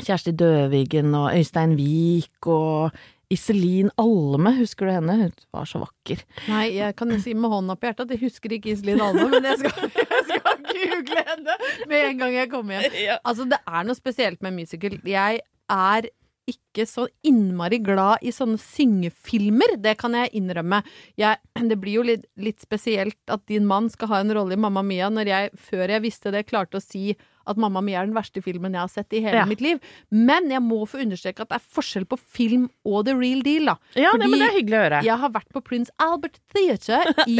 Kjersti 0.00 0.32
Døvigen 0.36 1.12
og 1.16 1.34
Øystein 1.36 1.76
Wiik 1.76 2.48
og 2.48 2.96
Iselin 3.32 3.88
Alme, 3.98 4.52
husker 4.60 4.86
du 4.86 4.92
henne? 4.94 5.16
Hun 5.24 5.32
var 5.54 5.66
så 5.66 5.80
vakker. 5.82 6.20
Nei, 6.46 6.66
jeg 6.76 6.94
kan 6.98 7.10
si 7.22 7.34
med 7.34 7.50
hånda 7.50 7.74
på 7.74 7.88
hjertet 7.88 8.04
at 8.06 8.14
jeg 8.14 8.22
husker 8.22 8.54
ikke 8.54 8.70
Iselin 8.74 9.02
Alme, 9.02 9.26
men 9.32 9.48
jeg 9.50 9.64
skal, 9.64 9.88
jeg 10.02 10.28
skal 10.28 10.60
google 10.68 11.24
henne 11.32 11.56
med 11.90 12.12
en 12.12 12.20
gang 12.22 12.36
jeg 12.38 12.52
kommer 12.52 12.78
hjem. 12.78 13.18
Altså, 13.18 13.48
det 13.50 13.58
er 13.66 13.88
noe 13.88 13.98
spesielt 13.98 14.46
med 14.46 14.54
musical. 14.60 14.94
Jeg 15.10 15.42
er 15.74 16.10
ikke 16.46 16.84
så 16.86 17.08
innmari 17.26 17.80
glad 17.82 18.22
i 18.22 18.30
sånne 18.34 18.60
syngefilmer, 18.62 19.74
det 19.82 19.96
kan 19.98 20.14
jeg 20.14 20.30
innrømme. 20.38 20.82
Jeg, 21.18 21.42
det 21.70 21.78
blir 21.82 21.98
jo 21.98 22.06
litt, 22.06 22.28
litt 22.38 22.62
spesielt 22.62 23.18
at 23.32 23.42
din 23.50 23.66
mann 23.66 23.90
skal 23.92 24.12
ha 24.12 24.22
en 24.22 24.34
rolle 24.36 24.54
i 24.54 24.60
Mamma 24.60 24.84
Mia, 24.86 25.10
når 25.10 25.32
jeg, 25.32 25.56
før 25.70 25.96
jeg 25.96 26.06
visste 26.06 26.34
det, 26.34 26.46
klarte 26.46 26.78
å 26.78 26.84
si 26.84 27.08
at 27.46 27.56
Mamma 27.62 27.80
Mia 27.84 28.02
er 28.02 28.08
den 28.10 28.16
verste 28.16 28.42
filmen 28.44 28.74
jeg 28.76 28.80
har 28.82 28.92
sett 28.92 29.12
i 29.16 29.20
hele 29.24 29.42
Ja. 29.42 29.46
mitt 29.46 29.60
liv. 29.64 29.80
Men 30.10 30.50
jeg 30.50 30.62
må 30.62 30.82
få 30.88 31.00
understreke 31.04 31.42
at 31.46 31.48
det 31.52 31.60
er 31.60 31.66
forskjell 31.78 32.06
på 32.10 32.18
film 32.18 32.68
og 32.84 33.04
the 33.06 33.14
real 33.16 33.42
deal, 33.46 33.66
da. 33.72 33.76
Ja, 33.94 34.12
det, 34.12 34.26
men 34.26 34.30
Fordi 34.36 34.40
det 34.42 34.48
er 34.48 34.58
hyggelig 34.60 34.78
å 34.78 34.84
høre. 34.86 35.02
Jeg 35.06 35.18
har 35.24 35.30
vært 35.36 35.52
på 35.54 35.62
Prince 35.64 35.90
Albert 35.98 36.40
Theatre 36.54 37.02
i 37.26 37.36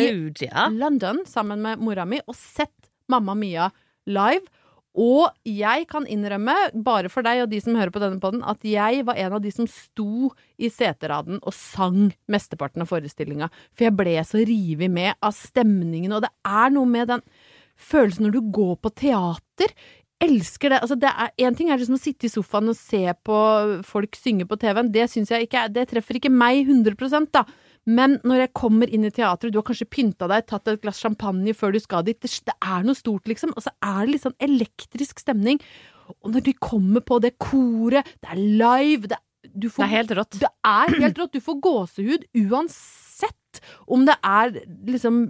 ja. 0.46 0.68
London 0.70 1.24
sammen 1.26 1.62
med 1.62 1.78
mora 1.82 2.04
mi 2.06 2.20
og 2.26 2.34
sett 2.38 2.72
Mamma 3.08 3.34
Mia 3.38 3.70
live. 4.06 4.46
Og 4.96 5.28
jeg 5.44 5.84
kan 5.90 6.06
innrømme, 6.08 6.54
bare 6.80 7.10
for 7.12 7.20
deg 7.26 7.42
og 7.42 7.50
de 7.52 7.58
som 7.60 7.74
hører 7.76 7.92
på 7.92 8.00
denne 8.00 8.16
podden, 8.18 8.40
at 8.48 8.62
jeg 8.64 9.02
var 9.04 9.18
en 9.20 9.34
av 9.36 9.42
de 9.44 9.50
som 9.52 9.66
sto 9.68 10.30
i 10.56 10.70
seteraden 10.72 11.36
og 11.42 11.52
sang 11.52 12.14
mesteparten 12.32 12.80
av 12.80 12.88
forestillinga. 12.88 13.50
For 13.76 13.90
jeg 13.90 13.96
ble 13.98 14.14
så 14.24 14.40
revet 14.40 14.88
med 14.88 15.12
av 15.20 15.36
stemningen, 15.36 16.14
og 16.16 16.24
det 16.24 16.32
er 16.48 16.72
noe 16.72 16.88
med 16.88 17.12
den 17.12 17.20
følelsen 17.76 18.26
når 18.26 18.36
du 18.36 18.50
går 18.56 18.74
på 18.82 18.92
teater. 19.02 19.72
Elsker 20.22 20.72
det. 20.72 20.80
Altså 20.80 20.96
det 20.96 21.10
er, 21.12 21.30
en 21.44 21.56
ting 21.56 21.70
er 21.70 21.80
liksom 21.80 21.98
å 21.98 22.00
sitte 22.00 22.28
i 22.28 22.32
sofaen 22.32 22.72
og 22.72 22.78
se 22.78 23.02
på 23.26 23.38
folk 23.86 24.16
synge 24.16 24.48
på 24.48 24.58
TV-en. 24.60 24.92
Det 24.92 25.08
syns 25.12 25.32
jeg 25.32 25.48
ikke 25.48 25.66
Det 25.74 25.88
treffer 25.92 26.18
ikke 26.20 26.32
meg 26.32 26.64
100 26.64 27.28
da. 27.34 27.44
Men 27.86 28.16
når 28.26 28.40
jeg 28.46 28.54
kommer 28.58 28.90
inn 28.90 29.06
i 29.06 29.12
teatret, 29.14 29.52
du 29.54 29.60
har 29.60 29.66
kanskje 29.68 29.86
pynta 29.86 30.26
deg, 30.30 30.48
tatt 30.50 30.66
et 30.72 30.80
glass 30.82 30.98
champagne 30.98 31.54
før 31.54 31.76
du 31.76 31.78
skal 31.78 32.02
dit, 32.06 32.18
det, 32.18 32.56
er 32.58 32.82
noe 32.82 32.98
stort, 32.98 33.28
liksom. 33.30 33.52
Og 33.54 33.62
så 33.62 33.70
er 33.78 34.00
det 34.00 34.14
litt 34.16 34.24
sånn 34.24 34.40
elektrisk 34.42 35.22
stemning. 35.22 35.60
Og 36.18 36.32
når 36.34 36.48
de 36.48 36.56
kommer 36.58 37.04
på 37.06 37.20
det 37.22 37.36
koret, 37.38 38.08
det 38.24 38.32
er 38.34 38.42
live, 38.42 39.12
det, 39.12 39.20
du 39.54 39.68
får, 39.70 39.84
Det 39.84 39.86
er 39.86 39.94
helt 39.94 40.16
rått. 40.18 40.40
det 40.42 40.50
er 40.66 40.96
helt 40.96 41.20
rått. 41.22 41.38
Du 41.38 41.44
får 41.44 41.60
gåsehud 41.62 42.26
uansett 42.42 43.38
om 43.86 44.06
det 44.08 44.16
er 44.26 44.56
liksom 44.88 45.20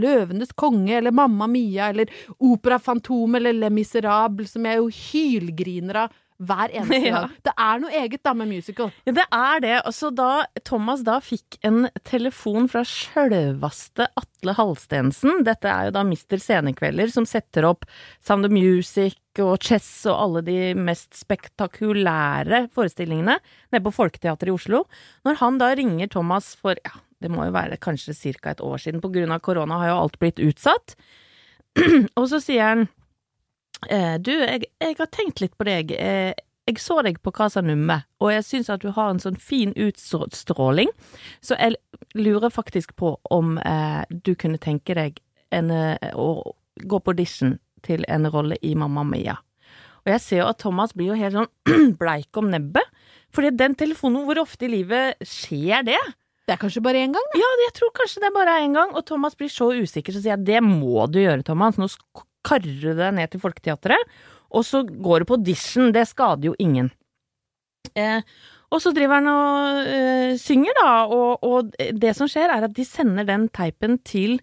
Løvenes 0.00 0.54
konge 0.58 0.96
eller 0.98 1.14
Mamma 1.14 1.48
Mia 1.50 1.90
eller 1.90 2.10
Opera 2.38 2.80
Fantom 2.82 3.38
eller 3.38 3.56
Le 3.56 3.70
Miserable, 3.74 4.48
som 4.48 4.66
jeg 4.68 4.80
jo 4.80 4.90
hylgriner 4.90 6.04
av 6.06 6.18
hver 6.40 6.72
eneste 6.72 7.00
Ja. 7.10 7.24
Det 7.44 7.52
er 7.52 7.80
noe 7.82 7.92
eget 8.02 8.22
da 8.24 8.34
med 8.36 8.50
musical. 8.50 8.90
Ja, 9.06 9.14
det 9.16 9.26
er 9.26 9.64
det. 9.64 9.74
Og 9.88 9.94
så 9.96 10.10
da 10.14 10.30
Thomas 10.66 11.04
da 11.06 11.18
fikk 11.24 11.58
en 11.66 11.88
telefon 12.06 12.68
fra 12.70 12.82
sjølvaste 12.86 14.08
Atle 14.18 14.54
Halstensen 14.56 15.44
Dette 15.46 15.70
er 15.70 15.88
jo 15.88 15.96
da 15.98 16.04
Mister 16.06 16.40
Scenekvelder 16.40 17.12
som 17.12 17.28
setter 17.28 17.68
opp 17.68 17.86
Sound 18.24 18.48
of 18.48 18.54
Music 18.54 19.18
og 19.40 19.60
Chess 19.62 19.88
og 20.10 20.16
alle 20.16 20.44
de 20.46 20.58
mest 20.78 21.14
spektakulære 21.18 22.64
forestillingene 22.74 23.36
nede 23.70 23.84
på 23.84 23.92
Folketeatret 23.94 24.50
i 24.50 24.54
Oslo. 24.54 24.84
Når 25.28 25.38
han 25.42 25.60
da 25.60 25.70
ringer 25.78 26.10
Thomas 26.10 26.52
for 26.58 26.78
ja, 26.82 26.96
det 27.20 27.30
må 27.32 27.44
jo 27.46 27.54
være 27.54 27.80
kanskje 27.80 28.14
ca. 28.40 28.54
et 28.54 28.62
år 28.64 28.80
siden, 28.80 29.02
på 29.02 29.12
grunn 29.12 29.32
av 29.32 29.42
korona 29.44 29.80
har 29.82 29.92
jo 29.92 29.98
alt 30.04 30.18
blitt 30.22 30.40
utsatt. 30.40 30.96
og 32.18 32.26
så 32.30 32.40
sier 32.42 32.66
han 32.66 32.88
Eh, 33.88 34.16
du, 34.20 34.32
jeg, 34.34 34.68
jeg 34.80 34.96
har 34.98 35.10
tenkt 35.14 35.40
litt 35.40 35.56
på 35.58 35.66
deg. 35.68 35.92
Eh, 35.96 36.32
jeg 36.68 36.82
så 36.82 37.00
deg 37.02 37.18
på 37.24 37.32
Casa 37.34 37.62
Numme, 37.64 38.02
og 38.20 38.32
jeg 38.34 38.46
syns 38.46 38.70
at 38.70 38.84
du 38.84 38.90
har 38.94 39.10
en 39.10 39.22
sånn 39.22 39.38
fin 39.40 39.72
utstråling, 39.80 40.92
så 41.42 41.56
jeg 41.56 41.78
lurer 42.14 42.52
faktisk 42.52 42.92
på 43.00 43.14
om 43.32 43.56
eh, 43.64 44.02
du 44.10 44.34
kunne 44.38 44.60
tenke 44.62 44.94
deg 44.94 45.18
en, 45.56 45.72
eh, 45.74 46.12
å 46.14 46.52
gå 46.78 47.00
på 47.00 47.14
audition 47.14 47.56
til 47.86 48.04
en 48.12 48.28
rolle 48.30 48.60
i 48.62 48.76
Mamma 48.78 49.02
Mia. 49.08 49.38
Og 50.04 50.12
jeg 50.12 50.22
ser 50.24 50.42
jo 50.42 50.50
at 50.52 50.60
Thomas 50.62 50.94
blir 50.96 51.10
jo 51.10 51.18
helt 51.18 51.38
sånn 51.38 51.96
bleik 52.00 52.38
om 52.38 52.52
nebbet, 52.52 52.86
fordi 53.34 53.54
den 53.56 53.74
telefonen, 53.78 54.26
hvor 54.28 54.44
ofte 54.44 54.68
i 54.68 54.74
livet 54.76 55.18
skjer 55.26 55.88
det? 55.88 56.00
Det 56.50 56.56
er 56.56 56.64
kanskje 56.64 56.80
bare 56.82 56.98
én 56.98 57.12
gang, 57.14 57.26
da. 57.30 57.38
Ja, 57.38 57.48
jeg 57.62 57.72
tror 57.78 57.92
kanskje 57.94 58.24
det 58.24 58.32
bare 58.34 58.56
er 58.58 58.64
én 58.66 58.72
gang, 58.74 58.90
og 58.98 59.04
Thomas 59.06 59.36
blir 59.38 59.52
så 59.54 59.68
usikker, 59.70 60.10
så 60.10 60.18
sier 60.18 60.32
jeg 60.34 60.48
det 60.48 60.62
må 60.66 61.04
du 61.06 61.20
gjøre, 61.20 61.44
Thomas. 61.46 61.78
Nå 61.78 61.86
karrer 62.42 62.80
du 62.80 62.88
deg 62.98 63.14
ned 63.14 63.30
til 63.30 63.42
Folketeatret, 63.44 64.16
og 64.50 64.64
så 64.66 64.80
går 64.82 65.22
du 65.22 65.28
på 65.28 65.36
audition. 65.38 65.92
Det 65.94 66.02
skader 66.10 66.50
jo 66.50 66.56
ingen. 66.58 66.90
Eh, 67.94 68.26
og 68.74 68.82
så 68.82 68.90
driver 68.96 69.20
han 69.20 69.30
og 69.30 69.92
øh, 69.94 70.34
synger, 70.42 70.74
da, 70.80 70.90
og, 71.06 71.46
og 71.46 71.70
det 72.02 72.16
som 72.18 72.26
skjer, 72.26 72.50
er 72.50 72.66
at 72.66 72.74
de 72.74 72.88
sender 72.88 73.30
den 73.30 73.46
teipen 73.54 74.00
til 74.02 74.40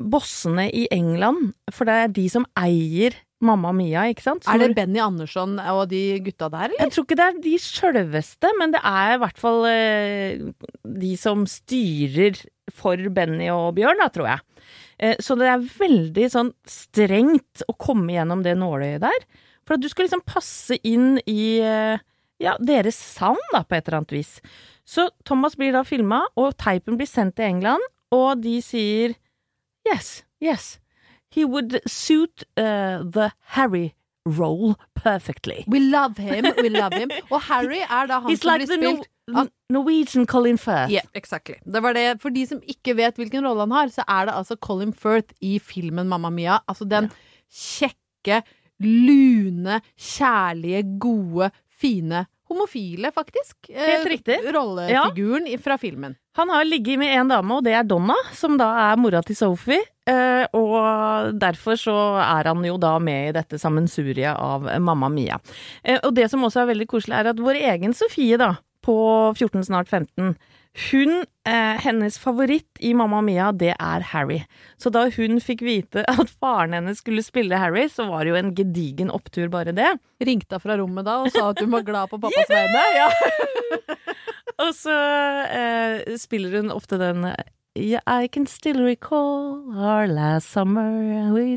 bossene 0.00 0.70
i 0.72 0.86
England, 0.88 1.52
for 1.68 1.84
det 1.84 2.00
er 2.00 2.16
de 2.16 2.26
som 2.32 2.48
eier 2.56 3.20
Mamma 3.44 3.72
Mia, 3.76 4.06
ikke 4.08 4.24
sant? 4.24 4.46
Som 4.46 4.54
Er 4.54 4.62
det 4.62 4.76
Benny 4.78 5.00
Andersson 5.02 5.58
og 5.60 5.82
de 5.90 6.02
gutta 6.24 6.48
der, 6.52 6.70
eller? 6.70 6.80
jeg 6.80 6.94
tror 6.94 7.04
ikke 7.04 7.18
det 7.18 7.26
er 7.26 7.40
de 7.44 7.54
sjølveste, 7.60 8.52
men 8.56 8.72
det 8.72 8.80
er 8.80 9.16
i 9.16 9.18
hvert 9.20 9.40
fall 9.40 9.66
eh, 9.68 10.46
de 11.04 11.12
som 11.20 11.44
styrer 11.50 12.40
for 12.72 13.00
Benny 13.12 13.50
og 13.52 13.74
Bjørn, 13.76 14.00
da, 14.00 14.08
tror 14.12 14.30
jeg. 14.30 14.64
Eh, 14.98 15.18
så 15.20 15.36
det 15.36 15.50
er 15.52 15.66
veldig 15.68 16.30
sånn 16.32 16.52
strengt 16.70 17.64
å 17.68 17.76
komme 17.76 18.16
gjennom 18.16 18.44
det 18.46 18.56
nåløyet 18.56 19.04
der. 19.04 19.26
For 19.66 19.76
at 19.76 19.84
du 19.84 19.90
skal 19.92 20.06
liksom 20.06 20.24
passe 20.24 20.78
inn 20.86 21.18
i 21.28 21.58
eh, 21.60 22.00
ja, 22.42 22.56
deres 22.62 22.96
savn, 22.96 23.42
da, 23.52 23.62
på 23.66 23.76
et 23.76 23.84
eller 23.86 24.00
annet 24.00 24.16
vis. 24.16 24.38
Så 24.86 25.08
Thomas 25.28 25.58
blir 25.58 25.74
da 25.76 25.84
filma, 25.84 26.22
og 26.40 26.56
teipen 26.62 26.96
blir 26.96 27.10
sendt 27.10 27.36
til 27.36 27.50
England, 27.50 27.84
og 28.14 28.40
de 28.40 28.58
sier 28.64 29.16
yes, 29.86 30.22
yes. 30.42 30.76
He 31.30 31.44
would 31.44 31.80
suit 31.86 32.44
uh, 32.56 33.02
the 33.02 33.32
Harry 33.56 33.94
role 34.24 34.74
perfectly. 34.94 35.64
We 35.68 35.78
love 35.80 36.16
him, 36.18 36.44
we 36.62 36.68
love 36.70 36.92
him. 36.94 37.10
Og 37.30 37.40
Harry 37.42 37.78
er 37.84 38.06
da 38.10 38.20
han 38.20 38.30
He's 38.30 38.40
som 38.42 38.52
like 38.52 38.66
the 38.66 38.78
blir 38.78 38.82
no 38.82 38.96
spilt 39.02 39.12
Ah. 39.34 39.42
Norwegian 39.74 40.24
Colin 40.24 40.56
Firth. 40.56 40.88
Yeah, 40.92 41.02
exactly. 41.12 41.56
Det 41.66 41.80
var 41.82 41.94
det. 41.94 42.20
For 42.22 42.30
de 42.30 42.44
som 42.46 42.60
ikke 42.62 42.92
vet 42.94 43.16
hvilken 43.18 43.42
rolle 43.42 43.64
han 43.64 43.72
har, 43.74 43.88
så 43.90 44.04
er 44.06 44.28
det 44.28 44.34
altså 44.38 44.54
Colin 44.62 44.92
Firth 44.94 45.34
i 45.42 45.56
filmen 45.58 46.06
Mamma 46.06 46.30
Mia. 46.30 46.60
Altså 46.70 46.86
den 46.86 47.08
kjekke, 47.50 48.42
lune, 48.86 49.80
kjærlige, 49.98 50.84
gode, 51.02 51.50
fine 51.80 52.24
homofile, 52.46 53.10
faktisk. 53.10 53.56
eh, 53.70 53.82
Helt 53.96 54.06
riktig. 54.14 54.38
Rollefiguren 54.54 55.46
ja. 55.50 55.58
fra 55.58 55.76
filmen. 55.76 56.14
Han 56.38 56.48
har 56.54 56.64
ligget 56.64 56.98
med 57.02 57.10
en 57.18 57.28
dame, 57.34 57.54
og 57.58 57.64
det 57.66 57.74
er 57.74 57.82
Donna, 57.82 58.14
som 58.32 58.54
da 58.60 58.70
er 58.92 58.96
mora 59.02 59.22
til 59.26 59.34
Sophie. 59.36 59.82
Eh, 60.10 60.44
og 60.56 61.36
derfor 61.40 61.78
så 61.80 61.96
er 62.22 62.50
han 62.50 62.64
jo 62.66 62.76
da 62.80 62.96
med 63.02 63.30
i 63.30 63.36
dette 63.36 63.60
sammensuriet 63.60 64.36
av 64.36 64.68
Mamma 64.82 65.10
Mia. 65.12 65.40
Eh, 65.82 66.00
og 66.02 66.14
det 66.16 66.30
som 66.32 66.44
også 66.46 66.64
er 66.64 66.72
veldig 66.74 66.88
koselig, 66.90 67.18
er 67.18 67.32
at 67.32 67.42
vår 67.42 67.60
egen 67.74 67.96
Sofie, 67.96 68.38
da, 68.40 68.54
på 68.86 68.96
14, 69.36 69.66
snart 69.66 69.90
15, 69.90 70.36
hun, 70.90 71.24
eh, 71.48 71.76
hennes 71.80 72.18
favoritt 72.18 72.80
i 72.84 72.92
Mamma 72.94 73.22
Mia, 73.24 73.52
det 73.52 73.72
er 73.80 74.00
Harry. 74.12 74.42
Så 74.76 74.90
da 74.92 75.06
hun 75.08 75.40
fikk 75.40 75.64
vite 75.64 76.04
at 76.12 76.32
faren 76.40 76.76
hennes 76.76 77.00
skulle 77.00 77.24
spille 77.24 77.56
Harry, 77.60 77.86
så 77.88 78.08
var 78.10 78.24
det 78.24 78.34
jo 78.34 78.40
en 78.40 78.54
gedigen 78.56 79.12
opptur, 79.12 79.48
bare 79.52 79.72
det. 79.76 79.94
Ringte 80.20 80.58
hun 80.58 80.64
fra 80.66 80.76
rommet 80.76 81.08
da 81.08 81.20
og 81.24 81.32
sa 81.32 81.48
at 81.50 81.62
hun 81.64 81.72
var 81.72 81.86
glad 81.86 82.12
på 82.12 82.20
pappas 82.20 82.52
vegne? 82.52 82.84
Ja. 82.96 83.10
Og 84.56 84.70
så 84.72 84.94
eh, 85.52 86.14
spiller 86.16 86.54
hun 86.56 86.70
ofte 86.72 86.96
den 86.96 87.26
Yeah, 87.76 88.00
I 88.06 88.28
can 88.32 88.46
still 88.46 88.80
recall 88.80 89.60
our 89.76 90.06
last 90.08 90.48
summer 90.48 90.88
we- 91.34 91.56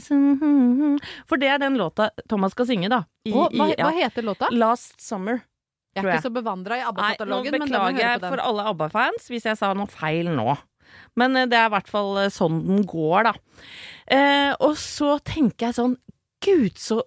For 1.25 1.37
det 1.39 1.47
er 1.47 1.59
den 1.59 1.77
låta 1.77 2.09
Thomas 2.27 2.51
skal 2.51 2.67
synge, 2.67 2.89
da. 2.91 3.05
I, 3.23 3.31
oh, 3.31 3.47
hva, 3.47 3.69
i, 3.69 3.75
ja. 3.77 3.87
hva 3.87 3.93
heter 3.95 4.25
låta? 4.27 4.49
Last 4.51 4.99
Summer. 5.01 5.45
Jeg 5.95 6.03
er 6.03 6.09
jeg. 6.09 6.19
ikke 6.19 6.27
så 6.27 6.33
bevandra 6.33 6.77
i 6.77 6.83
ABBA-katalogen, 6.85 7.55
men 7.63 7.71
da 7.71 7.79
må 7.81 7.93
jeg 7.97 8.19
for 8.21 8.41
alle 8.43 8.65
ABBA-fans 8.69 9.29
hvis 9.31 9.47
jeg 9.47 9.57
sa 9.57 9.71
noe 9.73 9.89
feil 9.89 10.29
nå. 10.35 10.57
Men 11.19 11.37
eh, 11.37 11.47
det 11.49 11.57
er 11.57 11.69
i 11.69 11.73
hvert 11.73 11.89
fall 11.89 12.19
eh, 12.25 12.33
sånn 12.33 12.59
den 12.67 12.83
går, 12.89 13.31
da. 13.31 13.33
Eh, 14.11 14.51
og 14.59 14.75
så 14.79 15.15
tenker 15.25 15.69
jeg 15.69 15.79
sånn 15.79 15.95
Gud, 16.45 16.77
så 16.79 17.01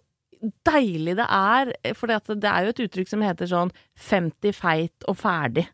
deilig 0.67 1.15
det 1.21 1.29
er. 1.29 1.73
For 1.97 2.11
det 2.11 2.49
er 2.49 2.67
jo 2.67 2.75
et 2.75 2.83
uttrykk 2.87 3.13
som 3.13 3.23
heter 3.25 3.49
sånn 3.51 3.73
50 4.09 4.57
feit 4.57 5.07
og 5.09 5.21
ferdig. 5.21 5.69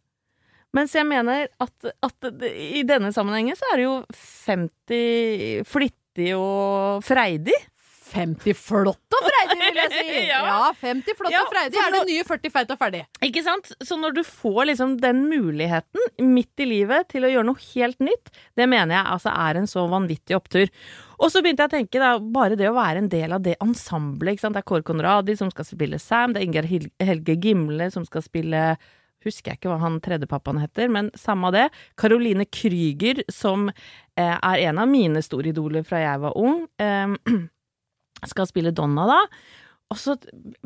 Mens 0.76 0.92
jeg 0.96 1.06
mener 1.08 1.48
at, 1.62 1.90
at 2.04 2.28
i 2.44 2.84
denne 2.86 3.12
sammenhengen 3.14 3.56
så 3.56 3.72
er 3.72 3.80
det 3.80 3.88
jo 3.88 3.96
50 4.44 5.64
flittig 5.68 6.34
og 6.36 7.04
freidig. 7.06 7.56
50 8.08 8.56
flott 8.56 9.16
og 9.16 9.24
freidig, 9.26 9.58
vil 9.60 9.80
jeg 9.82 9.90
si! 9.92 10.04
Ja. 10.28 10.38
ja. 10.44 10.70
50 10.80 11.16
flott 11.16 11.32
Ja, 11.32 11.42
og 11.44 11.52
freidig 11.52 11.80
er 11.80 11.92
det 11.92 12.00
nye 12.08 12.24
40 12.26 12.52
feit 12.54 12.72
og 12.72 12.80
ferdig. 12.80 13.02
Ikke 13.24 13.42
sant? 13.44 13.70
Så 13.84 13.98
når 14.00 14.16
du 14.16 14.22
får 14.24 14.70
liksom 14.70 14.96
den 15.02 15.26
muligheten 15.28 16.24
midt 16.24 16.64
i 16.64 16.68
livet 16.68 17.08
til 17.12 17.26
å 17.26 17.32
gjøre 17.32 17.48
noe 17.50 17.64
helt 17.74 18.00
nytt, 18.04 18.32
det 18.58 18.68
mener 18.70 18.96
jeg 18.96 19.12
altså 19.16 19.34
er 19.34 19.60
en 19.60 19.68
så 19.70 19.84
vanvittig 19.90 20.36
opptur. 20.38 20.72
Og 21.18 21.32
så 21.32 21.42
begynte 21.42 21.66
jeg 21.66 21.72
å 21.72 21.76
tenke, 21.76 22.02
da, 22.02 22.12
bare 22.20 22.58
det 22.58 22.68
å 22.70 22.76
være 22.76 23.02
en 23.02 23.10
del 23.12 23.34
av 23.34 23.42
det 23.44 23.56
ensemblet. 23.64 24.40
Det 24.40 24.62
er 24.62 24.68
Kåre 24.68 24.86
Conradi 24.86 25.36
som 25.38 25.50
skal 25.52 25.66
spille 25.68 26.00
Sam, 26.02 26.32
det 26.34 26.42
er 26.42 26.48
Ingar 26.48 26.68
Helge 26.68 27.36
Gimle 27.42 27.90
som 27.94 28.06
skal 28.08 28.24
spille 28.24 28.62
Husker 29.26 29.52
jeg 29.52 29.58
ikke 29.60 29.72
hva 29.72 29.80
han 29.82 29.98
tredjepappaen 30.04 30.60
heter, 30.62 30.90
men 30.94 31.10
samme 31.18 31.50
av 31.50 31.56
det. 31.56 31.66
Caroline 31.98 32.46
Krüger, 32.46 33.24
som 33.32 33.68
eh, 33.70 34.36
er 34.36 34.64
en 34.68 34.82
av 34.82 34.90
mine 34.90 35.22
store 35.24 35.50
idoler 35.50 35.86
fra 35.86 36.04
jeg 36.04 36.22
var 36.22 36.38
ung, 36.38 36.66
eh, 36.78 37.16
skal 38.32 38.50
spille 38.50 38.74
Donna 38.74 39.08
da. 39.10 39.20
Og 39.88 39.98
så 39.98 40.14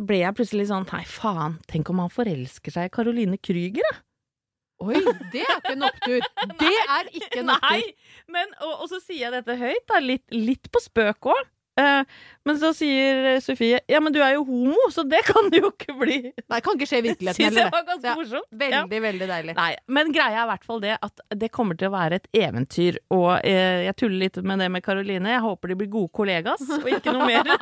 ble 0.02 0.18
jeg 0.24 0.34
plutselig 0.34 0.66
sånn 0.72 0.88
Nei, 0.90 1.04
faen, 1.06 1.60
tenk 1.70 1.92
om 1.92 2.00
han 2.02 2.10
forelsker 2.12 2.74
seg 2.74 2.88
i 2.88 2.94
Caroline 2.94 3.38
Krüger, 3.40 3.86
da? 3.88 4.02
Oi, 4.82 4.98
det 5.30 5.44
er 5.44 5.58
ikke 5.60 5.74
en 5.76 5.84
opptur. 5.86 6.24
Det 6.58 6.70
er 6.90 7.10
ikke 7.14 7.42
en 7.44 7.52
opptur. 7.54 7.68
Nei! 7.70 8.30
Men, 8.34 8.50
og, 8.66 8.72
og 8.82 8.88
så 8.90 8.98
sier 8.98 9.28
jeg 9.28 9.34
dette 9.36 9.54
høyt, 9.60 9.84
da, 9.90 10.00
litt, 10.02 10.24
litt 10.34 10.70
på 10.74 10.82
spøk 10.82 11.30
òg. 11.30 11.50
Men 12.44 12.58
så 12.60 12.72
sier 12.76 13.24
eh, 13.30 13.38
Sofie 13.40 13.78
ja, 13.88 14.00
men 14.02 14.12
du 14.12 14.18
er 14.20 14.34
jo 14.36 14.44
homo, 14.44 14.90
så 14.92 15.04
det 15.08 15.22
kan 15.28 15.48
du 15.52 15.56
jo 15.60 15.70
ikke 15.70 15.94
bli. 15.96 16.18
Nei, 16.50 16.60
kan 16.64 16.76
ikke 16.76 16.88
skje 16.90 17.00
i 17.00 17.04
virkeligheten 17.08 17.38
Synes 17.38 17.60
jeg 17.62 17.72
var 17.72 17.86
ganske 17.88 18.14
morsomt. 18.18 18.48
Ja. 18.52 18.82
Veldig, 18.82 19.00
veldig 19.06 19.28
deilig. 19.30 19.56
Nei, 19.58 19.70
men 19.96 20.12
greia 20.14 20.42
er 20.42 20.46
i 20.46 20.50
hvert 20.52 20.66
fall 20.68 20.82
det 20.84 20.96
at 20.98 21.24
det 21.44 21.52
kommer 21.54 21.78
til 21.78 21.90
å 21.90 21.94
være 21.94 22.20
et 22.20 22.28
eventyr. 22.44 23.00
Og 23.14 23.30
eh, 23.38 23.86
jeg 23.88 23.98
tuller 24.02 24.26
litt 24.26 24.40
med 24.44 24.64
det 24.64 24.68
med 24.74 24.84
Karoline. 24.84 25.36
Jeg 25.36 25.44
håper 25.46 25.72
de 25.72 25.78
blir 25.82 25.92
gode 25.92 26.12
kollegas, 26.20 26.66
og 26.78 26.88
ikke 26.90 27.16
noe 27.16 27.30
mer. 27.30 27.52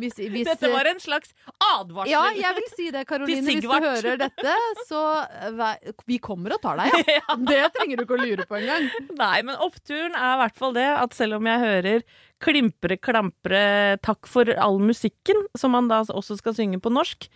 Hvis, 0.00 0.16
hvis, 0.16 0.46
Dette 0.48 0.70
var 0.72 0.88
en 0.88 1.00
slags 1.02 1.34
advarsel. 1.60 2.10
Ja, 2.10 2.22
jeg 2.32 2.56
vil 2.56 2.68
si 2.72 2.86
det, 2.94 3.02
Karoline. 3.06 3.42
Hvis 3.44 3.60
du 3.60 3.68
hører 3.68 4.16
dette, 4.22 4.54
så 4.88 5.02
eh, 5.20 5.92
Vi 6.08 6.16
kommer 6.22 6.56
og 6.56 6.62
tar 6.64 6.80
deg, 6.80 6.96
ja. 7.18 7.36
Det 7.36 7.60
trenger 7.76 8.00
du 8.00 8.06
ikke 8.06 8.16
å 8.16 8.22
lure 8.22 8.46
på 8.48 8.56
engang. 8.62 8.88
Nei, 9.18 9.36
men 9.46 9.60
oppturen 9.60 10.16
er 10.16 10.36
i 10.36 10.40
hvert 10.42 10.58
fall 10.58 10.76
det 10.76 10.88
at 10.96 11.16
selv 11.16 11.38
om 11.38 11.50
jeg 11.50 11.64
hører 11.66 12.06
klimpre, 12.42 12.98
klampre, 12.98 13.98
takk 14.04 14.28
for 14.30 14.50
all 14.58 14.80
musikken, 14.82 15.46
som 15.58 15.74
man 15.76 15.90
da 15.90 16.02
også 16.02 16.38
skal 16.40 16.56
synge 16.58 16.80
på 16.82 16.92
norsk, 16.92 17.28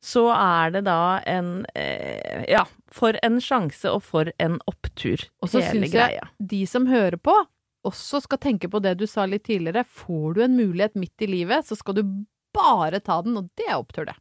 så 0.00 0.26
er 0.32 0.72
det 0.76 0.84
da 0.88 1.20
en 1.28 1.66
eh, 1.76 2.44
Ja, 2.48 2.64
for 2.92 3.18
en 3.24 3.40
sjanse 3.44 3.90
og 3.92 4.02
for 4.06 4.30
en 4.40 4.58
opptur, 4.70 5.26
Og 5.44 5.52
så 5.52 5.60
hele 5.60 5.84
syns 5.84 5.96
jeg 5.96 6.20
de 6.52 6.62
som 6.68 6.88
hører 6.88 7.20
på, 7.20 7.34
også 7.86 8.22
skal 8.24 8.40
tenke 8.40 8.68
på 8.72 8.80
det 8.84 8.96
du 9.00 9.06
sa 9.08 9.26
litt 9.28 9.46
tidligere. 9.48 9.84
Får 9.84 10.36
du 10.36 10.42
en 10.44 10.56
mulighet 10.56 10.96
midt 11.00 11.24
i 11.24 11.28
livet, 11.30 11.68
så 11.68 11.76
skal 11.76 11.96
du 12.00 12.02
bare 12.56 13.00
ta 13.04 13.20
den, 13.24 13.38
og 13.40 13.48
det 13.56 13.68
er 13.68 13.78
opptur, 13.78 14.08
det. 14.08 14.16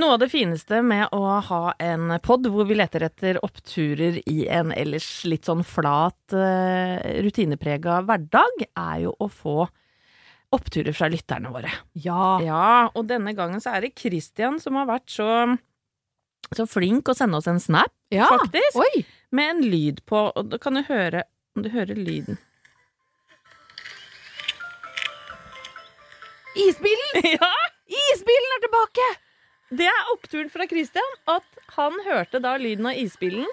Noe 0.00 0.14
av 0.14 0.20
det 0.22 0.30
fineste 0.32 0.78
med 0.86 1.10
å 1.12 1.24
ha 1.44 1.74
en 1.82 2.14
pod 2.24 2.46
hvor 2.48 2.64
vi 2.68 2.76
leter 2.78 3.02
etter 3.04 3.36
oppturer 3.44 4.20
i 4.30 4.46
en 4.48 4.70
ellers 4.72 5.08
litt 5.28 5.48
sånn 5.48 5.60
flat, 5.66 6.16
uh, 6.32 6.96
rutineprega 7.26 7.98
hverdag, 8.08 8.64
er 8.70 9.02
jo 9.04 9.12
å 9.20 9.28
få 9.28 9.66
oppturer 10.56 10.96
fra 10.96 11.10
lytterne 11.12 11.52
våre. 11.52 11.72
Ja. 11.92 12.38
Ja, 12.40 12.70
og 12.94 13.10
denne 13.10 13.34
gangen 13.36 13.60
så 13.60 13.74
er 13.76 13.84
det 13.84 13.92
Christian 13.98 14.56
som 14.62 14.78
har 14.80 14.88
vært 14.88 15.10
så, 15.12 15.28
så 16.48 16.66
flink 16.70 17.10
å 17.10 17.18
sende 17.18 17.42
oss 17.42 17.50
en 17.50 17.60
snap, 17.60 17.92
ja. 18.14 18.30
faktisk, 18.32 18.80
Oi! 18.80 19.04
med 19.36 19.56
en 19.56 19.64
lyd 19.68 20.04
på, 20.08 20.30
og 20.32 20.48
da 20.48 20.58
kan 20.62 20.80
du 20.80 20.84
høre, 20.88 21.26
om 21.58 21.66
du 21.66 21.74
hører 21.74 21.98
lyden. 21.98 22.40
Isbilen! 26.56 27.26
Ja, 27.36 27.56
Isbilen 27.90 28.56
er 28.56 28.64
tilbake! 28.64 29.12
Det 29.70 29.86
er 29.86 30.12
oppturen 30.14 30.50
fra 30.52 30.66
Christian, 30.70 31.16
at 31.30 31.64
han 31.76 31.98
hørte 32.06 32.42
da 32.42 32.56
lyden 32.60 32.88
av 32.90 32.98
isbilen, 32.98 33.48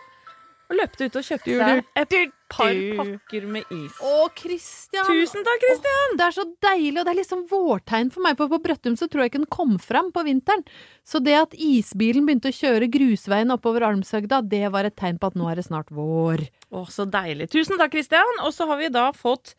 og 0.67 0.75
løpte 0.75 1.07
ut 1.07 1.15
og 1.15 1.23
kjøpte 1.23 1.53
seg 1.61 1.85
et 1.95 2.15
par 2.51 2.79
pakker 2.97 3.45
med 3.47 3.69
is. 3.71 3.99
Å, 4.03 4.27
Christian! 4.35 5.07
Tusen 5.07 5.45
takk, 5.47 5.63
Christian! 5.63 6.17
Det 6.19 6.25
er 6.25 6.35
så 6.35 6.45
deilig, 6.65 6.97
og 6.99 7.07
det 7.07 7.13
er 7.13 7.19
liksom 7.21 7.45
vårtegn 7.51 8.11
for 8.11 8.25
meg, 8.25 8.35
for 8.39 8.51
på 8.51 8.59
Brøttum 8.65 8.97
så 8.99 9.07
tror 9.07 9.23
jeg 9.23 9.31
ikke 9.31 9.43
den 9.45 9.53
kom 9.53 9.77
fram 9.79 10.11
på 10.15 10.25
vinteren. 10.27 10.65
Så 11.07 11.21
det 11.23 11.37
at 11.39 11.55
isbilen 11.55 12.27
begynte 12.27 12.51
å 12.51 12.57
kjøre 12.57 12.91
grusveien 12.91 13.55
oppover 13.55 13.87
Almshøgda, 13.87 14.41
det 14.43 14.65
var 14.75 14.89
et 14.89 14.97
tegn 14.99 15.21
på 15.21 15.31
at 15.31 15.39
nå 15.39 15.47
er 15.47 15.61
det 15.61 15.67
snart 15.69 15.93
vår. 15.95 16.49
Å, 16.75 16.83
så 16.91 17.07
deilig. 17.07 17.47
Tusen 17.55 17.79
takk, 17.79 17.95
Christian. 17.95 18.43
Og 18.43 18.51
så 18.55 18.67
har 18.67 18.81
vi 18.81 18.91
da 18.91 19.09
fått 19.15 19.55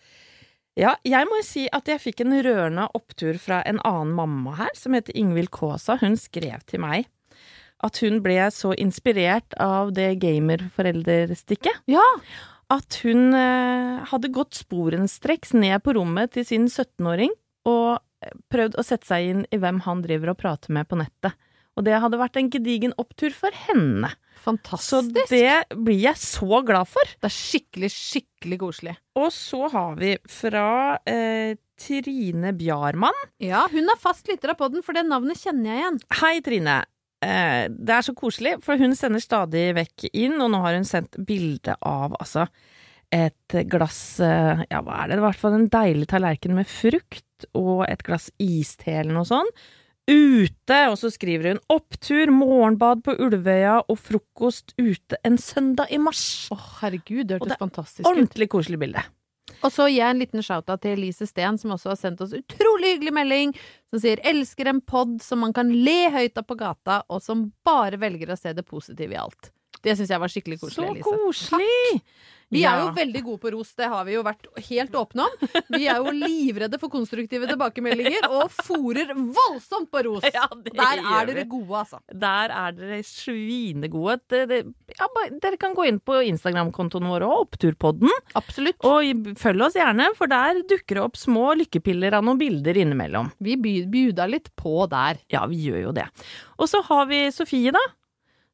Ja, 0.78 0.92
jeg 1.02 1.26
må 1.26 1.40
si 1.42 1.64
at 1.74 1.88
jeg 1.90 1.98
fikk 1.98 2.20
en 2.22 2.36
rørende 2.44 2.84
opptur 2.94 3.34
fra 3.42 3.64
en 3.66 3.80
annen 3.86 4.12
mamma 4.14 4.54
her, 4.60 4.70
som 4.78 4.94
heter 4.94 5.16
Ingvild 5.18 5.50
Kaasa. 5.54 5.96
Hun 5.98 6.14
skrev 6.20 6.62
til 6.70 6.84
meg 6.84 7.08
at 7.82 7.98
hun 8.02 8.20
ble 8.22 8.36
så 8.54 8.72
inspirert 8.78 9.54
av 9.62 9.92
det 9.94 10.16
gamerforeldrestikket 10.22 11.90
Ja! 11.90 12.06
at 12.68 12.98
hun 13.00 13.32
eh, 13.32 14.02
hadde 14.10 14.28
gått 14.34 14.58
sporenstreks 14.58 15.54
ned 15.56 15.80
på 15.86 15.94
rommet 15.96 16.34
til 16.34 16.44
sin 16.44 16.66
17-åring 16.68 17.30
og 17.70 17.94
eh, 17.96 18.34
prøvd 18.52 18.76
å 18.76 18.84
sette 18.84 19.08
seg 19.08 19.28
inn 19.30 19.44
i 19.48 19.60
hvem 19.62 19.80
han 19.86 20.02
driver 20.04 20.34
og 20.34 20.40
prater 20.42 20.74
med 20.76 20.90
på 20.90 20.98
nettet. 21.00 21.38
Og 21.78 21.84
det 21.86 22.00
hadde 22.02 22.18
vært 22.18 22.36
en 22.40 22.50
gedigen 22.50 22.94
opptur 22.98 23.30
for 23.34 23.54
henne. 23.68 24.10
Fantastisk. 24.42 25.14
Så 25.14 25.30
det 25.30 25.78
blir 25.78 26.00
jeg 26.02 26.18
så 26.18 26.60
glad 26.66 26.90
for. 26.90 27.14
Det 27.20 27.28
er 27.28 27.34
skikkelig, 27.34 27.90
skikkelig 27.94 28.58
koselig. 28.64 28.94
Og 29.18 29.30
så 29.34 29.68
har 29.70 29.98
vi 30.00 30.12
fra 30.32 30.66
eh, 31.06 31.54
Trine 31.78 32.52
Bjarmann. 32.58 33.26
Ja, 33.42 33.66
hun 33.70 33.86
er 33.86 34.00
fast 34.02 34.30
lytter 34.30 34.54
av 34.54 34.58
podden, 34.58 34.82
for 34.82 34.98
det 34.98 35.06
navnet 35.06 35.38
kjenner 35.38 35.70
jeg 35.70 35.84
igjen. 35.84 36.00
Hei, 36.18 36.32
Trine. 36.44 36.80
Eh, 37.22 37.64
det 37.70 37.94
er 37.94 38.06
så 38.06 38.14
koselig, 38.18 38.56
for 38.66 38.78
hun 38.80 38.98
sender 38.98 39.22
stadig 39.22 39.68
vekk 39.78 40.08
inn, 40.12 40.38
og 40.42 40.50
nå 40.54 40.62
har 40.64 40.78
hun 40.78 40.86
sendt 40.86 41.18
bilde 41.26 41.78
av 41.78 42.18
altså 42.18 42.48
et 43.14 43.54
glass 43.70 44.18
eh, 44.20 44.66
Ja, 44.68 44.82
hva 44.84 45.00
er 45.00 45.08
det? 45.10 45.16
I 45.16 45.24
hvert 45.24 45.40
fall 45.40 45.54
en 45.56 45.70
deilig 45.72 46.10
tallerken 46.10 46.52
med 46.58 46.68
frukt 46.68 47.46
og 47.56 47.86
et 47.86 48.02
glass 48.04 48.28
iste 48.42 48.90
eller 48.92 49.14
noe 49.16 49.28
sånt. 49.28 49.62
Ute! 50.08 50.78
Og 50.88 50.96
så 50.96 51.10
skriver 51.12 51.52
hun 51.52 51.60
'opptur, 51.68 52.30
morgenbad 52.32 53.04
på 53.04 53.14
Ulvøya 53.20 53.82
og 53.88 53.98
frokost 54.00 54.72
ute 54.78 55.18
en 55.24 55.36
søndag 55.36 55.92
i 55.92 55.98
mars'. 56.00 56.48
Å, 56.50 56.56
herregud, 56.80 57.26
det 57.28 57.36
Og 57.36 57.46
hørtes 57.46 57.52
det 57.52 57.58
er 57.58 57.64
fantastisk 57.66 58.00
ut. 58.00 58.10
Ordentlig 58.12 58.48
koselig 58.48 58.78
bilde. 58.80 59.04
Og 59.64 59.72
så 59.72 59.88
gir 59.88 59.98
jeg 59.98 60.10
en 60.14 60.20
liten 60.22 60.44
shout-out 60.44 60.80
til 60.80 60.94
Elise 60.96 61.26
Steen, 61.26 61.58
som 61.58 61.72
også 61.74 61.90
har 61.90 61.98
sendt 61.98 62.20
oss 62.20 62.32
utrolig 62.36 62.94
hyggelig 62.94 63.12
melding, 63.12 63.54
som 63.90 64.00
sier 64.00 64.20
'elsker 64.24 64.68
en 64.68 64.80
pod 64.80 65.20
som 65.22 65.40
man 65.40 65.52
kan 65.52 65.68
le 65.72 66.10
høyt 66.10 66.38
av 66.38 66.46
på 66.46 66.56
gata, 66.56 67.02
og 67.10 67.22
som 67.22 67.52
bare 67.64 67.98
velger 67.98 68.28
å 68.30 68.38
se 68.38 68.52
det 68.52 68.64
positive 68.64 69.12
i 69.12 69.16
alt'. 69.18 69.50
Det 69.82 69.96
syns 69.96 70.08
jeg 70.08 70.20
var 70.20 70.28
skikkelig 70.28 70.60
koselig, 70.60 70.86
Så 70.86 70.90
Elise. 70.90 71.04
koselig! 71.04 72.02
Vi 72.52 72.62
er 72.64 72.80
jo 72.80 72.92
veldig 72.96 73.22
gode 73.26 73.40
på 73.42 73.50
ros, 73.52 73.74
det 73.76 73.88
har 73.92 74.06
vi 74.08 74.14
jo 74.14 74.22
vært 74.24 74.46
helt 74.70 74.94
åpne 74.96 75.26
om. 75.26 75.48
Vi 75.74 75.84
er 75.84 76.00
jo 76.00 76.12
livredde 76.16 76.78
for 76.80 76.92
konstruktive 76.92 77.48
tilbakemeldinger, 77.50 78.28
og 78.32 78.54
fòrer 78.64 79.12
voldsomt 79.14 79.90
på 79.92 80.04
ros. 80.08 80.24
Ja, 80.38 80.44
Der 80.54 81.00
er 81.00 81.26
dere 81.26 81.44
gode, 81.48 81.80
altså. 81.80 81.98
Der 82.12 82.52
er 82.54 82.74
dere 82.76 83.00
svinegode. 83.06 84.18
Det, 84.30 84.42
det, 84.50 84.58
ja, 84.94 85.08
dere 85.42 85.58
kan 85.60 85.74
gå 85.76 85.86
inn 85.88 85.98
på 86.04 86.20
Instagram-kontoen 86.28 87.08
vår 87.10 87.24
og 87.26 87.44
Oppturpodden, 87.46 88.12
Absolutt. 88.38 88.78
og 88.86 89.32
følg 89.40 89.66
oss 89.66 89.78
gjerne, 89.78 90.10
for 90.18 90.30
der 90.30 90.62
dukker 90.68 91.00
det 91.00 91.04
opp 91.04 91.18
små 91.18 91.50
lykkepiller 91.58 92.16
av 92.18 92.26
noen 92.26 92.40
bilder 92.40 92.78
innimellom. 92.84 93.32
Vi 93.42 93.56
bjuda 93.58 94.28
litt 94.30 94.52
på 94.56 94.86
der. 94.92 95.20
Ja, 95.32 95.44
vi 95.50 95.60
gjør 95.68 95.88
jo 95.88 95.94
det. 95.96 96.06
Og 96.58 96.70
så 96.70 96.84
har 96.86 97.08
vi 97.10 97.26
Sofie, 97.34 97.74
da. 97.74 97.82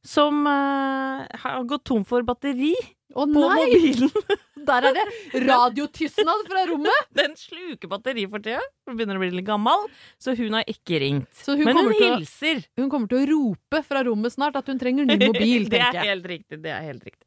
Som 0.05 0.45
uh, 0.45 1.24
har 1.40 1.62
gått 1.68 1.86
tom 1.88 2.03
for 2.09 2.24
batteri 2.26 2.74
Å 3.12 3.26
på 3.28 3.42
nei! 3.44 3.66
mobilen. 3.68 4.11
Der 4.68 4.86
er 4.88 4.94
det 4.96 5.42
radiotysnad 5.44 6.46
fra 6.48 6.62
rommet! 6.70 7.09
Den 7.18 7.34
sluker 7.36 7.90
batteri 7.92 8.24
for 8.30 8.40
tida. 8.44 8.62
Hun 8.88 8.96
begynner 8.96 9.20
å 9.20 9.22
bli 9.22 9.28
litt 9.34 9.46
gammel, 9.48 9.84
så 10.18 10.32
hun 10.38 10.57
har 10.57 10.64
ikke 10.70 11.02
ringt. 11.02 11.28
Så 11.36 11.59
hun 11.59 11.68
Men 11.68 11.76
hun 11.82 11.92
til 11.92 12.16
å- 12.16 12.64
Hun 12.80 12.88
kommer 12.88 13.11
til 13.12 13.20
å 13.20 13.28
rope 13.34 13.82
fra 13.84 14.02
rommet 14.09 14.32
snart 14.32 14.57
at 14.57 14.66
hun 14.72 14.80
trenger 14.80 15.05
ny 15.11 15.18
mobil, 15.28 15.68
det 15.68 15.82
er 15.84 16.00
helt 16.09 16.26
riktig. 16.32 16.62
Det 16.64 16.72
er 16.72 16.82
helt 16.88 17.05
riktig. 17.05 17.26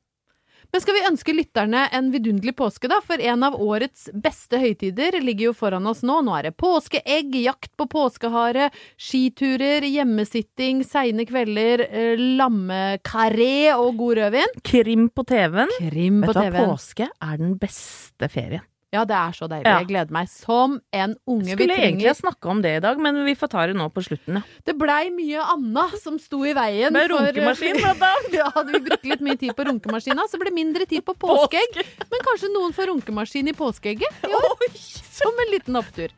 Men 0.74 0.84
skal 0.84 0.98
vi 0.98 1.06
ønske 1.08 1.34
lytterne 1.34 1.86
en 1.96 2.10
vidunderlig 2.14 2.54
påske, 2.60 2.90
da? 2.92 3.00
For 3.06 3.22
en 3.24 3.46
av 3.48 3.56
årets 3.64 4.10
beste 4.14 4.60
høytider 4.62 5.20
ligger 5.24 5.50
jo 5.50 5.54
foran 5.58 5.88
oss 5.90 6.04
nå. 6.06 6.20
Nå 6.28 6.36
er 6.38 6.50
det 6.50 6.58
påskeegg, 6.60 7.34
jakt 7.46 7.72
på 7.80 7.88
påskehare, 7.92 8.70
skiturer, 9.00 9.86
hjemmesitting, 9.88 10.84
seine 10.88 11.26
kvelder, 11.30 11.86
eh, 11.88 12.24
lammekaré 12.40 13.74
og 13.78 13.96
god 14.00 14.18
rødvin. 14.22 14.58
Krim 14.68 15.08
på 15.10 15.26
TV-en. 15.28 15.72
Krim 15.80 16.22
Vet 16.22 16.30
på 16.30 16.34
du 16.36 16.40
hva, 16.40 16.50
TV-en. 16.50 16.74
påske 16.74 17.10
er 17.10 17.38
den 17.42 17.56
beste 17.62 18.30
ferien. 18.34 18.66
Ja, 18.96 19.02
det 19.04 19.16
er 19.20 19.34
så 19.36 19.50
deilig. 19.52 19.68
Ja. 19.68 19.80
Jeg 19.82 19.88
gleder 19.90 20.14
meg 20.16 20.30
som 20.32 20.78
en 20.96 21.16
unge. 21.28 21.44
Vi 21.44 21.56
Skulle 21.58 21.76
egentlig 21.76 22.06
trenger 22.06 22.08
ha 22.08 22.14
snakka 22.22 22.50
om 22.54 22.62
det 22.64 22.72
i 22.78 22.84
dag, 22.86 23.02
men 23.04 23.18
vi 23.28 23.34
får 23.36 23.50
ta 23.52 23.66
det 23.68 23.76
nå 23.76 23.90
på 23.92 24.04
slutten, 24.06 24.38
ja. 24.40 24.42
Det 24.64 24.78
blei 24.80 25.10
mye 25.12 25.44
anna 25.44 25.84
som 26.00 26.16
sto 26.24 26.40
i 26.48 26.54
veien. 26.56 26.94
Med 26.96 27.10
for- 27.12 27.20
runkemaskin, 27.28 27.82
blant 27.82 28.06
annet. 28.08 28.38
ja, 28.40 28.48
vi 28.70 28.80
brukt 28.88 29.04
litt 29.12 29.26
mye 29.28 29.36
tid 29.42 29.52
på 29.58 29.66
runkemaskina, 29.68 30.24
så 30.32 30.40
ble 30.40 30.48
det 30.54 30.56
mindre 30.56 30.88
tid 30.88 31.04
på 31.04 31.18
påskeegg. 31.20 31.82
Men 32.08 32.24
kanskje 32.30 32.54
noen 32.56 32.72
får 32.78 32.88
runkemaskin 32.94 33.52
i 33.52 33.56
påskeegget 33.60 34.24
i 34.24 34.32
år? 34.40 34.80
Som 35.20 35.36
en 35.44 35.52
liten 35.52 35.76
opptur. 35.82 36.16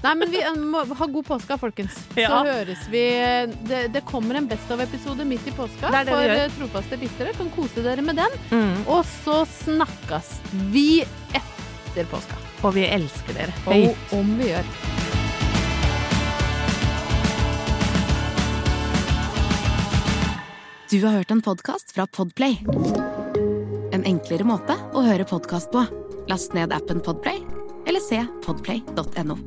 Nei, 0.00 0.14
men 0.16 0.30
vi 0.32 0.38
eh, 0.40 0.54
må 0.56 0.80
ha 0.96 1.06
god 1.12 1.26
påske, 1.28 1.56
folkens. 1.60 1.96
Så 2.14 2.20
Ja. 2.24 2.38
høres 2.44 2.84
vi 2.88 3.02
Det, 3.68 3.80
det 3.92 4.00
kommer 4.08 4.36
en 4.38 4.46
Best 4.48 4.70
of-episode 4.72 5.24
midt 5.28 5.44
i 5.48 5.52
påska 5.52 5.90
Det 5.92 6.06
det 6.08 6.14
for 6.14 6.24
vi 6.24 6.38
eh, 6.40 6.54
trofaste 6.56 6.96
lyttere. 7.00 7.34
Kan 7.36 7.50
kose 7.56 7.84
dere 7.84 8.00
med 8.04 8.16
den. 8.16 8.38
Mm. 8.50 8.86
Og 8.88 9.04
så 9.04 9.42
snakkes 9.44 10.38
vi 10.72 11.02
etter 11.04 11.59
påska. 12.10 12.38
Og 12.62 12.74
vi 12.76 12.86
elsker 12.86 13.36
dere. 13.36 13.52
Og 13.66 14.16
om 14.18 14.34
vi 14.38 14.50
gjør. 14.52 14.70
Du 20.90 21.04
har 21.04 21.12
hørt 21.20 21.30
en 21.30 21.42
podkast 21.42 21.92
fra 21.94 22.06
Podplay. 22.06 22.58
En 23.94 24.02
enklere 24.04 24.42
måte 24.42 24.74
å 24.90 25.04
høre 25.06 25.22
podkast 25.22 25.70
på. 25.70 25.84
Last 26.30 26.54
ned 26.54 26.74
appen 26.74 26.98
Podplay, 26.98 27.44
eller 27.86 28.02
se 28.02 28.18
podplay.no. 28.42 29.38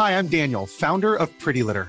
Hi, 0.00 0.16
I'm 0.16 0.28
Daniel, 0.28 0.66
founder 0.66 1.14
of 1.14 1.28
Pretty 1.38 1.62
Litter. 1.62 1.88